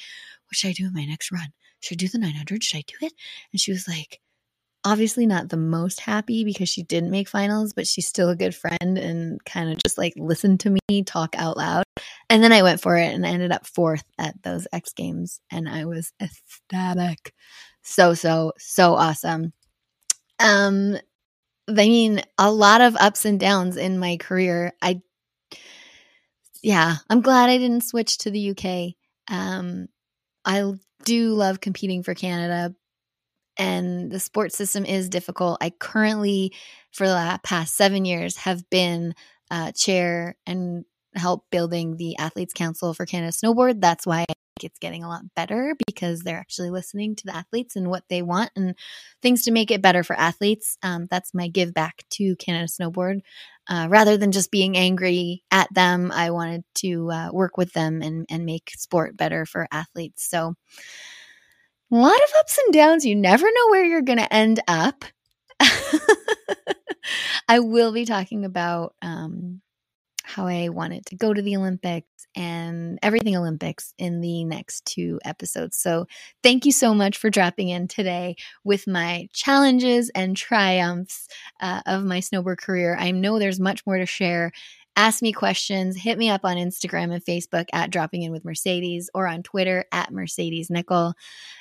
"What 0.47 0.55
should 0.55 0.69
I 0.69 0.73
do 0.73 0.87
in 0.87 0.93
my 0.93 1.05
next 1.05 1.31
run? 1.31 1.53
Should 1.79 1.95
I 1.95 1.99
do 1.99 2.09
the 2.09 2.17
900? 2.19 2.63
Should 2.63 2.79
I 2.79 2.83
do 2.85 3.05
it?" 3.05 3.13
And 3.53 3.61
she 3.61 3.71
was 3.71 3.87
like, 3.87 4.19
obviously 4.87 5.25
not 5.25 5.49
the 5.49 5.57
most 5.57 5.99
happy 5.99 6.45
because 6.45 6.69
she 6.69 6.81
didn't 6.81 7.11
make 7.11 7.27
finals, 7.27 7.73
but 7.73 7.85
she's 7.85 8.07
still 8.07 8.29
a 8.29 8.37
good 8.37 8.55
friend 8.55 8.97
and 8.97 9.43
kind 9.43 9.69
of 9.69 9.83
just 9.83 9.97
like 9.97 10.13
listened 10.15 10.61
to 10.61 10.77
me 10.89 11.03
talk 11.03 11.35
out 11.37 11.57
loud. 11.57 11.83
And 12.29 12.41
then 12.41 12.53
I 12.53 12.63
went 12.63 12.79
for 12.79 12.95
it 12.95 13.13
and 13.13 13.25
I 13.25 13.31
ended 13.31 13.51
up 13.51 13.67
fourth 13.67 14.05
at 14.17 14.41
those 14.43 14.65
X 14.71 14.93
Games 14.93 15.41
and 15.51 15.67
I 15.67 15.83
was 15.83 16.13
ecstatic. 16.21 17.33
So, 17.81 18.13
so, 18.13 18.53
so 18.57 18.93
awesome. 18.93 19.51
Um, 20.39 20.95
I 21.67 21.73
mean, 21.73 22.21
a 22.37 22.49
lot 22.49 22.79
of 22.79 22.95
ups 22.95 23.25
and 23.25 23.37
downs 23.37 23.75
in 23.75 23.99
my 23.99 24.15
career. 24.15 24.71
I, 24.81 25.01
yeah, 26.63 26.95
I'm 27.09 27.19
glad 27.19 27.49
I 27.49 27.57
didn't 27.57 27.83
switch 27.83 28.19
to 28.19 28.31
the 28.31 28.51
UK. 28.51 28.93
Um, 29.29 29.87
I 30.45 30.71
do 31.03 31.33
love 31.33 31.59
competing 31.59 32.03
for 32.03 32.13
Canada, 32.13 32.73
and 33.57 34.11
the 34.11 34.19
sports 34.19 34.57
system 34.57 34.85
is 34.85 35.09
difficult. 35.09 35.57
I 35.61 35.69
currently, 35.69 36.53
for 36.91 37.07
the 37.07 37.39
past 37.43 37.75
seven 37.75 38.05
years, 38.05 38.37
have 38.37 38.69
been 38.69 39.13
uh, 39.49 39.71
chair 39.71 40.35
and 40.45 40.85
help 41.15 41.45
building 41.51 41.97
the 41.97 42.17
Athletes 42.17 42.53
Council 42.53 42.93
for 42.93 43.05
Canada 43.05 43.31
Snowboard. 43.31 43.81
That's 43.81 44.05
why 44.05 44.21
I 44.21 44.25
think 44.25 44.71
it's 44.71 44.79
getting 44.79 45.03
a 45.03 45.09
lot 45.09 45.21
better 45.35 45.75
because 45.85 46.21
they're 46.21 46.39
actually 46.39 46.69
listening 46.69 47.15
to 47.15 47.25
the 47.25 47.35
athletes 47.35 47.75
and 47.75 47.89
what 47.89 48.03
they 48.09 48.21
want 48.21 48.51
and 48.55 48.75
things 49.21 49.43
to 49.43 49.51
make 49.51 49.71
it 49.71 49.81
better 49.81 50.03
for 50.03 50.17
athletes. 50.17 50.77
Um, 50.83 51.07
that's 51.09 51.33
my 51.33 51.47
give 51.47 51.73
back 51.73 52.03
to 52.11 52.35
Canada 52.35 52.67
Snowboard. 52.67 53.21
Uh, 53.69 53.87
rather 53.89 54.15
than 54.15 54.31
just 54.31 54.49
being 54.51 54.77
angry 54.77 55.43
at 55.51 55.73
them, 55.73 56.11
I 56.13 56.31
wanted 56.31 56.63
to 56.75 57.11
uh, 57.11 57.29
work 57.33 57.57
with 57.57 57.73
them 57.73 58.01
and, 58.01 58.25
and 58.29 58.45
make 58.45 58.71
sport 58.77 59.17
better 59.17 59.45
for 59.45 59.67
athletes. 59.71 60.27
So, 60.29 60.55
a 61.91 61.95
lot 61.95 62.15
of 62.15 62.29
ups 62.39 62.57
and 62.65 62.73
downs. 62.73 63.05
You 63.05 63.15
never 63.15 63.45
know 63.45 63.69
where 63.69 63.85
you're 63.85 64.01
going 64.01 64.19
to 64.19 64.33
end 64.33 64.61
up. 64.67 65.05
I 67.47 67.59
will 67.59 67.91
be 67.93 68.05
talking 68.05 68.45
about 68.45 68.93
um, 69.01 69.61
how 70.23 70.47
I 70.47 70.69
wanted 70.69 71.05
to 71.07 71.15
go 71.15 71.33
to 71.33 71.41
the 71.41 71.55
Olympics 71.55 72.07
and 72.35 72.99
everything 73.01 73.35
Olympics 73.35 73.93
in 73.97 74.21
the 74.21 74.43
next 74.43 74.85
two 74.85 75.19
episodes. 75.25 75.77
So, 75.77 76.05
thank 76.43 76.65
you 76.65 76.71
so 76.71 76.93
much 76.93 77.17
for 77.17 77.29
dropping 77.29 77.69
in 77.69 77.87
today 77.87 78.35
with 78.63 78.87
my 78.87 79.29
challenges 79.33 80.11
and 80.13 80.35
triumphs 80.35 81.27
uh, 81.61 81.81
of 81.85 82.03
my 82.03 82.19
snowboard 82.19 82.57
career. 82.57 82.97
I 82.99 83.11
know 83.11 83.39
there's 83.39 83.59
much 83.59 83.85
more 83.87 83.97
to 83.97 84.05
share 84.05 84.51
ask 84.97 85.21
me 85.21 85.31
questions, 85.31 85.95
hit 85.95 86.17
me 86.17 86.29
up 86.29 86.41
on 86.43 86.57
Instagram 86.57 87.13
and 87.13 87.23
Facebook 87.23 87.67
at 87.71 87.91
Dropping 87.91 88.23
In 88.23 88.31
with 88.31 88.43
Mercedes 88.43 89.09
or 89.13 89.27
on 89.27 89.43
Twitter 89.43 89.85
at 89.91 90.11
Mercedes 90.11 90.69
Nicoll. 90.69 91.13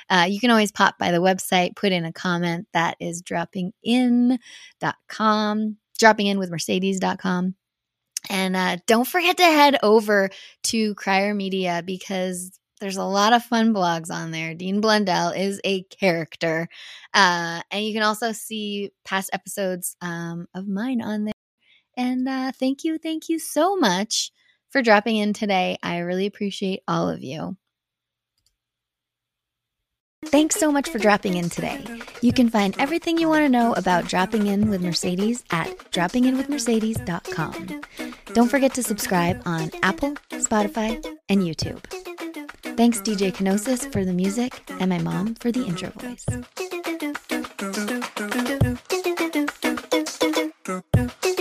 Uh, 0.08 0.26
you 0.28 0.40
can 0.40 0.50
always 0.50 0.72
pop 0.72 0.98
by 0.98 1.12
the 1.12 1.18
website, 1.18 1.76
put 1.76 1.92
in 1.92 2.06
a 2.06 2.12
comment 2.12 2.66
that 2.72 2.96
is 2.98 3.22
droppingin.com, 3.22 4.38
dropping 5.98 6.26
in 6.26 6.38
with 6.38 6.50
Mercedes.com. 6.50 7.54
And 8.28 8.56
uh, 8.56 8.78
don't 8.86 9.06
forget 9.06 9.36
to 9.36 9.44
head 9.44 9.78
over 9.82 10.30
to 10.64 10.94
Crier 10.94 11.34
Media 11.34 11.82
because 11.84 12.58
there's 12.80 12.96
a 12.96 13.04
lot 13.04 13.34
of 13.34 13.44
fun 13.44 13.72
blogs 13.72 14.10
on 14.10 14.30
there. 14.30 14.54
Dean 14.54 14.80
Blundell 14.80 15.30
is 15.30 15.60
a 15.64 15.82
character. 15.84 16.68
Uh, 17.14 17.60
and 17.70 17.84
you 17.84 17.92
can 17.92 18.02
also 18.02 18.32
see 18.32 18.90
past 19.04 19.30
episodes 19.32 19.96
um, 20.00 20.48
of 20.54 20.66
mine 20.66 21.00
on 21.02 21.24
there 21.24 21.35
And 21.96 22.28
uh, 22.28 22.52
thank 22.52 22.84
you, 22.84 22.98
thank 22.98 23.28
you 23.28 23.38
so 23.38 23.76
much 23.76 24.30
for 24.70 24.82
dropping 24.82 25.16
in 25.16 25.32
today. 25.32 25.78
I 25.82 25.98
really 25.98 26.26
appreciate 26.26 26.82
all 26.86 27.08
of 27.08 27.22
you. 27.22 27.56
Thanks 30.26 30.56
so 30.56 30.72
much 30.72 30.88
for 30.88 30.98
dropping 30.98 31.36
in 31.36 31.48
today. 31.48 31.84
You 32.20 32.32
can 32.32 32.50
find 32.50 32.74
everything 32.78 33.16
you 33.16 33.28
want 33.28 33.44
to 33.44 33.48
know 33.48 33.74
about 33.74 34.08
dropping 34.08 34.48
in 34.48 34.68
with 34.68 34.80
Mercedes 34.82 35.44
at 35.50 35.68
droppinginwithmercedes.com. 35.92 37.80
Don't 38.32 38.48
forget 38.48 38.74
to 38.74 38.82
subscribe 38.82 39.40
on 39.46 39.70
Apple, 39.82 40.14
Spotify, 40.32 41.04
and 41.28 41.42
YouTube. 41.42 41.84
Thanks, 42.76 43.00
DJ 43.00 43.32
Kenosis, 43.32 43.90
for 43.92 44.04
the 44.04 44.12
music, 44.12 44.68
and 44.80 44.90
my 44.90 44.98
mom 44.98 45.36
for 45.36 45.52
the 45.52 45.64
intro 45.64 45.90
voice. 45.90 46.26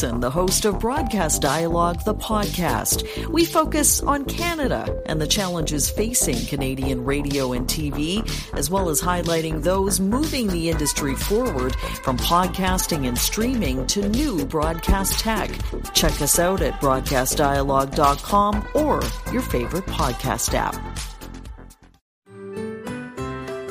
Connie 0.00 0.12
Thiessen, 0.12 0.20
the 0.20 0.30
host 0.30 0.64
of 0.64 0.78
Broadcast 0.78 1.42
Dialogue, 1.42 2.04
the 2.04 2.14
podcast. 2.14 3.28
We 3.28 3.44
focus 3.44 4.02
on 4.02 4.24
Canada 4.24 5.02
and 5.06 5.20
the 5.20 5.26
challenges 5.26 5.90
facing 5.90 6.46
Canadian 6.46 7.04
radio 7.04 7.52
and 7.52 7.66
TV, 7.66 8.22
as 8.56 8.70
well 8.70 8.88
as 8.88 9.00
highlighting 9.00 9.62
those 9.62 10.00
moving 10.00 10.48
the 10.48 10.70
industry 10.70 11.14
forward 11.14 11.74
from 12.02 12.18
podcasting 12.18 13.06
and 13.06 13.18
streaming 13.18 13.86
to 13.88 14.08
new 14.08 14.44
broadcast 14.46 15.18
tech. 15.18 15.50
Check 15.94 16.20
us 16.20 16.38
out 16.38 16.62
at 16.62 16.80
broadcastdialogue.com 16.80 18.68
or 18.74 19.00
your 19.32 19.42
favorite 19.42 19.86
podcast 19.86 20.54
app. 20.54 20.76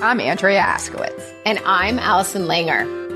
I'm 0.02 0.22
Andrea 0.22 0.62
Askowitz. 0.62 1.34
And 1.46 1.60
I'm 1.66 2.00
Allison 2.00 2.44
Langer. 2.44 2.99